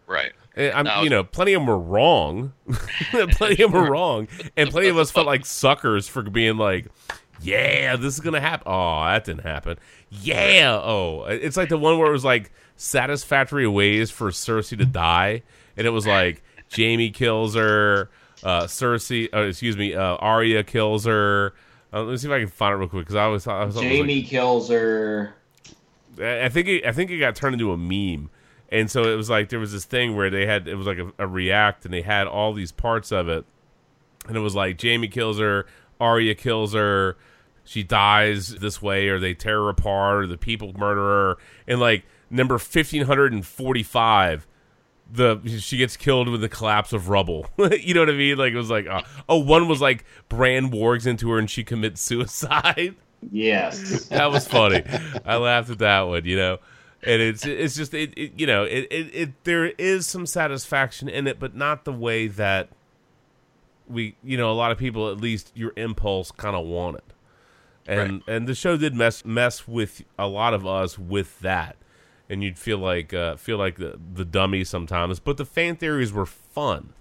[0.07, 0.33] Right.
[0.57, 2.53] Eh, I'm, Now- you know, plenty of them were wrong.
[3.11, 6.87] plenty of them were wrong, and plenty of us felt like suckers for being like,
[7.41, 9.79] "Yeah, this is gonna happen." Oh, that didn't happen.
[10.11, 10.79] Yeah.
[10.83, 15.43] Oh, it's like the one where it was like satisfactory ways for Cersei to die,
[15.77, 16.43] and it was like
[16.77, 18.11] Jaime kills her,
[18.43, 21.55] uh, Cersei, uh, excuse me, uh, Arya kills her.
[21.95, 23.61] Uh, let me see if I can find it real quick because I always thought
[23.63, 25.35] I was always like- Jaime kills her.
[26.21, 28.29] I I think it, I think it got turned into a meme,
[28.73, 30.99] and so it was like there was this thing where they had it was like
[30.99, 33.45] a, a react, and they had all these parts of it,
[34.27, 35.67] and it was like Jaime kills her,
[36.01, 37.17] Arya kills her,
[37.65, 41.39] she dies this way, or they tear her apart, or the people murder her,
[41.69, 44.47] and like number fifteen hundred and forty five.
[45.11, 47.47] The she gets killed with the collapse of rubble.
[47.59, 48.39] you know what I mean?
[48.39, 51.63] Like it was like, uh, oh, one was like Bran wargs into her and she
[51.63, 52.97] commits suicide.
[53.31, 54.07] Yes.
[54.07, 54.83] that was funny.
[55.27, 56.59] I laughed at that one, you know.
[57.05, 61.09] And it's it's just it, it you know it, it it there is some satisfaction
[61.09, 62.69] in it, but not the way that
[63.89, 67.03] we you know a lot of people at least your impulse kind of wanted.
[67.87, 71.77] And and the show did mess mess with a lot of us with that,
[72.31, 75.19] and you'd feel like uh, feel like the the dummy sometimes.
[75.19, 76.93] But the fan theories were fun.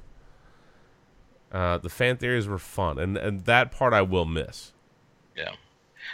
[1.52, 4.74] Uh, the fan theories were fun, and and that part I will miss.
[5.38, 5.54] Yeah.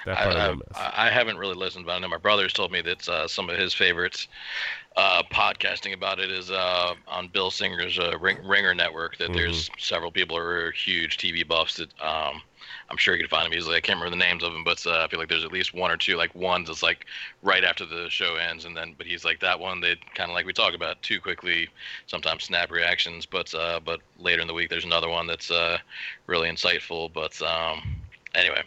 [0.05, 1.07] That part I, I.
[1.07, 3.57] I, haven't really listened, but I know my brother's told me that uh, some of
[3.57, 4.27] his favorites
[4.95, 9.17] uh, podcasting about it is uh, on Bill Singer's uh, Ring, Ringer Network.
[9.17, 12.41] That there's several people who are huge TV buffs that um,
[12.89, 13.75] I'm sure you can find them easily.
[13.75, 15.73] I can't remember the names of them, but uh, I feel like there's at least
[15.73, 17.05] one or two, like one that's like
[17.43, 20.35] right after the show ends, and then but he's like that one they kind of
[20.35, 21.67] like we talk about too quickly,
[22.07, 25.77] sometimes snap reactions, but uh, but later in the week there's another one that's uh,
[26.27, 27.11] really insightful.
[27.13, 27.81] But um,
[28.35, 28.63] anyway,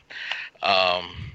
[0.62, 1.32] um,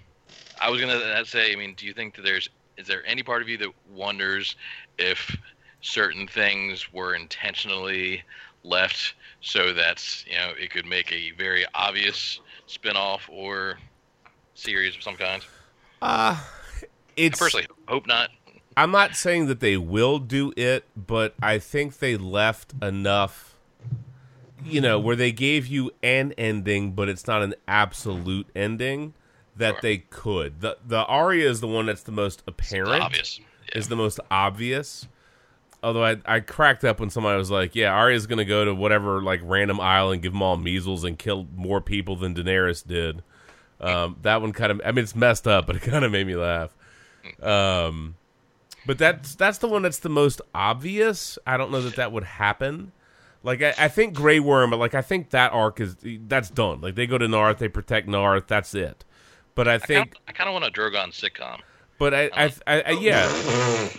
[0.60, 3.42] I was gonna say, I mean, do you think that there's is there any part
[3.42, 4.56] of you that wonders
[4.98, 5.36] if
[5.82, 8.24] certain things were intentionally
[8.64, 13.78] left so that you know it could make a very obvious spin-off or
[14.56, 15.44] series of some kind?
[16.02, 16.38] Uh
[17.18, 18.30] I personally hope not.
[18.78, 23.55] I'm not saying that they will do it, but I think they left enough
[24.66, 29.14] you know, where they gave you an ending but it's not an absolute ending
[29.56, 29.80] that Sure.
[29.82, 30.62] they could.
[30.62, 33.02] The the Arya is the one that's the most apparent.
[33.04, 33.40] obvious.
[33.40, 33.78] Yeah.
[33.80, 35.08] Is the most obvious.
[35.84, 39.22] Although I, I cracked up when somebody was like, "Yeah, Arya's gonna go to whatever
[39.22, 43.22] like random island, give them all measles, and kill more people than Daenerys did."
[43.80, 46.26] Um, that one kind of, I mean, it's messed up, but it kind of made
[46.26, 46.76] me laugh.
[47.42, 48.16] Um,
[48.86, 51.38] but that's that's the one that's the most obvious.
[51.46, 52.92] I don't know that that would happen.
[53.46, 55.96] Like I, I think Grey Worm, but like I think that arc is
[56.28, 56.82] that's done.
[56.82, 58.48] Like they go to North, they protect North.
[58.48, 59.06] That's it.
[59.54, 61.60] But I think I kind of want a Drogon sitcom.
[62.00, 63.28] but I, I, I, I yeah,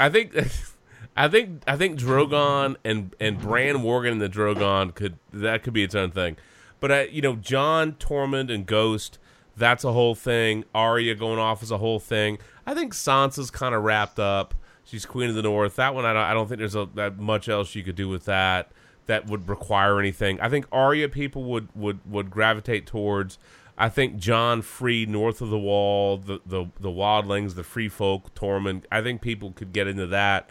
[0.01, 0.37] I think,
[1.17, 5.73] I think, I think Drogon and and Bran Morgan and the Drogon could that could
[5.73, 6.37] be its own thing.
[6.81, 9.19] But I, you know, Jon Tormund and Ghost,
[9.57, 10.65] that's a whole thing.
[10.75, 12.39] Arya going off is a whole thing.
[12.67, 14.55] I think Sansa's kind of wrapped up.
[14.85, 15.77] she's Queen of the North.
[15.77, 18.09] That one, I don't, I don't think there's a, that much else you could do
[18.09, 18.73] with that
[19.07, 20.41] that would require anything.
[20.41, 23.39] I think Arya people would would would gravitate towards.
[23.79, 28.35] I think Jon free north of the wall, the the the wildlings, the free folk,
[28.35, 28.85] Tormund.
[28.91, 30.51] I think people could get into that.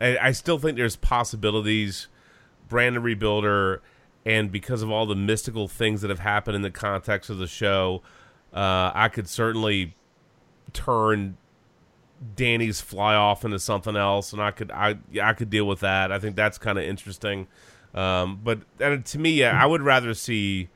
[0.00, 2.08] I, I still think there's possibilities.
[2.68, 3.80] Brandon Rebuilder,
[4.24, 7.46] and because of all the mystical things that have happened in the context of the
[7.46, 8.02] show,
[8.54, 9.94] uh, I could certainly
[10.72, 11.36] turn
[12.36, 16.12] Dany's fly off into something else, and I could I I could deal with that.
[16.12, 17.46] I think that's kind of interesting.
[17.94, 20.68] Um, but and to me, yeah, I would rather see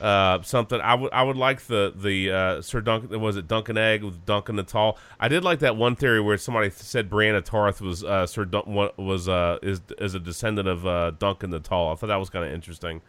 [0.00, 0.80] uh, something.
[0.80, 4.02] I would I would like the the uh, Sir Duncan was it Dunk and Egg
[4.02, 4.98] with Duncan the Tall.
[5.18, 8.90] I did like that one theory where somebody said Brienne Tarth was uh, Sir Dun-
[8.96, 11.92] was uh, is is a descendant of uh, Duncan the Tall.
[11.92, 13.00] I thought that was kind of interesting.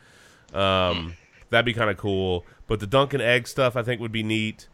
[0.54, 1.16] Um,
[1.50, 2.46] that'd be kind of cool.
[2.68, 4.68] But the Dunk and Egg stuff I think would be neat.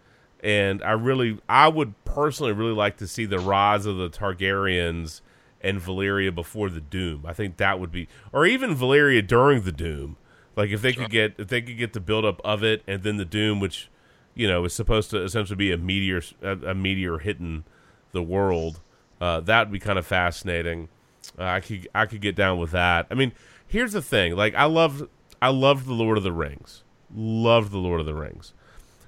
[0.43, 5.21] And I really, I would personally really like to see the rise of the Targaryens
[5.61, 7.23] and Valyria before the Doom.
[7.25, 10.17] I think that would be, or even Valyria during the Doom.
[10.57, 13.15] Like if they could get, if they could get the buildup of it, and then
[13.15, 13.89] the Doom, which
[14.35, 17.63] you know is supposed to essentially be a meteor, a, a meteor hitting
[18.11, 18.81] the world.
[19.21, 20.89] Uh, that would be kind of fascinating.
[21.39, 23.07] Uh, I could, I could get down with that.
[23.09, 23.31] I mean,
[23.65, 25.09] here's the thing: like I loved,
[25.41, 26.83] I loved the Lord of the Rings,
[27.15, 28.53] loved the Lord of the Rings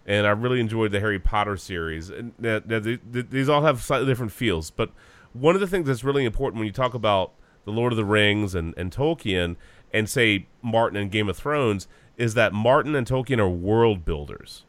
[0.05, 2.09] and I really enjoyed the Harry Potter series.
[2.09, 4.91] And now, now, th- th- these all have slightly different feels, but
[5.33, 7.33] one of the things that's really important when you talk about
[7.65, 9.55] the Lord of the Rings and, and Tolkien,
[9.91, 11.87] and say Martin and Game of Thrones,
[12.17, 14.63] is that Martin and Tolkien are world builders.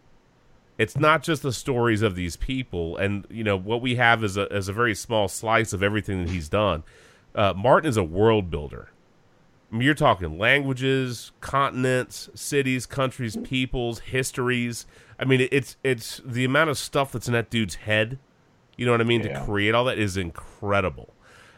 [0.78, 4.36] It's not just the stories of these people, and you know what we have is
[4.36, 6.82] a is a very small slice of everything that he's done.
[7.34, 8.90] Uh, Martin is a world builder.
[9.70, 14.86] I mean, you're talking languages, continents, cities, countries, peoples, histories.
[15.18, 18.18] I mean, it's it's the amount of stuff that's in that dude's head.
[18.76, 19.22] You know what I mean?
[19.22, 19.38] Yeah.
[19.38, 21.14] To create all that is incredible,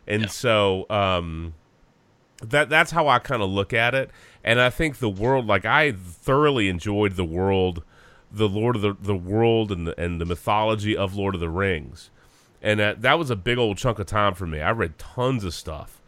[0.06, 1.55] and so um,
[2.43, 4.10] that that's how I kind of look at it.
[4.44, 7.82] And I think the world, like I thoroughly enjoyed the world,
[8.30, 11.51] the Lord of the the world and the, and the mythology of Lord of the
[11.51, 12.10] Rings,
[12.62, 14.60] and that that was a big old chunk of time for me.
[14.60, 16.01] I read tons of stuff,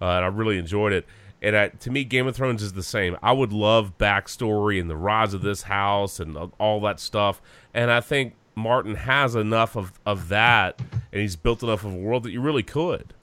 [0.00, 1.06] uh, and I really enjoyed it.
[1.42, 3.16] And I, to me, Game of Thrones is the same.
[3.22, 7.42] I would love backstory and the rise of this house and all that stuff.
[7.74, 10.80] And I think Martin has enough of, of that,
[11.12, 13.14] and he's built enough of a world that you really could.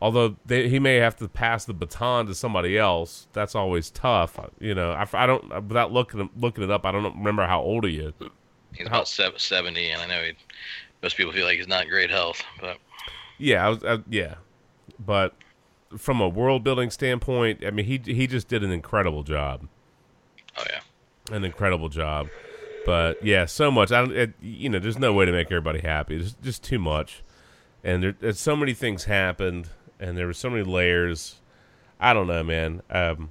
[0.00, 4.40] Although they, he may have to pass the baton to somebody else, that's always tough.
[4.58, 6.84] You know, I, I don't without looking looking it up.
[6.84, 8.12] I don't remember how old he is.
[8.74, 10.32] He's about 70, and I know he,
[11.02, 12.78] most people feel like he's not in great health, but
[13.38, 14.34] Yeah, I was, I, yeah,
[14.98, 15.36] but
[15.96, 19.68] from a world building standpoint, I mean, he he just did an incredible job.
[20.56, 21.34] oh yeah.
[21.34, 22.28] an incredible job.
[22.84, 23.92] But yeah, so much.
[23.92, 24.04] I.
[24.04, 26.16] It, you know, there's no way to make everybody happy.
[26.16, 27.22] It's just too much,
[27.84, 29.68] and there, there's so many things happened,
[30.00, 31.36] and there were so many layers.
[32.00, 32.82] I don't know, man.
[32.90, 33.30] Um,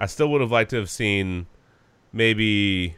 [0.00, 1.46] I still would have liked to have seen
[2.12, 2.96] maybe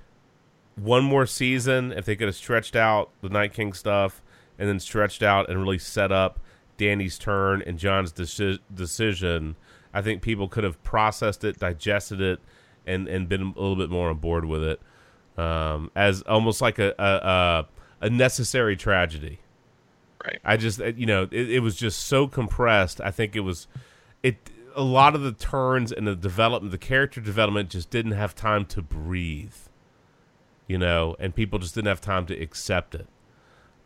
[0.76, 4.22] one more season if they could have stretched out the Night King stuff,
[4.58, 6.40] and then stretched out and really set up
[6.80, 9.56] Dany's turn and Jon's deci- decision.
[9.92, 12.40] I think people could have processed it, digested it,
[12.86, 14.80] and and been a little bit more on board with it
[15.40, 17.66] um, as almost like a, a a
[18.06, 19.40] a necessary tragedy.
[20.24, 20.38] Right.
[20.44, 23.00] I just you know it, it was just so compressed.
[23.00, 23.66] I think it was
[24.22, 24.36] it
[24.76, 28.64] a lot of the turns and the development, the character development, just didn't have time
[28.66, 29.54] to breathe.
[30.66, 33.08] You know, and people just didn't have time to accept it.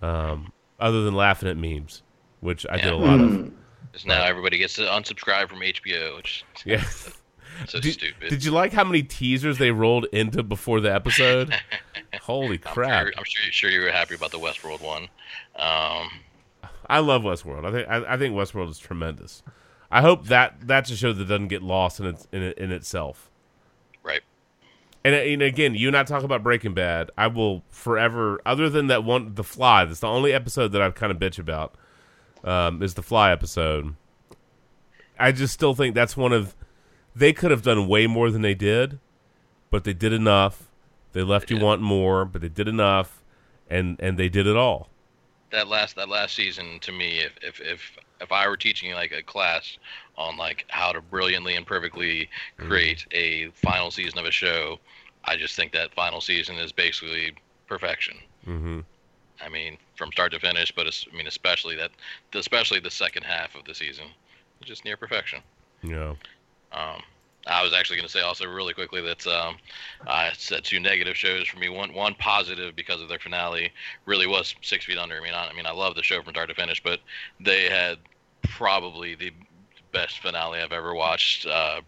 [0.03, 2.03] Um, other than laughing at memes,
[2.45, 2.93] which I did a Yeah.
[2.95, 3.53] lot of.
[3.91, 6.83] Because now everybody gets to unsubscribe from HBO, which Yeah.
[7.67, 8.29] so Did, stupid.
[8.29, 11.55] did you like how many teasers they rolled into before the episode?
[12.23, 13.03] Holy I'm crap!
[13.05, 15.05] Sure, I'm sure, sure you were happy about the Westworld one.
[15.57, 16.09] Um,
[16.89, 17.65] I love Westworld.
[17.65, 19.43] I think I, I think Westworld is tremendous.
[19.91, 23.31] I hope that that's a show that doesn't get lost in its in, in itself.
[24.03, 24.23] right.
[25.05, 27.11] And, and again, you and I talk about Breaking Bad.
[27.19, 29.85] I will forever, other than that one, The Fly.
[29.85, 31.75] That's the only episode that I've kind of bitch about.
[32.45, 33.97] Um, is the Fly episode.
[35.19, 36.55] I just still think that's one of.
[37.17, 38.99] They could have done way more than they did,
[39.71, 40.69] but they did enough.
[41.13, 43.23] They left They you wanting more, but they did enough,
[43.71, 44.89] and and they did it all.
[45.51, 49.13] That last that last season to me, if if if if I were teaching like
[49.13, 49.79] a class
[50.17, 54.79] on like how to brilliantly and perfectly create a final season of a show,
[55.25, 57.33] I just think that final season is basically
[57.69, 58.17] perfection.
[58.45, 58.81] hmm
[59.41, 61.91] I mean, from start to finish, but I mean, especially that,
[62.35, 64.07] especially the second half of the season,
[64.63, 65.41] just near perfection.
[65.83, 66.15] Yeah.
[66.73, 67.03] Um,
[67.47, 69.57] I was actually going to say also really quickly that um,
[70.07, 71.69] I said two negative shows for me.
[71.69, 73.71] One one positive because of their finale
[74.07, 75.17] really was Six Feet Under.
[75.17, 77.01] I mean, I, I mean, I love the show from start to finish, but
[77.41, 77.99] they had
[78.43, 79.33] probably the
[79.93, 81.47] best finale I've ever watched.
[81.47, 81.81] Uh,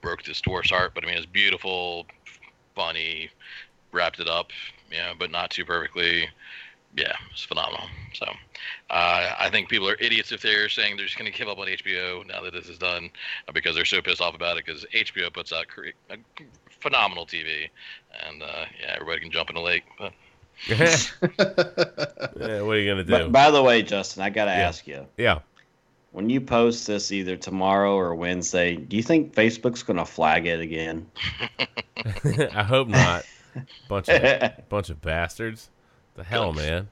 [0.00, 2.06] broke this dwarf's heart, but I mean, it's beautiful,
[2.74, 3.30] funny,
[3.92, 4.50] wrapped it up,
[4.90, 6.28] know, but not too perfectly.
[6.94, 7.86] Yeah, it's phenomenal.
[8.12, 8.26] So,
[8.90, 11.58] uh, I think people are idiots if they're saying they're just going to give up
[11.58, 13.08] on HBO now that this is done
[13.48, 14.66] uh, because they're so pissed off about it.
[14.66, 16.16] Because HBO puts out cre- a
[16.80, 17.68] phenomenal TV,
[18.26, 19.84] and uh, yeah, everybody can jump in the lake.
[19.98, 20.12] But
[20.68, 23.10] yeah, what are you gonna do?
[23.10, 24.68] But by the way, Justin, I gotta Yeah.
[24.68, 25.38] ask you: yeah.
[26.10, 30.60] when you post this either tomorrow or Wednesday, do you think Facebook's gonna flag it
[30.60, 31.10] again?
[32.52, 33.24] I hope not.
[33.88, 35.68] Bunch of bunch of bastards.
[36.14, 36.88] The hell, man.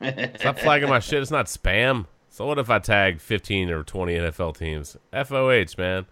[0.38, 1.20] Stop flagging my shit.
[1.22, 2.06] It's not spam.
[2.30, 4.96] So what if I tag 15 or 20 NFL teams?
[5.12, 6.06] FOH, man.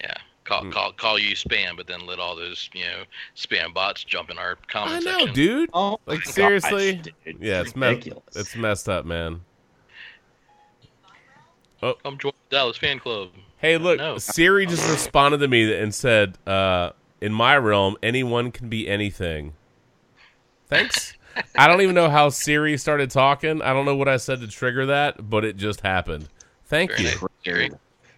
[0.00, 0.14] yeah,
[0.44, 3.02] call call call you spam, but then let all those you know
[3.36, 5.06] spam bots jump in our comments.
[5.06, 5.34] I comment know, section.
[5.34, 5.70] dude.
[5.72, 6.94] Oh, Like seriously?
[6.96, 7.36] gosh, dude.
[7.40, 7.98] Yeah, it's messed.
[7.98, 8.36] ridiculous.
[8.36, 9.40] It's messed up, man.
[11.82, 11.94] Oh.
[12.02, 13.30] Come join the Dallas fan club.
[13.58, 18.68] Hey, look, Siri just responded to me and said, uh, "In my realm, anyone can
[18.68, 19.54] be anything."
[20.68, 21.14] Thanks.
[21.56, 23.62] I don't even know how Siri started talking.
[23.62, 26.28] I don't know what I said to trigger that, but it just happened.
[26.66, 27.08] Thank Very you.
[27.08, 27.24] nice.
[27.42, 27.70] Jerry.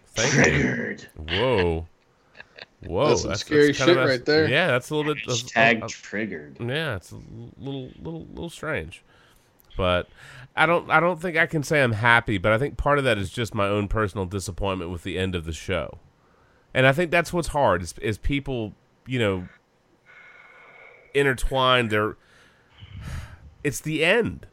[0.07, 0.43] Thank you.
[0.43, 1.07] Triggered.
[1.29, 1.87] Whoa.
[2.85, 3.07] Whoa.
[3.09, 4.47] That's some scary kinda shit mess- right there.
[4.49, 5.23] Yeah, that's a little bit.
[5.25, 6.57] that's- Hashtag uh, triggered.
[6.59, 9.03] yeah, it's a little, little, little, little strange.
[9.77, 10.09] But
[10.55, 12.37] I don't, I don't think I can say I'm happy.
[12.37, 15.33] But I think part of that is just my own personal disappointment with the end
[15.33, 15.99] of the show,
[16.73, 18.73] and I think that's what's hard is, is people,
[19.07, 19.47] you know,
[21.13, 22.17] intertwine their.
[23.63, 24.47] It's the end.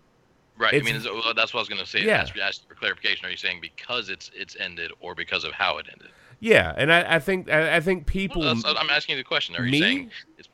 [0.56, 0.74] Right.
[0.74, 2.04] It's- I mean, that's what I was going to say.
[2.04, 2.22] Yeah.
[2.22, 3.26] Ask, ask for clarification.
[3.26, 6.08] Are you saying because it's it's ended, or because of how it ended?
[6.40, 8.42] Yeah, and I, I think, I, I think people.
[8.42, 9.56] Well, I'm asking you the question.
[9.56, 9.76] Are Me?
[9.76, 10.48] you saying it's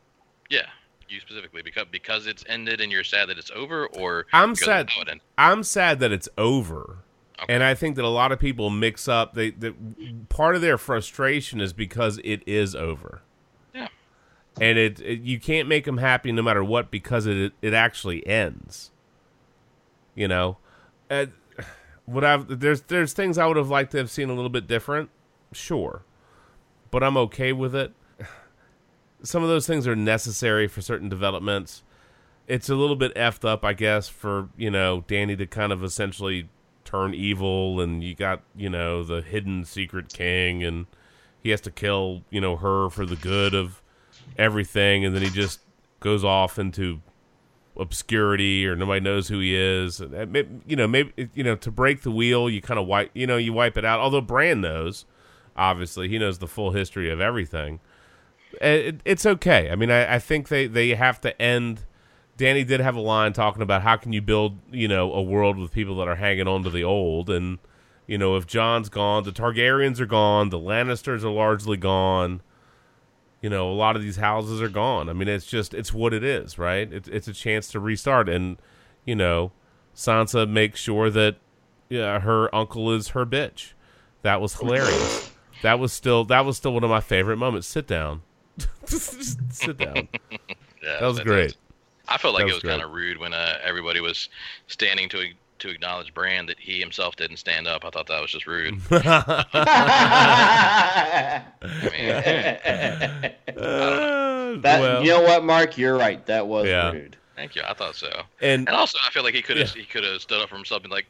[0.50, 0.66] yeah,
[1.08, 4.62] you specifically because because it's ended and you're sad that it's over, or I'm because
[4.62, 4.90] of sad.
[4.90, 5.22] how it ended?
[5.36, 6.98] I'm sad that it's over.
[7.42, 7.52] Okay.
[7.52, 10.78] And I think that a lot of people mix up they that part of their
[10.78, 13.22] frustration is because it is over.
[14.60, 18.26] And it, it you can't make them happy no matter what because it it actually
[18.26, 18.90] ends.
[20.14, 20.58] You know,
[22.06, 24.66] what I've there's there's things I would have liked to have seen a little bit
[24.66, 25.10] different,
[25.52, 26.02] sure,
[26.90, 27.92] but I'm okay with it.
[29.24, 31.82] Some of those things are necessary for certain developments
[32.46, 35.82] it's a little bit effed up, I guess, for you know Dany to kind of
[35.82, 36.48] essentially
[36.84, 40.86] turn evil, and you got you know the hidden secret king, and
[41.42, 43.82] he has to kill you know her for the good of
[44.38, 45.60] everything, and then he just
[46.00, 47.00] goes off into
[47.76, 50.00] obscurity, or nobody knows who he is.
[50.00, 53.10] And uh, You know, maybe you know to break the wheel, you kind of wipe
[53.14, 54.00] you know you wipe it out.
[54.00, 55.04] Although Bran knows,
[55.56, 57.80] obviously, he knows the full history of everything.
[58.62, 59.70] Uh, it, it's okay.
[59.70, 61.84] I mean, I, I think they, they have to end.
[62.38, 65.56] Dany did have a line talking about how can you build, you know, a world
[65.56, 67.58] with people that are hanging on to the old, and
[68.06, 72.42] you know, if Jon's gone, the Targaryens are gone, the Lannisters are largely gone.
[73.44, 75.10] You know, a lot of these houses are gone.
[75.10, 76.90] I mean, it's just it's what it is, right?
[76.90, 78.56] It's it's a chance to restart, and
[79.04, 79.52] you know,
[79.94, 81.36] Sansa makes sure that
[81.90, 83.72] yeah, her uncle is her bitch.
[84.22, 85.30] That was hilarious.
[85.60, 87.66] That was still that was still one of my favorite moments.
[87.66, 88.22] Sit down.
[88.86, 90.08] Sit down.
[90.82, 91.54] Yeah, That was great.
[92.08, 94.30] I felt like That it was was kind of rude when uh, everybody was
[94.68, 95.22] standing to
[95.64, 97.84] to acknowledge Bran that he himself didn't stand up.
[97.84, 98.80] I thought that was just rude.
[98.90, 99.44] Uh,
[104.60, 105.78] that well, you know what, Mark?
[105.78, 106.24] You're right.
[106.26, 106.92] That was Yeah.
[106.92, 107.16] rude.
[107.36, 107.62] Thank you.
[107.66, 108.08] I thought so.
[108.40, 109.82] and And also, I feel like he could have Yeah.
[109.82, 111.06] he could have stood up for himself and like,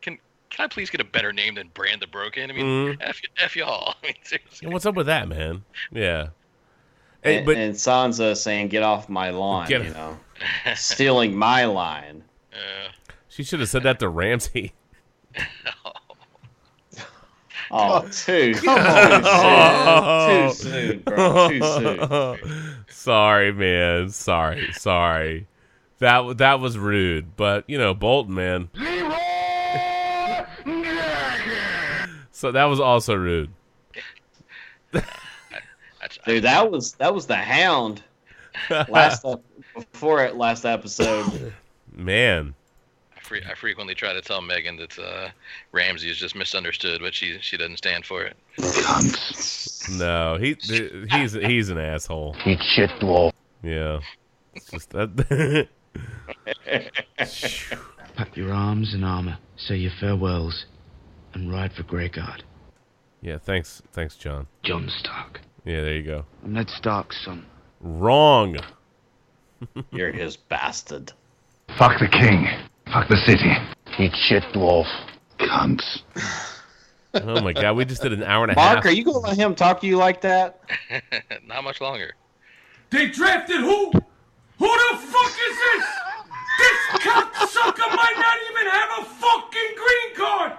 [0.00, 0.18] can
[0.50, 2.50] can I please get a better name than Bran the Broken?
[2.50, 2.96] I mean, Mhm.
[3.00, 3.94] f, f y'all.
[4.02, 4.68] I mean, seriously.
[4.68, 5.64] what's up with that, man?
[5.90, 6.28] Yeah.
[7.22, 10.18] Hey, And, but and Sansa saying, "Get off my lawn," Get- you know,
[10.76, 12.22] stealing my line.
[12.52, 12.88] Uh,
[13.36, 14.72] she should have said that to Ramsay.
[17.70, 20.52] Oh, too, too Oh.
[20.54, 22.84] soon, too soon, bro, too soon.
[22.88, 24.08] sorry, man.
[24.08, 25.46] Sorry, sorry.
[25.98, 28.70] That that was rude, but you know, Bolton, man.
[32.30, 33.50] so that was also rude.
[36.24, 38.02] Dude, that was that was the Hound
[38.88, 39.24] last
[39.74, 41.52] before it last episode.
[41.94, 42.55] Man, I,
[43.26, 45.28] fre- I frequently try to tell Megan that uh,
[45.72, 48.36] Ramsay is just misunderstood, but she she doesn't stand for it.
[49.90, 50.56] no, he
[51.10, 52.36] he's he's an asshole.
[52.46, 53.32] Eat shit, dwarf.
[53.62, 54.00] Yeah,
[54.54, 55.68] it's just that.
[58.16, 60.64] Pack your arms and armor, say your farewells,
[61.34, 62.42] and ride for Greyguard.
[63.20, 64.46] yeah, thanks, thanks, Jon.
[64.62, 65.40] Jon Stark.
[65.64, 66.24] Yeah, there you go.
[66.44, 67.44] I'm Ned Stark's son.
[67.80, 68.56] Wrong.
[69.90, 71.12] You're his bastard.
[71.78, 72.46] Fuck the king.
[72.92, 73.50] Fuck the city.
[73.98, 74.86] Eat shit, dwarf.
[75.38, 76.02] Cunts.
[77.14, 78.84] Oh my god, we just did an hour and a Mark, half.
[78.86, 80.60] are you gonna let him talk to you like that?
[81.46, 82.14] Not much longer.
[82.90, 83.90] They drafted who?
[83.90, 85.86] Who the fuck is this?
[86.58, 90.52] This cocksucker might not even have a fucking green card.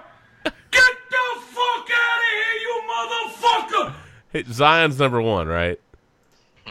[0.44, 3.94] Get the fuck out of here, you motherfucker!
[4.32, 5.80] Hey, Zion's number one, right?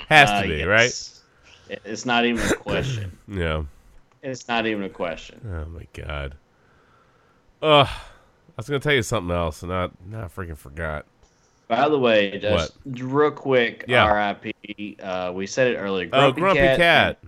[0.09, 1.21] Has to Uh, be, yes.
[1.69, 1.79] right?
[1.83, 3.17] It's not even a question.
[3.27, 3.63] Yeah.
[4.31, 5.39] It's not even a question.
[5.45, 6.35] Oh my god.
[7.61, 7.87] Ugh.
[7.87, 11.05] I was gonna tell you something else, and I, now I freaking forgot.
[11.67, 14.05] By the way, just real quick, Yeah.
[14.05, 14.97] R.I.P.
[15.01, 16.09] Uh, we said it earlier.
[16.13, 17.19] oh, Grumpy Cat.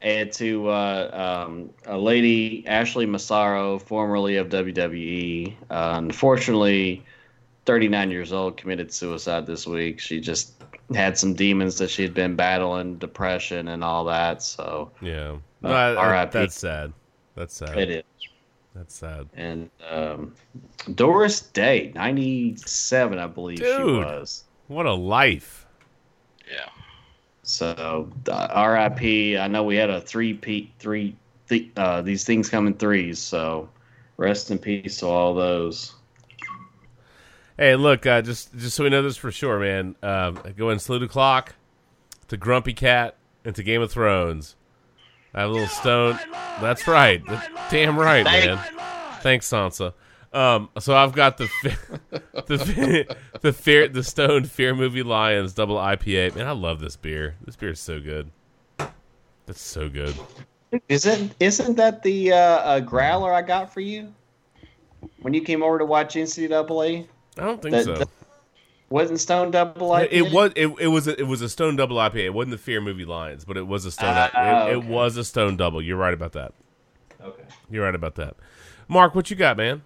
[0.00, 5.54] and to uh, um, a lady, Ashley Massaro, formerly of WWE.
[5.70, 7.04] Uh, unfortunately,
[7.66, 9.98] 39 years old, committed suicide this week.
[9.98, 10.52] She just
[10.94, 14.42] had some demons that she had been battling, depression and all that.
[14.42, 15.36] So Yeah.
[15.64, 16.30] Uh, No, I- I- R.I.P..
[16.38, 16.92] that's sad.
[17.36, 17.76] That's sad.
[17.78, 18.02] it is.
[18.74, 19.28] That's sad.
[19.34, 20.34] And um,
[20.94, 24.44] Doris Day, 97, I believe she was.
[24.66, 25.66] What a life.
[26.50, 26.68] Yeah.
[27.42, 29.38] So uh, R.I.P.
[29.38, 31.14] I know we had a three P three
[31.48, 33.18] th- uh, these things come in threes.
[33.18, 33.68] So
[34.16, 35.94] rest in peace to all those.
[37.58, 39.94] Hey, look, uh, just just so we know this for sure, man.
[40.02, 41.54] Um, go and salute the clock
[42.28, 44.56] to Grumpy Cat and to Game of Thrones.
[45.34, 46.18] I have a little stone.
[46.60, 47.22] That's right.
[47.70, 48.58] Damn right, man.
[49.20, 49.92] Thanks, Sansa.
[50.32, 51.48] Um, so I've got the
[52.46, 56.34] the the fear the stone fear movie lions double IPA.
[56.36, 57.36] Man, I love this beer.
[57.44, 58.30] This beer is so good.
[59.46, 60.14] That's so good.
[60.88, 64.12] Isn't isn't that the uh, uh, growler I got for you
[65.20, 67.06] when you came over to watch NCAA?
[67.38, 67.94] I don't think That- so.
[67.96, 68.08] that-
[68.90, 70.08] wasn't Stone Double IPA?
[70.10, 72.26] It was it, it was a, it was a stone double IPA.
[72.26, 74.14] It wasn't the Fear movie Lions, but it was a stone.
[74.14, 75.82] Ah, it, it was a stone double.
[75.82, 76.52] You're right about that.
[77.22, 77.42] Okay.
[77.70, 78.36] You're right about that.
[78.88, 79.82] Mark, what you got, man?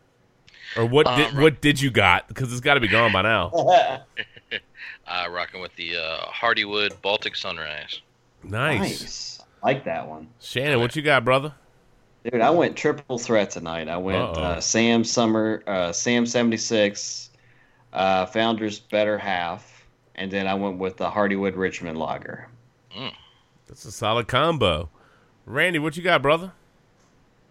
[0.76, 2.28] Or what Um, did what did you got?
[2.28, 3.50] Because it's got to be gone by now.
[5.10, 8.02] Uh, rocking with the uh, Hardywood Baltic Sunrise.
[8.42, 8.78] Nice.
[8.78, 9.42] Nice.
[9.62, 10.28] Like that one.
[10.38, 11.54] Shannon, what you got, brother?
[12.24, 13.88] Dude, I went triple threat tonight.
[13.88, 17.27] I went uh, Sam Summer, uh, Sam seventy six,
[17.92, 19.84] uh, Founders Better Half,
[20.14, 22.48] and then I went with the Hardywood Richmond Lager.
[23.68, 24.88] That's a solid combo.
[25.44, 26.52] Randy, what you got, brother?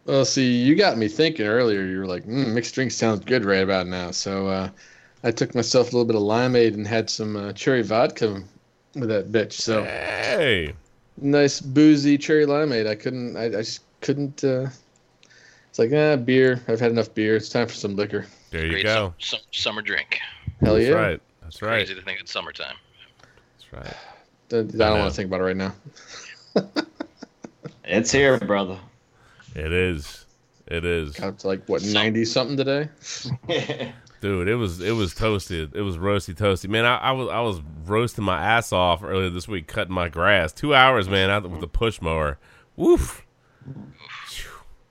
[0.06, 1.84] Well, see, you got me thinking earlier.
[1.84, 4.12] You were like, mm, mixed drink sounds good right about now.
[4.12, 4.70] So uh,
[5.24, 8.42] I took myself a little bit of limeade and had some uh, cherry vodka
[8.96, 9.54] with that bitch.
[9.54, 10.74] So Hey,
[11.18, 12.88] nice boozy cherry limeade.
[12.88, 13.36] I couldn't.
[13.36, 14.44] I, I just couldn't.
[14.44, 14.70] Uh,
[15.70, 16.62] it's like ah, beer.
[16.68, 17.36] I've had enough beer.
[17.36, 18.26] It's time for some liquor.
[18.52, 19.14] There you go.
[19.20, 20.20] sum- sum- summer drink.
[20.62, 20.86] Hell yeah.
[20.86, 20.96] That's yeah!
[20.96, 21.22] right.
[21.42, 21.70] That's right.
[21.70, 22.76] Crazy to think it's summertime.
[23.72, 23.96] That's right.
[24.52, 24.96] I, I don't know.
[24.96, 25.76] want to think about it right now.
[27.88, 28.78] It's here, brother.
[29.56, 30.26] It is.
[30.68, 31.14] It is.
[31.14, 32.90] Got up to like what ninety something today.
[34.22, 35.74] Dude, it was it was toasted.
[35.74, 36.68] It was roasty toasty.
[36.68, 40.10] Man, I, I was I was roasting my ass off earlier this week, cutting my
[40.10, 40.52] grass.
[40.52, 42.38] Two hours, man, out with the push mower.
[42.76, 43.24] Woof.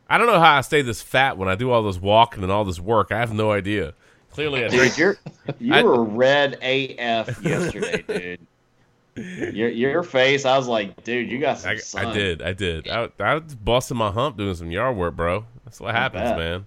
[0.07, 0.15] Phew.
[0.15, 2.53] I don't know how I stay this fat when I do all this walking and
[2.53, 3.13] all this work.
[3.13, 3.95] I have no idea.
[4.33, 4.69] Clearly, I.
[4.69, 5.17] Dude, you're
[5.59, 8.05] you I- were red AF yesterday,
[9.17, 9.55] dude.
[9.57, 12.07] Your your face, I was like, dude, you got some I, sun.
[12.07, 12.43] I did.
[12.43, 12.87] I did.
[12.89, 15.47] I, I was busting my hump doing some yard work, bro.
[15.65, 16.37] That's what happens, bet.
[16.39, 16.67] man.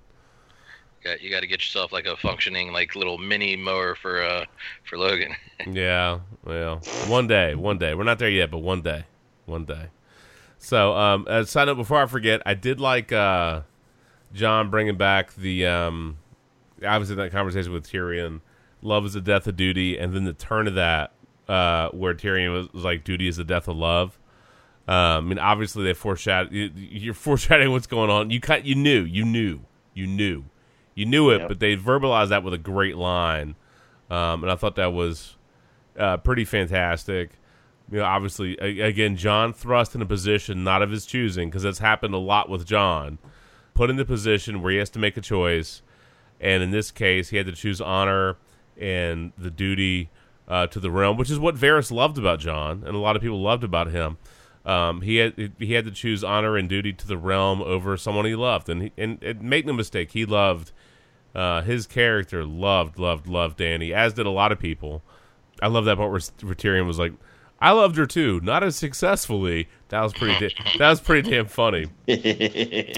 [1.03, 4.45] Got, you got to get yourself like a functioning like little mini mower for uh
[4.83, 5.35] for Logan.
[5.71, 7.93] Yeah, well, one day, one day.
[7.93, 9.03] We're not there yet, but one day,
[9.45, 9.87] one day.
[10.61, 13.61] So, um, uh, side note before I forget, I did like uh,
[14.33, 16.17] Jon bringing back the um,
[16.85, 18.41] obviously that conversation with Tyrion.
[18.81, 21.13] Love is the death of duty, and then the turn of that
[21.47, 24.19] uh, where Tyrion was, was like, "Duty is the death of love."
[24.87, 26.49] Um, I mean, obviously they foreshadow.
[26.51, 28.29] You, you're foreshadowing what's going on.
[28.29, 28.65] You cut.
[28.65, 29.03] You knew.
[29.03, 29.61] You knew.
[29.93, 30.45] You knew.
[30.95, 31.47] You knew it, Yep.
[31.47, 33.55] but they verbalized that with a great line,
[34.09, 35.37] um, and I thought that was
[35.97, 37.31] uh, pretty fantastic.
[37.91, 41.79] You know, obviously, again, Jon thrust in a position not of his choosing because that's
[41.79, 43.17] happened a lot with Jon.
[43.73, 45.81] Put in the position where he has to make a choice,
[46.39, 48.37] and in this case, he had to choose honor
[48.77, 50.09] and the duty
[50.47, 53.21] uh, to the realm, which is what Varys loved about Jon, and a lot of
[53.21, 54.17] people loved about him.
[54.65, 58.25] Um, he had he had to choose honor and duty to the realm over someone
[58.25, 60.71] he loved, and he, and, and make no mistake, he loved
[61.33, 65.01] uh, his character loved loved loved Dany, as did a lot of people.
[65.61, 67.13] I love that part where, where Tyrion was like,
[67.61, 70.39] "I loved her too, not as successfully." That was pretty.
[70.47, 71.87] da- that was pretty damn funny.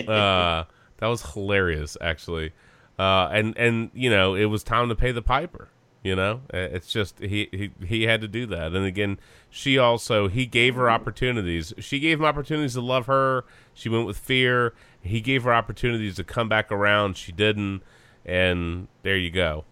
[0.08, 0.66] Uh,
[0.98, 2.52] that was hilarious, actually.
[3.00, 5.70] Uh, and and you know, it was time to pay the piper.
[6.04, 8.74] You know, Uh, it's just he, he he had to do that.
[8.74, 9.20] And again,
[9.52, 11.74] she also he gave her opportunities.
[11.80, 13.46] She gave him opportunities to love her.
[13.74, 14.74] She went with fear.
[15.00, 17.18] He gave her opportunities to come back around.
[17.18, 17.82] She didn't,
[18.26, 19.66] and there you go.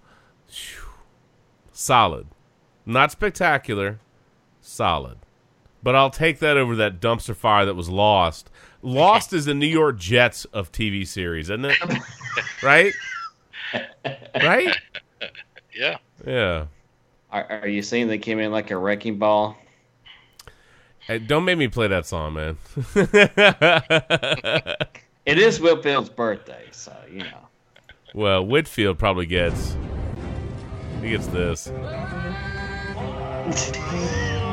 [1.71, 2.27] Solid,
[2.85, 3.99] not spectacular,
[4.69, 5.17] solid.
[5.81, 8.49] But I'll take that over that dumpster fire that was Lost.
[8.81, 11.77] Lost is the New York Jets of TV series, isn't it?
[12.63, 12.93] right?
[14.41, 14.75] Right?
[15.73, 15.97] Yeah.
[16.25, 16.65] Yeah.
[17.31, 19.57] Are, are you saying they came in like a wrecking ball?
[20.99, 22.57] Hey, don't make me play that song, man.
[25.29, 27.47] It is Whitfield's birthday, so you know.
[28.15, 29.77] well, Whitfield probably gets
[31.03, 31.67] he gets this.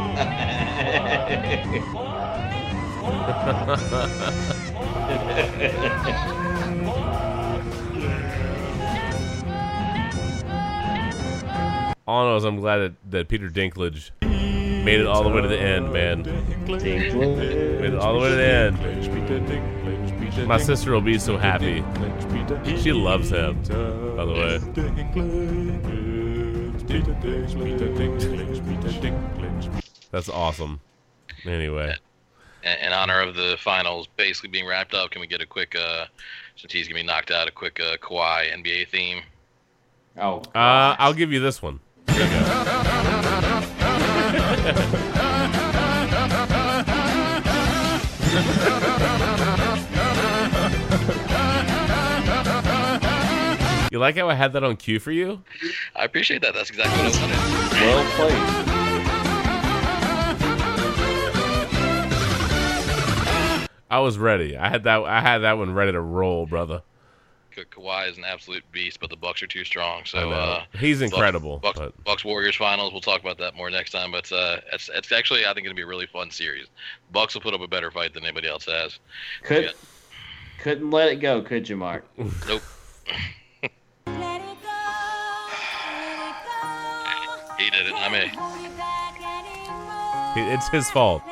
[12.08, 15.42] All I know is I'm glad that, that Peter Dinklage made it all the way
[15.42, 16.22] to the end, man.
[16.66, 18.78] Made it all the way to the end.
[20.48, 21.84] My sister will be so happy.
[22.80, 23.60] She loves him,
[24.16, 24.60] by the way.
[30.16, 30.80] That's awesome.
[31.44, 31.94] Anyway,
[32.62, 35.76] In, in honor of the finals basically being wrapped up, can we get a quick,
[35.78, 36.06] uh,
[36.56, 39.20] since he's gonna be knocked out, a quick uh, Kawhi NBA theme?
[40.16, 41.80] Oh, uh, I'll give you this one.
[42.08, 42.24] You.
[53.92, 55.42] You like how I had that on cue for you?
[55.94, 56.54] I appreciate that.
[56.54, 57.80] That's exactly what I wanted.
[57.80, 58.85] well played.
[63.90, 64.56] I was ready.
[64.56, 65.02] I had that.
[65.04, 66.82] I had that one ready to roll, brother.
[67.54, 70.04] Ka- Kawhi is an absolute beast, but the Bucks are too strong.
[70.04, 71.58] So uh, He's incredible.
[71.58, 72.92] Bucks, but Bucks Warriors finals.
[72.92, 74.10] We'll talk about that more next time.
[74.12, 76.66] But uh, it's it's actually I think going to be a really fun series.
[77.12, 78.98] Bucks will put up a better fight than anybody else has.
[79.44, 79.70] Could Yeah.
[80.60, 82.04] couldn't let it go, could you, Mark?
[82.48, 82.62] Nope.
[87.58, 87.94] He did it.
[87.96, 88.30] I mean,
[90.52, 91.22] it's his fault.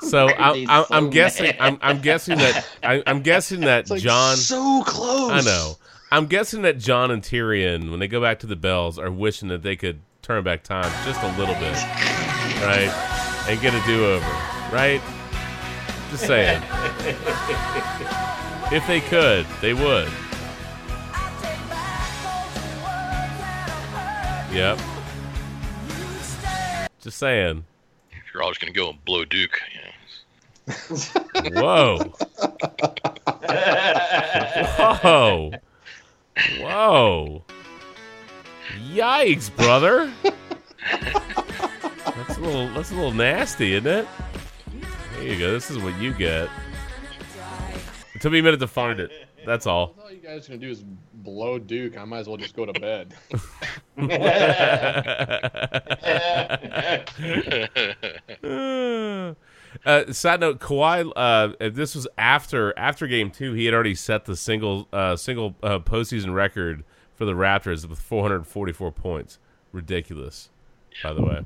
[0.00, 1.46] So I, He's I, so I'm guessing.
[1.46, 1.56] mad.
[1.60, 2.64] I'm, I'm guessing that.
[2.82, 4.36] I, I'm guessing that It's like Jon.
[4.36, 5.32] so close.
[5.32, 5.74] I know.
[6.12, 9.48] I'm guessing that Jon and Tyrion, when they go back to the Bells, are wishing
[9.48, 11.74] that they could turn back time just a little bit,
[12.62, 14.24] right, and get a do-over,
[14.72, 15.02] right?
[16.10, 16.62] Just saying.
[18.72, 20.08] if they could, they would.
[24.52, 24.78] Yep.
[27.02, 27.64] Just saying.
[28.38, 29.60] You're always going to go and blow Duke.
[29.74, 29.88] You know.
[31.60, 31.96] Whoa.
[35.02, 35.50] Whoa.
[36.60, 37.42] Whoa.
[38.92, 40.12] Yikes, brother.
[40.22, 44.06] That's a little that's a little nasty, isn't it?
[45.14, 45.50] There you go.
[45.50, 46.48] This is what you get.
[48.14, 49.10] It took me a minute to find it.
[49.48, 49.96] That's all.
[50.02, 50.84] All you guys are gonna do is
[51.14, 51.96] blow Duke.
[51.96, 53.14] I might as well just go to bed.
[59.84, 61.12] Uh, side note: Kawhi.
[61.14, 63.52] Uh, this was after after game two.
[63.52, 66.84] He had already set the single uh, single uh, postseason record
[67.14, 69.38] for the Raptors with 444 points.
[69.72, 70.48] Ridiculous,
[71.02, 71.44] by the way.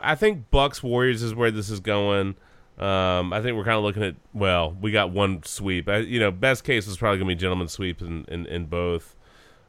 [0.00, 2.36] I think Bucks Warriors is where this is going.
[2.78, 5.88] Um, I think we're kind of looking at well, we got one sweep.
[5.88, 9.16] I, you know, best case is probably gonna be gentleman sweep in in, in both.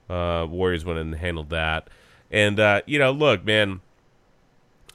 [0.10, 1.90] Uh, Warriors went and handled that,
[2.32, 3.82] and uh, you know, look, man.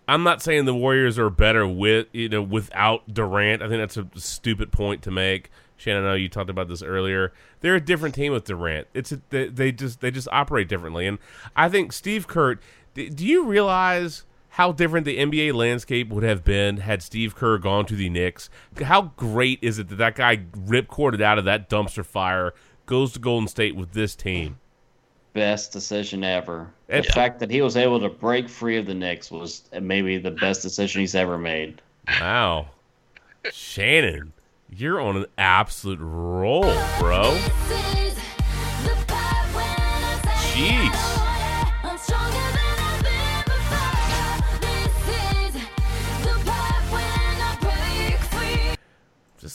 [0.07, 3.63] I'm not saying the Warriors are better with you know without Durant.
[3.63, 5.51] I think that's a stupid point to make.
[5.77, 7.33] Shannon, I know you talked about this earlier.
[7.61, 8.87] They're a different team with Durant.
[8.95, 11.19] It's a, they, they just they just operate differently, and
[11.57, 12.59] I think Steve Kerr.
[12.95, 14.25] Do you realize
[14.55, 18.49] how different the NBA landscape would have been had Steve Kerr gone to the Knicks?
[18.81, 22.55] How great is it that that guy ripcorded out of that dumpster fire,
[22.87, 24.61] goes to Golden State with this team?
[25.33, 26.69] Best decision ever.
[26.87, 27.13] The Yeah.
[27.13, 30.63] fact that he was able to break free of the Knicks was maybe the best
[30.63, 31.83] decision he's ever made.
[32.21, 32.69] Wow.
[33.51, 34.35] Shannon,
[34.71, 36.63] you're on an absolute roll,
[37.01, 37.37] bro.
[40.53, 40.84] Jeez.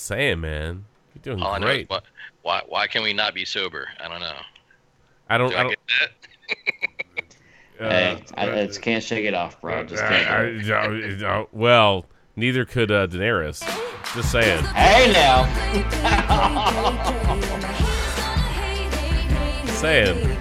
[0.09, 0.85] Saying, man.
[1.13, 1.89] You're doing All I know great.
[1.89, 1.99] why,
[2.41, 3.87] why, why can we not be sober?
[3.99, 4.37] I don't know.
[5.29, 5.51] I don't.
[5.51, 5.69] Do I I don't.
[5.69, 7.23] get that?
[7.91, 9.83] hey, I, I just can't shake it off, bro.
[9.83, 10.63] Just can't.
[10.65, 10.73] do.
[10.73, 12.05] I- I- I- well,
[12.35, 13.59] neither could uh, Daenerys.
[14.15, 14.63] Just saying.
[14.65, 15.45] Hey now.
[19.79, 20.37] Saying.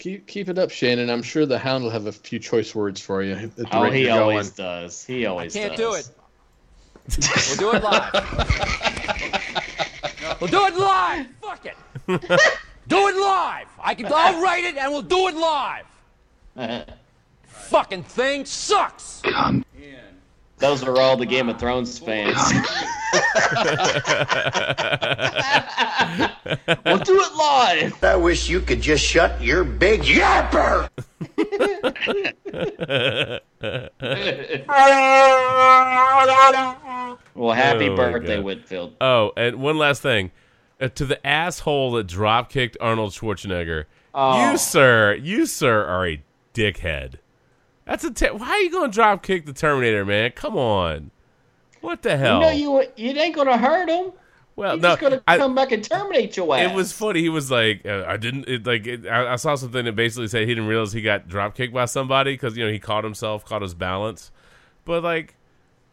[0.00, 1.10] Keep keep it up, Shannon.
[1.10, 3.52] I'm sure the Hound will have a few choice words for you.
[3.70, 4.82] Oh, he always going.
[4.82, 5.04] does.
[5.04, 5.78] He always Can't does.
[5.78, 6.08] do it.
[7.60, 8.14] We'll do it live.
[10.40, 11.26] we'll do it live.
[11.42, 11.76] Fuck it.
[12.88, 13.66] Do it live.
[13.78, 14.06] I can.
[14.10, 15.84] I'll write it and we'll do it live.
[17.44, 19.20] Fucking thing sucks.
[20.60, 22.36] Those are all the Game of Thrones fans.
[26.84, 28.04] we'll do it live.
[28.04, 30.88] I wish you could just shut your big yapper.
[37.34, 38.44] Well, happy Oh, birthday, God.
[38.44, 38.94] Whitfield.
[39.00, 40.30] Oh, and one last thing.
[40.80, 43.84] Uh, to the asshole that drop kicked Arnold Schwarzenegger.
[44.14, 44.50] Oh.
[44.52, 46.22] You, sir, you, sir, are a
[46.54, 47.16] dickhead.
[47.90, 48.10] That's a.
[48.12, 50.30] Te- Why are you going to drop kick the Terminator, man?
[50.36, 51.10] Come on.
[51.80, 52.36] What the hell?
[52.36, 54.12] You know you you ain't gonna hurt him.
[54.54, 56.70] well, He's no, just gonna I- come back and terminate your ass.
[56.70, 57.20] it was funny.
[57.20, 58.46] He was like, uh, I didn't.
[58.48, 61.26] It, like, it, I, I saw something that basically said he didn't realize he got
[61.26, 64.30] drop kicked by somebody because you know he caught himself, caught his balance.
[64.84, 65.34] But like,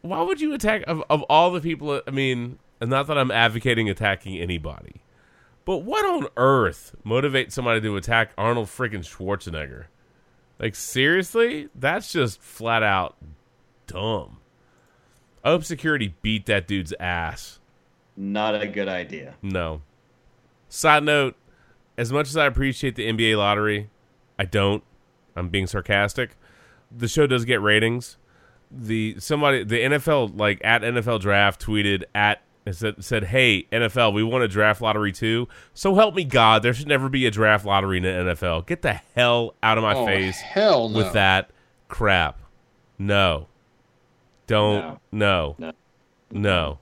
[0.02, 2.02] why would you attack of, of all the people?
[2.06, 5.02] I mean, and not that I'm advocating attacking anybody,
[5.65, 9.86] but what on earth motivates somebody to attack Arnold freaking Schwarzenegger?
[10.59, 13.15] Like seriously, that's just flat out
[13.85, 14.38] dumb.
[15.43, 17.59] I hope security beat that dude's ass.
[18.15, 19.35] not a good idea.
[19.41, 19.81] No.
[20.69, 21.35] Side note:
[21.97, 23.89] As much as I appreciate the NBA lottery,
[24.38, 24.84] I don't.
[25.35, 26.35] I'm being sarcastic.
[26.95, 28.17] The show does get ratings.
[28.71, 32.41] The somebody the NFL like at NFL draft tweeted at
[32.73, 35.48] said said hey NFL we want a draft lottery too.
[35.73, 38.65] So help me God, there should never be a draft lottery in the NFL.
[38.65, 40.98] Get the hell out of my Oh, face hell no.
[40.98, 41.49] with that
[41.88, 42.39] crap.
[42.99, 43.48] No.
[44.48, 45.56] Don't no.
[45.57, 45.72] No.
[46.31, 46.80] No.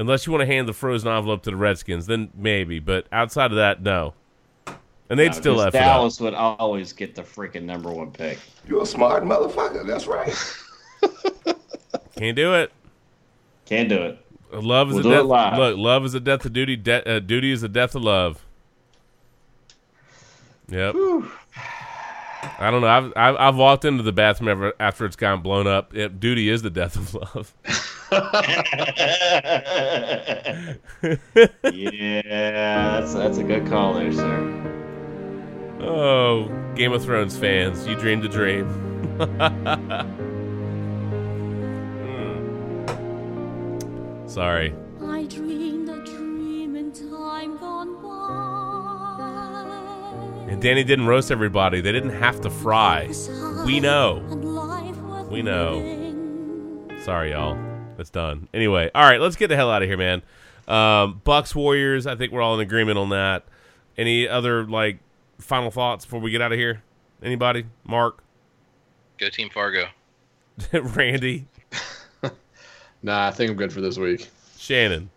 [0.00, 2.78] Unless you want to hand the frozen envelope to the Redskins, then maybe.
[2.78, 4.14] But outside of that, no.
[5.10, 5.78] And they'd No, still 'cause F it.
[5.78, 8.38] Dallas would always get the freaking number one pick.
[8.68, 9.86] You're a smart motherfucker.
[9.86, 10.34] That's right.
[12.16, 12.72] Can't do it.
[13.64, 14.18] Can't do it.
[14.52, 15.24] Love is We'll a death.
[15.24, 15.58] live.
[15.58, 16.76] Look, love is a death of duty.
[16.76, 18.44] De- uh, duty is a death of love.
[20.68, 20.94] Yep.
[22.60, 22.86] I don't know.
[22.88, 25.92] I've, I've I've walked into the bathroom ever, after it's gotten blown up.
[25.94, 27.52] Yep, duty is the death of love.
[31.72, 34.64] yeah, that's that's a good call there, sir.
[35.80, 38.66] Oh, Game of Thrones fans, you dreamed a dream.
[44.28, 44.74] Sorry.
[45.02, 48.08] I dreamed a dream in time gone by.
[50.52, 51.80] And Dany didn't roast everybody.
[51.80, 53.10] They didn't have to fry.
[53.64, 54.18] We know.
[54.30, 55.80] And life worth We know.
[57.04, 57.58] Sorry, y'all.
[57.96, 58.48] That's done.
[58.52, 60.22] Anyway, all right, let's get the hell out of here, man.
[60.68, 62.06] Um, Bucks Warriors.
[62.06, 63.44] I think we're all in agreement on that.
[63.96, 64.98] Any other like
[65.38, 66.82] final thoughts before we get out of here?
[67.22, 67.64] Anybody?
[67.84, 68.22] Mark,
[69.18, 69.86] Go Team Fargo.
[70.72, 71.46] Randy,
[73.02, 74.28] Nah, I think I'm good for this week.
[74.56, 75.10] Shannon.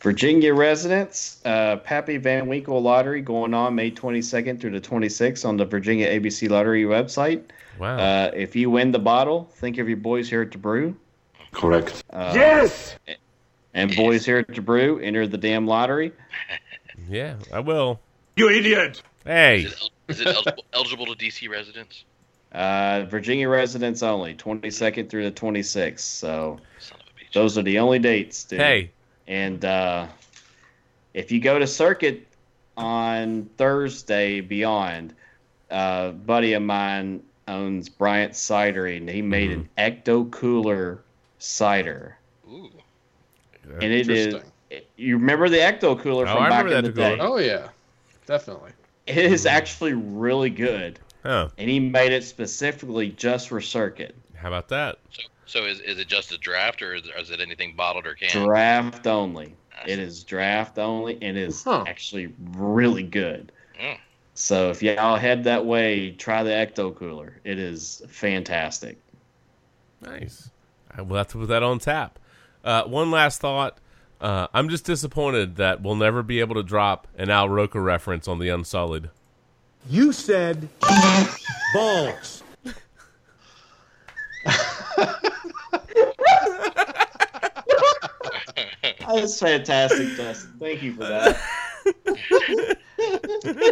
[0.00, 5.56] Virginia residents, uh, Pappy Van Winkle Lottery going on May 22nd through the 26th on
[5.56, 7.42] the Virginia ABC Lottery website.
[7.78, 7.96] Wow.
[7.98, 10.96] Uh, if you win the bottle, think of your boys here at the Brew.
[11.52, 12.02] Correct.
[12.10, 12.96] Uh, yes.
[13.74, 16.12] And boys here at the Brew, enter the damn lottery.
[17.08, 18.00] yeah, I will.
[18.36, 19.02] You idiot.
[19.24, 22.04] Hey, Is it, el- is it eligible, eligible to DC residents?
[22.52, 26.00] Uh, Virginia residents only, 22nd through the 26th.
[26.00, 27.32] So Son of a bitch.
[27.32, 28.60] those are the only dates, dude.
[28.60, 28.90] hey,
[29.26, 30.06] And uh,
[31.14, 32.26] if you go to Circuit
[32.76, 35.14] on Thursday Beyond,
[35.70, 41.02] uh, buddy of mine owns Bryant Cidery, and he made an Ecto Cooler
[41.38, 42.16] cider.
[42.50, 42.70] Ooh.
[43.80, 44.26] And it is.
[44.26, 44.50] Interesting.
[44.96, 47.18] You remember the Ecto Cooler Oh, from I back in the the Ecto day?
[47.20, 47.68] Oh yeah,
[48.26, 48.72] definitely.
[49.06, 51.48] It is actually really good, huh?
[51.58, 54.14] and he made it specifically just for Circuit.
[54.34, 54.98] How about that?
[55.10, 58.14] So, so is, is it just a draft, or is, is it anything bottled or
[58.14, 58.44] canned?
[58.44, 59.54] Draft only.
[59.86, 61.84] It is draft only, and is Huh.
[61.86, 63.52] actually really good.
[63.80, 63.98] Mm.
[64.34, 67.40] So if y'all head that way, try the Ecto Cooler.
[67.44, 68.98] It is fantastic.
[70.00, 70.50] Nice.
[70.90, 72.18] I will have to put that on tap.
[72.64, 73.78] Uh, one last thought.
[74.20, 78.28] Uh, I'm just disappointed that we'll never be able to drop an Al Roker reference
[78.28, 79.10] on the Unsullied.
[79.88, 80.68] You said
[81.74, 82.42] balls.
[89.06, 90.54] That's fantastic, Dustin.
[90.58, 91.38] Thank you for that.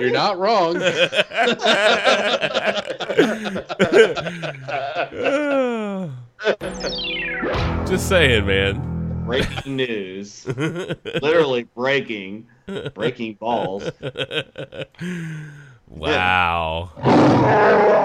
[0.01, 0.75] You're not wrong.
[7.87, 9.25] Just saying, man.
[9.25, 10.47] Breaking news.
[10.47, 12.49] Literally breaking.
[12.95, 13.91] Breaking balls.
[15.91, 16.91] Wow.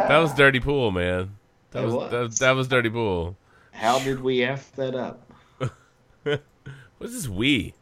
[0.08, 1.38] That was dirty pool, man.
[1.72, 2.12] That It was, was.
[2.12, 3.38] That, that was dirty pool.
[3.72, 5.32] How did we F that up?
[6.24, 7.74] What's this we?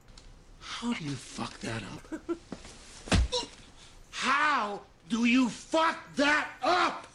[0.60, 3.20] How do you fuck that up?
[4.12, 7.08] How do you fuck that up?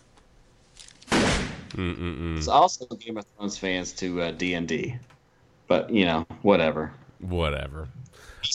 [1.10, 2.39] Mm-mm-mm.
[2.39, 4.97] It's also Game of Thrones fans to uh, D&D.
[5.66, 6.93] But, you know, whatever.
[7.20, 7.89] Whatever.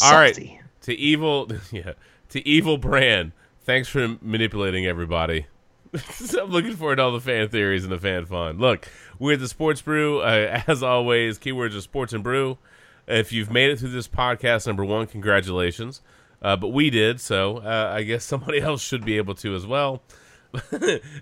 [0.01, 0.59] All right.
[0.81, 1.93] To evil, yeah.
[2.29, 3.31] To evil Bran.
[3.63, 5.45] Thanks for manipulating everybody.
[5.93, 8.57] I'm looking forward to all the fan theories and the fan fun.
[8.57, 10.19] Look, we're the Sports Brew.
[10.19, 12.57] Uh, as always, keywords are sports and brew.
[13.07, 16.01] If you've made it through this podcast, number one, congratulations.
[16.41, 19.65] Uh, but we did, so uh, I guess somebody else should be able to as
[19.65, 20.03] well.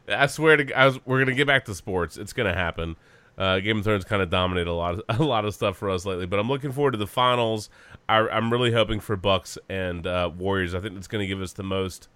[0.10, 2.18] I swear to, was, we're gonna get back to sports.
[2.18, 2.96] It's gonna happen.
[3.38, 5.92] Uh, Game of Thrones kind of dominated a lot, of, a lot of stuff for
[5.92, 6.26] us lately.
[6.26, 7.70] But I'm looking forward to the finals.
[8.10, 10.74] I, I'm really hoping for Bucks and uh, Warriors.
[10.74, 12.08] I think it's to give us the most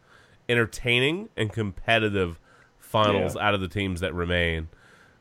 [0.47, 2.39] entertaining and competitive
[2.77, 4.69] finals out of the teams that remain.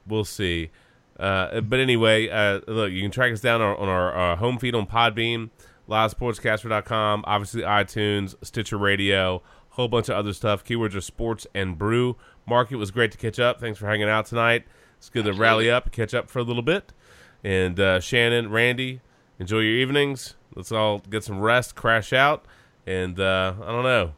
[0.07, 0.71] We'll see.
[1.19, 4.59] Uh, but anyway, uh, look, you can track us down on, on our uh, home
[4.59, 5.51] feed on Podbean,
[5.89, 10.65] livesportscaster.com, obviously iTunes, Stitcher Radio, whole bunch of other stuff.
[10.65, 12.17] Keywords are sports and brew.
[12.47, 13.61] Mark, it was great to catch up.
[13.61, 14.65] Thanks for hanging out tonight.
[14.99, 16.93] It's good to rally up, catch up for a little bit.
[17.43, 19.01] And uh, Shannon, Randy,
[19.39, 20.35] enjoy your evenings.
[20.55, 22.45] Let's all get some rest, crash out,
[22.87, 24.15] and uh, I don't know.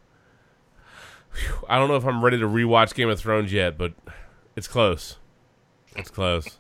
[1.37, 3.93] Phew, I don't know if I'm ready to rewatch Game of Thrones yet, but
[4.57, 5.17] it's close.
[5.95, 6.59] It's close.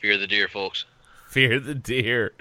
[0.00, 0.84] Fear the deer, folks.
[1.28, 2.32] Fear the deer.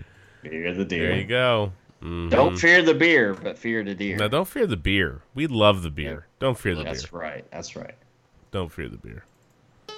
[0.42, 1.08] Fear the deer.
[1.10, 1.74] There you go.
[2.02, 2.30] Mhm.
[2.30, 4.16] Don't fear the beer, but fear the deer.
[4.18, 5.22] No, don't fear the beer.
[5.36, 6.28] We love the beer.
[6.40, 7.10] Don't fear the That's beer.
[7.12, 7.46] That's right.
[7.52, 7.96] That's right.
[8.52, 9.26] Don't fear the beer.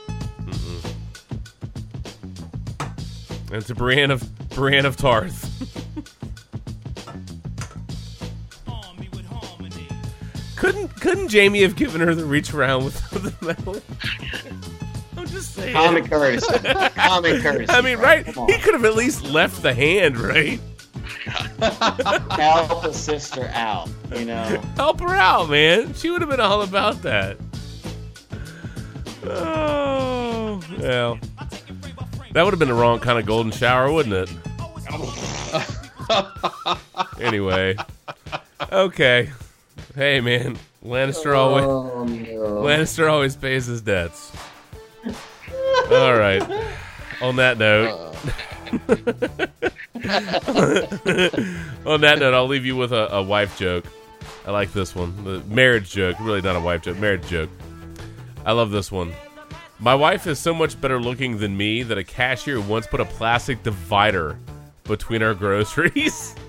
[0.10, 0.94] Mm-mm.
[3.52, 5.48] And to Brienne of Brienne of Tarth.
[10.62, 13.82] couldn't couldn't Jaime have given her the reach around with the medal?
[15.18, 15.74] I'm just saying.
[15.74, 16.54] Common courtesy.
[16.90, 17.74] Common courtesy.
[17.74, 18.06] I mean, bro.
[18.06, 18.28] right?
[18.28, 20.60] He could have at least left the hand, right?
[22.40, 23.90] Help a sister out.
[24.16, 24.62] You know.
[24.76, 25.96] Help her out, man.
[25.96, 27.38] She would have been all about that.
[29.26, 31.18] Oh, well.
[32.34, 34.30] That would have been the wrong kind of golden shower, wouldn't it?
[37.20, 37.76] anyway.
[38.72, 39.32] Okay.
[39.95, 40.57] Hey, man.
[40.84, 42.61] Lannister always Oh, no.
[42.63, 44.31] Lannister always pays his debts.
[45.91, 46.41] All right.
[47.22, 48.15] On that note.
[51.85, 53.85] On that note, I'll leave you with a, a wife joke.
[54.45, 55.23] I like this one.
[55.23, 56.15] The marriage joke.
[56.19, 56.97] Really not a wife joke.
[56.97, 57.49] Marriage joke.
[58.45, 59.11] I love this one.
[59.80, 63.05] My wife is so much better looking than me that a cashier once put a
[63.05, 64.38] plastic divider
[64.84, 66.35] between our groceries.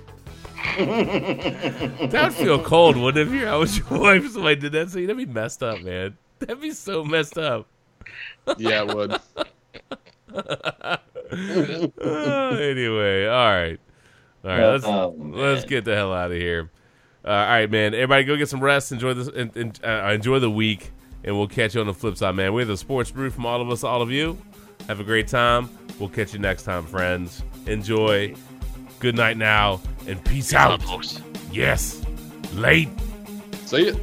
[0.78, 3.42] that would feel cold, wouldn't it?
[3.42, 6.16] If I was your wife, if somebody did that, so that'd be messed up, man.
[6.38, 7.66] That'd be so messed up.
[8.58, 9.12] Yeah, it would.
[10.34, 10.96] Uh,
[12.60, 13.80] anyway, all right,
[14.44, 14.66] all right.
[14.72, 16.70] Let's Oh, let's get the hell out of here.
[17.24, 17.94] Uh, all right, man.
[17.94, 18.92] Everybody, go get some rest.
[18.92, 19.28] Enjoy this.
[19.28, 20.90] And, and, uh, enjoy the week,
[21.24, 22.52] and we'll catch you on the flip side, man.
[22.52, 24.36] We're the Sports Brew from all of us, all of you.
[24.88, 25.68] Have a great time.
[25.98, 27.42] We'll catch you next time, friends.
[27.66, 28.34] Enjoy.
[29.02, 30.80] Good night now, and peace out.
[30.80, 31.20] folks.
[31.50, 32.00] Yes.
[32.54, 32.88] Late.
[33.66, 33.94] See ya.